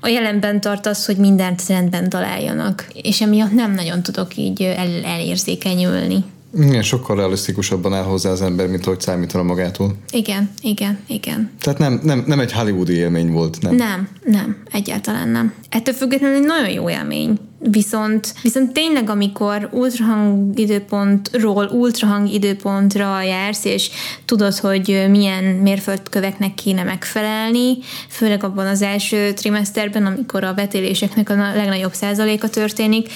a 0.00 0.08
jelenben 0.08 0.60
tart 0.60 0.86
az, 0.86 1.06
hogy 1.06 1.16
mindent 1.16 1.66
rendben 1.66 2.08
találjanak. 2.08 2.86
És 3.02 3.20
emiatt 3.20 3.52
nem 3.52 3.74
nagyon 3.74 4.02
tudok 4.02 4.36
így 4.36 4.62
el, 4.62 5.04
elérzékenyülni. 5.04 6.24
Igen, 6.58 6.82
sokkal 6.82 7.16
realisztikusabban 7.16 7.94
áll 7.94 8.02
hozzá 8.02 8.30
az 8.30 8.42
ember, 8.42 8.66
mint 8.66 8.86
ahogy 8.86 9.00
számítana 9.00 9.44
magától. 9.44 9.94
Igen, 10.10 10.50
igen, 10.60 10.98
igen. 11.06 11.50
Tehát 11.60 11.78
nem, 11.78 12.00
nem, 12.02 12.24
nem 12.26 12.40
egy 12.40 12.52
hollywoodi 12.52 12.92
élmény 12.92 13.30
volt, 13.30 13.60
nem? 13.60 13.74
Nem, 13.74 14.08
nem, 14.24 14.56
egyáltalán 14.70 15.28
nem. 15.28 15.52
Ettől 15.68 15.94
függetlenül 15.94 16.36
egy 16.36 16.46
nagyon 16.46 16.70
jó 16.70 16.90
élmény. 16.90 17.38
Viszont, 17.58 18.34
viszont 18.42 18.72
tényleg, 18.72 19.10
amikor 19.10 19.68
ultrahang 19.72 20.58
időpontról 20.58 21.68
ultrahang 21.72 22.28
időpontra 22.28 23.22
jársz, 23.22 23.64
és 23.64 23.90
tudod, 24.24 24.54
hogy 24.54 25.06
milyen 25.10 25.44
mérföldköveknek 25.44 26.54
kéne 26.54 26.82
megfelelni, 26.82 27.78
főleg 28.08 28.44
abban 28.44 28.66
az 28.66 28.82
első 28.82 29.32
trimeszterben, 29.32 30.06
amikor 30.06 30.44
a 30.44 30.54
vetéléseknek 30.54 31.30
a 31.30 31.34
legnagyobb 31.34 31.94
százaléka 31.94 32.48
történik, 32.48 33.08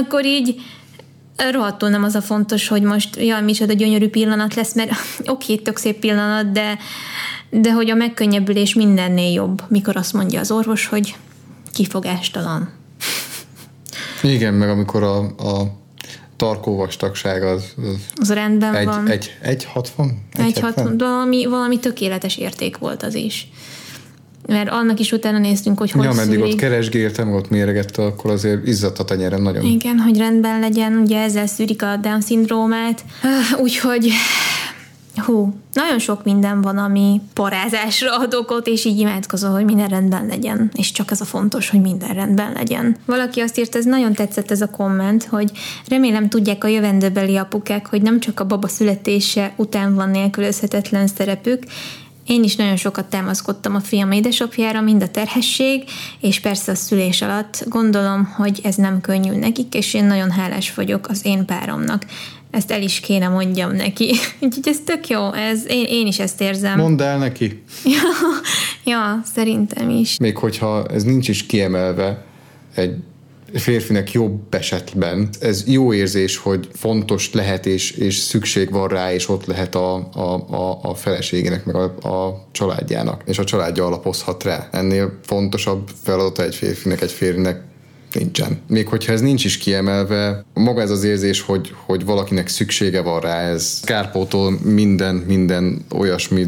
akkor 0.00 0.24
így 0.24 0.60
rohadtul 1.50 1.88
nem 1.88 2.04
az 2.04 2.14
a 2.14 2.20
fontos, 2.20 2.68
hogy 2.68 2.82
most 2.82 3.16
jaj, 3.16 3.42
micsoda 3.42 3.72
gyönyörű 3.72 4.08
pillanat 4.08 4.54
lesz, 4.54 4.74
mert 4.74 4.90
oké, 5.18 5.52
okay, 5.52 5.62
tök 5.64 5.76
szép 5.76 5.98
pillanat, 5.98 6.52
de, 6.52 6.78
de 7.50 7.72
hogy 7.72 7.90
a 7.90 7.94
megkönnyebbülés 7.94 8.74
mindennél 8.74 9.32
jobb, 9.32 9.62
mikor 9.68 9.96
azt 9.96 10.12
mondja 10.12 10.40
az 10.40 10.50
orvos, 10.50 10.86
hogy 10.86 11.16
kifogástalan. 11.72 12.70
Igen, 14.22 14.54
meg 14.54 14.68
amikor 14.68 15.02
a, 15.02 15.18
a 15.24 15.84
tarkóvastagság 16.36 17.42
az, 17.42 17.64
az, 17.76 17.96
az 18.14 18.32
rendben 18.32 18.74
egy, 18.74 18.86
van. 18.86 19.08
Egy, 19.08 19.36
egy 19.42 19.64
60? 19.64 20.28
Egy, 20.32 20.44
egy 20.44 20.60
60, 20.60 20.98
valami, 20.98 21.46
valami 21.46 21.78
tökéletes 21.78 22.36
érték 22.36 22.78
volt 22.78 23.02
az 23.02 23.14
is 23.14 23.48
mert 24.46 24.68
annak 24.70 25.00
is 25.00 25.12
utána 25.12 25.38
néztünk, 25.38 25.78
hogy 25.78 25.90
hogy 25.90 26.04
Ja, 26.04 26.12
meddig 26.12 26.40
ott 26.40 26.54
keresgéltem, 26.54 27.32
ott 27.32 27.50
méregette, 27.50 28.02
akkor 28.02 28.30
azért 28.30 28.66
izzadt 28.66 28.98
a 28.98 29.04
tenyerem 29.04 29.42
nagyon. 29.42 29.64
Igen, 29.64 29.98
hogy 29.98 30.18
rendben 30.18 30.60
legyen, 30.60 30.96
ugye 30.96 31.22
ezzel 31.22 31.46
szűrik 31.46 31.82
a 31.82 31.96
Down-szindrómát, 31.96 33.04
úgyhogy 33.62 34.10
hú, 35.16 35.54
nagyon 35.72 35.98
sok 35.98 36.24
minden 36.24 36.60
van, 36.60 36.78
ami 36.78 37.20
parázásra 37.34 38.18
ad 38.18 38.34
okot, 38.34 38.66
és 38.66 38.84
így 38.84 38.98
imádkozol, 38.98 39.50
hogy 39.50 39.64
minden 39.64 39.88
rendben 39.88 40.26
legyen, 40.26 40.70
és 40.74 40.92
csak 40.92 41.10
ez 41.10 41.20
a 41.20 41.24
fontos, 41.24 41.70
hogy 41.70 41.80
minden 41.80 42.14
rendben 42.14 42.52
legyen. 42.52 42.96
Valaki 43.04 43.40
azt 43.40 43.58
írt, 43.58 43.76
ez 43.76 43.84
nagyon 43.84 44.12
tetszett 44.12 44.50
ez 44.50 44.60
a 44.60 44.70
komment, 44.70 45.24
hogy 45.24 45.50
remélem 45.88 46.28
tudják 46.28 46.64
a 46.64 46.68
jövendőbeli 46.68 47.36
apukák, 47.36 47.86
hogy 47.86 48.02
nem 48.02 48.20
csak 48.20 48.40
a 48.40 48.46
baba 48.46 48.68
születése 48.68 49.52
után 49.56 49.94
van 49.94 50.10
nélkülözhetetlen 50.10 51.06
szerepük, 51.06 51.62
Én 52.26 52.42
is 52.42 52.56
nagyon 52.56 52.76
sokat 52.76 53.06
támaszkodtam 53.06 53.74
a 53.74 53.80
fiam 53.80 54.12
édesapjára, 54.12 54.80
mind 54.80 55.02
a 55.02 55.08
terhesség, 55.08 55.84
és 56.20 56.40
persze 56.40 56.72
a 56.72 56.74
szülés 56.74 57.22
alatt. 57.22 57.64
Gondolom, 57.68 58.24
hogy 58.24 58.60
ez 58.62 58.74
nem 58.74 59.00
könnyű 59.00 59.38
nekik, 59.38 59.74
és 59.74 59.94
én 59.94 60.04
nagyon 60.04 60.30
hálás 60.30 60.74
vagyok 60.74 61.08
az 61.08 61.20
én 61.24 61.44
páromnak. 61.44 62.04
Ezt 62.50 62.70
el 62.70 62.82
is 62.82 63.00
kéne 63.00 63.28
mondjam 63.28 63.72
neki. 63.72 64.14
Úgyhogy 64.40 64.68
ez 64.68 64.78
tök 64.84 65.08
jó, 65.08 65.32
ez, 65.32 65.64
én, 65.68 65.84
én 65.88 66.06
is 66.06 66.18
ezt 66.18 66.40
érzem. 66.40 66.78
Mondd 66.78 67.02
el 67.02 67.18
neki. 67.18 67.62
Ja, 67.84 68.00
ja, 68.92 69.20
szerintem 69.34 69.90
is. 69.90 70.16
Még 70.18 70.36
hogyha 70.36 70.86
ez 70.86 71.02
nincs 71.02 71.28
is 71.28 71.46
kiemelve 71.46 72.24
egy 72.74 72.96
férfinek 73.58 74.12
jobb 74.12 74.54
esetben. 74.54 75.28
Ez 75.40 75.64
jó 75.66 75.92
érzés, 75.92 76.36
hogy 76.36 76.68
fontos 76.72 77.32
lehet 77.32 77.66
és, 77.66 77.90
és 77.90 78.16
szükség 78.16 78.70
van 78.70 78.88
rá, 78.88 79.12
és 79.12 79.28
ott 79.28 79.44
lehet 79.44 79.74
a, 79.74 79.94
a, 80.12 80.54
a, 80.54 80.78
a 80.82 80.94
feleségének, 80.94 81.64
meg 81.64 81.74
a, 81.74 82.08
a 82.08 82.46
családjának, 82.52 83.22
és 83.26 83.38
a 83.38 83.44
családja 83.44 83.86
alapozhat 83.86 84.44
rá. 84.44 84.68
Ennél 84.72 85.18
fontosabb 85.22 85.88
feladata 86.02 86.42
egy 86.42 86.54
férfinek, 86.54 87.00
egy 87.00 87.10
férfinek 87.10 87.62
nincsen. 88.12 88.60
Még 88.68 88.88
hogyha 88.88 89.12
ez 89.12 89.20
nincs 89.20 89.44
is 89.44 89.58
kiemelve, 89.58 90.44
maga 90.54 90.80
ez 90.80 90.90
az 90.90 91.04
érzés, 91.04 91.40
hogy, 91.40 91.74
hogy 91.86 92.04
valakinek 92.04 92.48
szüksége 92.48 93.00
van 93.00 93.20
rá, 93.20 93.40
ez 93.40 93.80
kárpótol 93.84 94.58
minden, 94.62 95.14
minden 95.14 95.84
olyasmi 95.94 96.46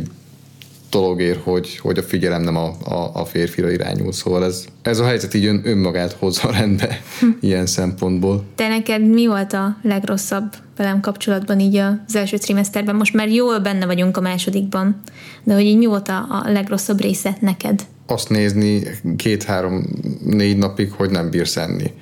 dologért, 0.90 1.42
hogy, 1.42 1.78
hogy 1.78 1.98
a 1.98 2.02
figyelem 2.02 2.42
nem 2.42 2.56
a, 2.56 2.72
a, 2.84 3.10
a 3.14 3.24
férfira 3.24 3.70
irányul. 3.70 4.12
Szóval 4.12 4.44
ez, 4.44 4.64
ez 4.82 4.98
a 4.98 5.06
helyzet 5.06 5.34
így 5.34 5.44
ön, 5.44 5.60
önmagát 5.64 6.12
hozza 6.12 6.50
rendbe 6.50 7.00
hm. 7.20 7.26
ilyen 7.40 7.66
szempontból. 7.66 8.44
Te 8.54 8.68
neked 8.68 9.08
mi 9.08 9.26
volt 9.26 9.52
a 9.52 9.76
legrosszabb 9.82 10.54
velem 10.76 11.00
kapcsolatban 11.00 11.60
így 11.60 11.76
az 11.76 12.16
első 12.16 12.36
trimeszterben? 12.36 12.96
Most 12.96 13.14
már 13.14 13.28
jól 13.28 13.58
benne 13.58 13.86
vagyunk 13.86 14.16
a 14.16 14.20
másodikban, 14.20 15.00
de 15.44 15.54
hogy 15.54 15.64
így 15.64 15.78
mi 15.78 15.86
volt 15.86 16.08
a, 16.08 16.26
a 16.44 16.50
legrosszabb 16.50 17.00
része 17.00 17.36
neked? 17.40 17.86
Azt 18.06 18.28
nézni 18.28 18.82
két-három-négy 19.16 20.56
napig, 20.56 20.92
hogy 20.92 21.10
nem 21.10 21.30
bírsz 21.30 21.56
enni 21.56 21.92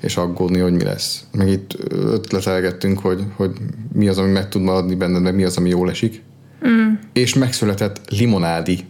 és 0.00 0.16
aggódni, 0.16 0.58
hogy 0.58 0.72
mi 0.72 0.82
lesz. 0.84 1.24
Meg 1.32 1.48
itt 1.48 1.76
ötletelgettünk, 1.90 2.98
hogy, 2.98 3.24
hogy 3.36 3.50
mi 3.92 4.08
az, 4.08 4.18
ami 4.18 4.30
meg 4.30 4.48
tud 4.48 4.62
maradni 4.62 4.94
benned, 4.94 5.22
meg 5.22 5.34
mi 5.34 5.44
az, 5.44 5.56
ami 5.56 5.68
jól 5.68 5.90
esik 5.90 6.22
Mm. 6.68 6.92
És 7.12 7.34
megszületett 7.34 8.00
limonádi. 8.08 8.84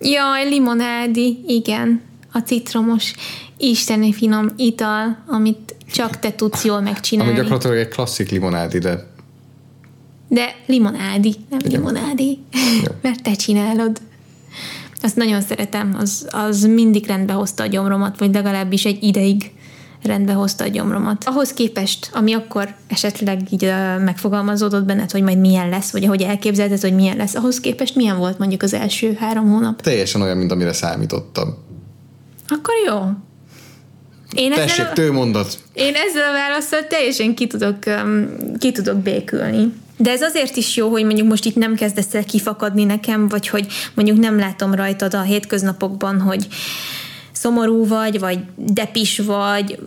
Jaj, 0.00 0.48
limonádi, 0.48 1.44
igen. 1.46 2.00
A 2.32 2.38
citromos, 2.38 3.12
isteni 3.56 4.12
finom 4.12 4.48
ital, 4.56 5.24
amit 5.26 5.74
csak 5.92 6.18
te 6.18 6.32
tudsz 6.32 6.64
jól 6.64 6.80
megcsinálni. 6.80 7.30
Ami 7.30 7.40
gyakorlatilag 7.40 7.76
egy 7.76 7.88
klasszik 7.88 8.30
limonádi, 8.30 8.78
de... 8.78 9.08
De 10.28 10.54
limonádi, 10.66 11.34
nem 11.50 11.58
igen. 11.64 11.80
limonádi. 11.80 12.38
Mert 13.02 13.22
te 13.22 13.34
csinálod. 13.34 14.00
Azt 15.02 15.16
nagyon 15.16 15.40
szeretem, 15.40 15.96
az, 15.98 16.28
az 16.30 16.64
mindig 16.64 17.06
rendbe 17.06 17.32
hozta 17.32 17.62
a 17.62 17.66
gyomromat, 17.66 18.18
vagy 18.18 18.34
legalábbis 18.34 18.84
egy 18.84 19.02
ideig 19.02 19.50
rendbe 20.02 20.32
hozta 20.32 20.64
a 20.64 20.68
gyomromat. 20.68 21.24
Ahhoz 21.24 21.52
képest, 21.52 22.10
ami 22.12 22.32
akkor 22.32 22.74
esetleg 22.86 23.40
így 23.50 23.64
uh, 23.64 24.02
megfogalmazódott 24.02 24.84
benned, 24.84 25.10
hogy 25.10 25.22
majd 25.22 25.38
milyen 25.38 25.68
lesz, 25.68 25.90
vagy 25.90 26.04
ahogy 26.04 26.22
elképzelted, 26.22 26.80
hogy 26.80 26.94
milyen 26.94 27.16
lesz, 27.16 27.34
ahhoz 27.34 27.60
képest 27.60 27.94
milyen 27.94 28.18
volt 28.18 28.38
mondjuk 28.38 28.62
az 28.62 28.74
első 28.74 29.16
három 29.18 29.50
hónap? 29.50 29.82
Teljesen 29.82 30.22
olyan, 30.22 30.36
mint 30.36 30.52
amire 30.52 30.72
számítottam. 30.72 31.56
Akkor 32.48 32.74
jó. 32.86 32.98
Én 34.34 34.52
Tessék, 34.52 34.78
ezzel, 34.78 34.92
tő 34.92 35.12
mondat. 35.12 35.58
Én 35.72 35.94
ezzel 35.94 36.28
a 36.28 36.32
válaszsal 36.32 36.86
teljesen 36.86 37.34
ki 37.34 37.46
tudok, 37.46 37.76
um, 37.86 38.28
ki 38.58 38.72
tudok 38.72 38.96
békülni. 38.96 39.72
De 39.96 40.10
ez 40.10 40.22
azért 40.22 40.56
is 40.56 40.76
jó, 40.76 40.88
hogy 40.88 41.04
mondjuk 41.04 41.28
most 41.28 41.44
itt 41.44 41.56
nem 41.56 41.74
kezdesz 41.74 42.14
el 42.14 42.24
kifakadni 42.24 42.84
nekem, 42.84 43.28
vagy 43.28 43.48
hogy 43.48 43.66
mondjuk 43.94 44.18
nem 44.18 44.38
látom 44.38 44.74
rajtad 44.74 45.14
a 45.14 45.22
hétköznapokban, 45.22 46.20
hogy 46.20 46.46
szomorú 47.40 47.86
vagy, 47.86 48.18
vagy 48.18 48.38
depis 48.56 49.18
vagy, 49.18 49.78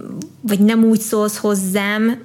vagy 0.42 0.60
nem 0.60 0.84
úgy 0.84 1.00
szólsz 1.00 1.38
hozzám, 1.38 2.24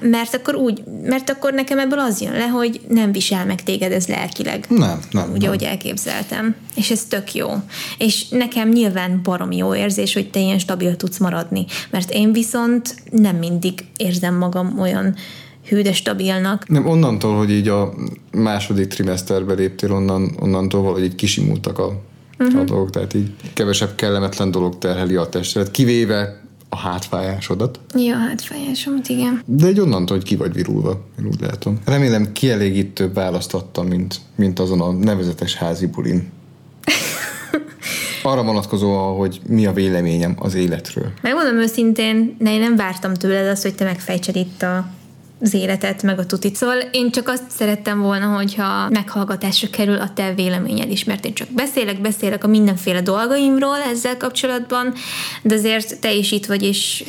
mert 0.00 0.34
akkor 0.34 0.54
úgy, 0.54 0.82
mert 1.02 1.30
akkor 1.30 1.52
nekem 1.52 1.78
ebből 1.78 1.98
az 1.98 2.20
jön 2.20 2.32
le, 2.32 2.46
hogy 2.46 2.80
nem 2.88 3.12
visel 3.12 3.46
meg 3.46 3.62
téged 3.62 3.92
ez 3.92 4.06
lelkileg. 4.06 4.66
Nem, 4.68 5.00
nem. 5.10 5.30
Ugye, 5.30 5.38
nem. 5.38 5.46
ahogy 5.46 5.62
elképzeltem. 5.62 6.54
És 6.74 6.90
ez 6.90 7.04
tök 7.04 7.34
jó. 7.34 7.50
És 7.98 8.28
nekem 8.28 8.68
nyilván 8.68 9.20
barom 9.22 9.52
jó 9.52 9.74
érzés, 9.74 10.14
hogy 10.14 10.30
te 10.30 10.40
ilyen 10.40 10.58
stabil 10.58 10.96
tudsz 10.96 11.18
maradni. 11.18 11.66
Mert 11.90 12.10
én 12.10 12.32
viszont 12.32 12.94
nem 13.10 13.36
mindig 13.36 13.84
érzem 13.96 14.34
magam 14.34 14.78
olyan 14.80 15.14
hű, 15.68 15.82
de 15.82 15.92
stabilnak. 15.92 16.68
Nem, 16.68 16.86
onnantól, 16.86 17.36
hogy 17.36 17.50
így 17.50 17.68
a 17.68 17.94
második 18.32 18.86
trimeszterbe 18.86 19.54
léptél, 19.54 19.92
onnan, 19.92 20.36
onnantól 20.40 20.82
valahogy 20.82 21.04
így 21.04 21.14
kisimultak 21.14 21.78
a 21.78 22.12
uh-huh. 22.46 22.60
a 22.60 22.64
dolgok, 22.64 22.90
tehát 22.90 23.14
így 23.14 23.30
kevesebb 23.54 23.94
kellemetlen 23.94 24.50
dolog 24.50 24.78
terheli 24.78 25.16
a 25.16 25.28
testet, 25.28 25.70
kivéve 25.70 26.42
a 26.68 26.76
hátfájásodat. 26.76 27.80
Ja, 27.96 28.16
hátfájásomat, 28.16 29.08
igen. 29.08 29.42
De 29.46 29.66
egy 29.66 29.80
onnantól, 29.80 30.16
hogy 30.16 30.26
ki 30.26 30.36
vagy 30.36 30.52
virulva, 30.52 31.00
én 31.18 31.26
úgy 31.26 31.40
látom. 31.40 31.78
Remélem 31.84 32.32
kielégítő 32.32 33.12
választ 33.12 33.54
adtam, 33.54 33.86
mint, 33.86 34.20
mint 34.36 34.58
azon 34.58 34.80
a 34.80 34.92
nevezetes 34.92 35.54
házi 35.54 35.86
bulin. 35.86 36.30
Arra 38.22 38.42
vonatkozóan, 38.42 39.16
hogy 39.16 39.40
mi 39.46 39.66
a 39.66 39.72
véleményem 39.72 40.36
az 40.38 40.54
életről. 40.54 41.12
Megmondom 41.22 41.56
őszintén, 41.56 42.36
ne, 42.38 42.52
én 42.52 42.60
nem 42.60 42.76
vártam 42.76 43.14
tőled 43.14 43.46
azt, 43.46 43.62
hogy 43.62 43.74
te 43.74 43.84
megfejtsed 43.84 44.36
itt 44.36 44.62
a 44.62 44.86
az 45.44 45.54
életet, 45.54 46.02
meg 46.02 46.18
a 46.18 46.26
tutit. 46.26 46.56
Szóval 46.56 46.78
én 46.92 47.10
csak 47.10 47.28
azt 47.28 47.44
szerettem 47.48 48.00
volna, 48.00 48.26
hogyha 48.26 48.88
meghallgatásra 48.88 49.68
kerül 49.70 49.96
a 49.96 50.12
te 50.12 50.34
véleményed 50.34 50.90
is, 50.90 51.04
mert 51.04 51.24
én 51.24 51.34
csak 51.34 51.48
beszélek, 51.48 52.00
beszélek 52.00 52.44
a 52.44 52.48
mindenféle 52.48 53.00
dolgaimról 53.00 53.76
ezzel 53.76 54.16
kapcsolatban, 54.16 54.92
de 55.42 55.54
azért 55.54 56.00
te 56.00 56.12
is 56.12 56.32
itt 56.32 56.46
vagy, 56.46 56.62
és 56.62 57.04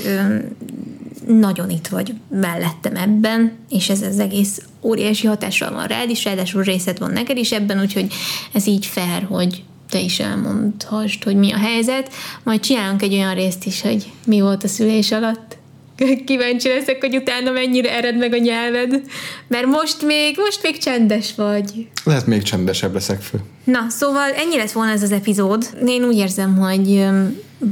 nagyon 1.27 1.69
itt 1.69 1.87
vagy 1.87 2.13
mellettem 2.29 2.95
ebben, 2.95 3.51
és 3.69 3.89
ez 3.89 4.01
az 4.01 4.19
egész 4.19 4.61
óriási 4.81 5.27
hatással 5.27 5.71
van 5.71 5.87
rád 5.87 6.09
is, 6.09 6.23
ráadásul 6.23 6.63
részed 6.63 6.99
van 6.99 7.11
neked 7.11 7.37
is 7.37 7.51
ebben, 7.51 7.79
úgyhogy 7.79 8.13
ez 8.53 8.67
így 8.67 8.85
fair, 8.85 9.23
hogy 9.27 9.63
te 9.89 9.99
is 9.99 10.19
elmondhassd, 10.19 11.23
hogy 11.23 11.35
mi 11.35 11.51
a 11.51 11.57
helyzet. 11.57 12.13
Majd 12.43 12.59
csinálunk 12.59 13.01
egy 13.01 13.13
olyan 13.13 13.33
részt 13.33 13.65
is, 13.65 13.81
hogy 13.81 14.11
mi 14.25 14.41
volt 14.41 14.63
a 14.63 14.67
szülés 14.67 15.11
alatt. 15.11 15.54
Kíváncsi 16.25 16.67
leszek, 16.67 16.97
hogy 16.99 17.15
utána 17.15 17.51
mennyire 17.51 17.97
ered 17.97 18.17
meg 18.17 18.33
a 18.33 18.37
nyelved, 18.37 19.01
mert 19.47 19.65
most 19.65 20.01
még, 20.01 20.37
most 20.37 20.59
még 20.63 20.77
csendes 20.77 21.35
vagy. 21.35 21.87
Lehet 22.03 22.27
még 22.27 22.41
csendesebb 22.41 22.93
leszek 22.93 23.21
fő. 23.21 23.37
Na, 23.63 23.85
szóval 23.89 24.31
ennyi 24.31 24.57
lett 24.57 24.71
volna 24.71 24.91
ez 24.91 25.03
az 25.03 25.11
epizód. 25.11 25.69
Én 25.85 26.03
úgy 26.03 26.17
érzem, 26.17 26.57
hogy 26.57 27.05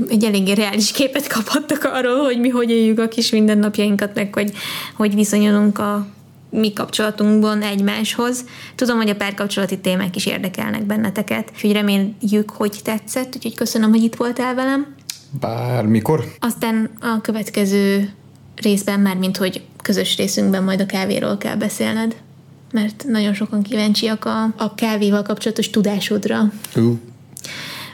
egy 0.10 0.24
eléggé 0.24 0.52
reális 0.52 0.92
képet 0.92 1.28
kaphattak 1.28 1.84
arról, 1.84 2.24
hogy 2.24 2.40
mi 2.40 2.50
hogy 2.50 2.70
éljük 2.70 3.00
a 3.00 3.08
kis 3.08 3.32
mindennapjainkat, 3.32 4.16
meg 4.16 4.34
hogy, 4.34 4.52
hogy 4.96 5.16
viszonyulunk 5.16 5.80
a 5.80 6.08
mi 6.50 6.74
kapcsolatunkban 6.74 7.62
egymáshoz. 7.62 8.46
Tudom, 8.76 8.98
hogy 8.98 9.10
a 9.10 9.16
párkapcsolati 9.16 9.80
témák 9.80 10.16
is 10.16 10.26
érdekelnek 10.26 10.84
benneteket, 10.86 11.52
úgyhogy 11.54 11.72
reméljük, 11.72 12.50
hogy 12.50 12.80
tetszett, 12.84 13.36
úgyhogy 13.36 13.56
köszönöm, 13.56 13.90
hogy 13.90 14.04
itt 14.04 14.16
voltál 14.16 14.56
velem. 14.56 14.96
Bármikor. 15.40 16.36
Aztán 16.40 16.90
a 17.00 17.22
következő 17.22 18.14
részben 18.56 19.00
már, 19.00 19.16
mint 19.16 19.38
hogy 19.38 19.62
közös 19.82 20.18
részünkben 20.18 20.64
majd 20.64 20.82
a 20.82 20.86
kávéról 20.86 21.38
kell 21.38 21.56
beszélned, 21.56 22.16
mert 22.72 23.04
nagyon 23.08 23.34
sokan 23.34 23.64
kíváncsiak 23.64 24.26
a, 24.26 24.44
a 24.58 24.76
kávéval 24.76 25.22
kapcsolatos 25.22 25.70
tudásodra. 25.70 26.52
Uh. 26.76 26.98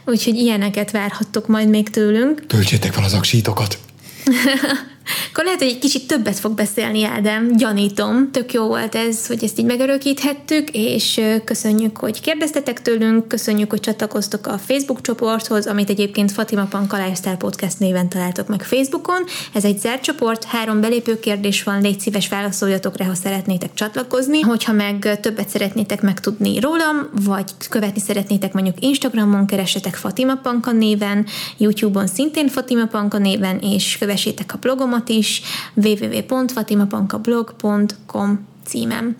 Úgyhogy 0.05 0.35
ilyeneket 0.35 0.91
várhattok 0.91 1.47
majd 1.47 1.69
még 1.69 1.89
tőlünk. 1.89 2.45
Töltsétek 2.47 2.93
fel 2.93 3.03
az 3.03 3.13
aksítokat! 3.13 3.79
Akkor 5.31 5.43
lehet, 5.43 5.59
hogy 5.59 5.69
egy 5.69 5.79
kicsit 5.79 6.07
többet 6.07 6.39
fog 6.39 6.53
beszélni 6.53 7.03
Ádám, 7.03 7.57
gyanítom. 7.57 8.31
Tök 8.31 8.53
jó 8.53 8.65
volt 8.65 8.95
ez, 8.95 9.27
hogy 9.27 9.43
ezt 9.43 9.59
így 9.59 9.65
megörökíthettük, 9.65 10.69
és 10.71 11.21
köszönjük, 11.43 11.97
hogy 11.97 12.21
kérdeztetek 12.21 12.81
tőlünk, 12.81 13.27
köszönjük, 13.27 13.69
hogy 13.69 13.79
csatlakoztok 13.79 14.47
a 14.47 14.57
Facebook 14.57 15.01
csoporthoz, 15.01 15.67
amit 15.67 15.89
egyébként 15.89 16.31
Fatima 16.31 16.63
Panka 16.63 16.97
Lifestyle 16.97 17.35
Podcast 17.35 17.79
néven 17.79 18.09
találtok 18.09 18.47
meg 18.47 18.63
Facebookon. 18.63 19.23
Ez 19.53 19.63
egy 19.63 19.79
zárt 19.79 20.01
csoport, 20.01 20.43
három 20.43 20.81
belépő 20.81 21.19
kérdés 21.19 21.63
van, 21.63 21.81
légy 21.81 21.99
szíves 21.99 22.29
válaszoljatok 22.29 22.97
rá, 22.97 23.05
ha 23.05 23.15
szeretnétek 23.15 23.73
csatlakozni. 23.73 24.41
Hogyha 24.41 24.73
meg 24.73 25.19
többet 25.21 25.49
szeretnétek 25.49 26.01
megtudni 26.01 26.59
rólam, 26.59 27.09
vagy 27.25 27.51
követni 27.69 28.01
szeretnétek 28.01 28.53
mondjuk 28.53 28.75
Instagramon, 28.79 29.45
keressetek 29.45 29.95
Fatima 29.95 30.35
Panka 30.35 30.71
néven, 30.71 31.25
YouTube-on 31.57 32.07
szintén 32.07 32.47
Fatima 32.47 32.85
Panka 32.85 33.17
néven, 33.17 33.59
és 33.59 33.97
kövessétek 33.97 34.53
a 34.53 34.57
blogomat, 34.57 34.98
blogomat 34.99 35.09
is, 35.09 35.41
www.fatimapankablog.com 35.73 38.47
címem. 38.65 39.17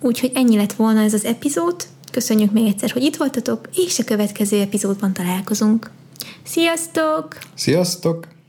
Úgyhogy 0.00 0.30
ennyi 0.34 0.56
lett 0.56 0.72
volna 0.72 1.00
ez 1.00 1.14
az 1.14 1.24
epizód. 1.24 1.86
Köszönjük 2.12 2.52
még 2.52 2.66
egyszer, 2.66 2.90
hogy 2.90 3.02
itt 3.02 3.16
voltatok, 3.16 3.68
és 3.74 3.98
a 3.98 4.04
következő 4.04 4.60
epizódban 4.60 5.12
találkozunk. 5.12 5.90
Sziasztok! 6.42 7.38
Sziasztok! 7.54 8.39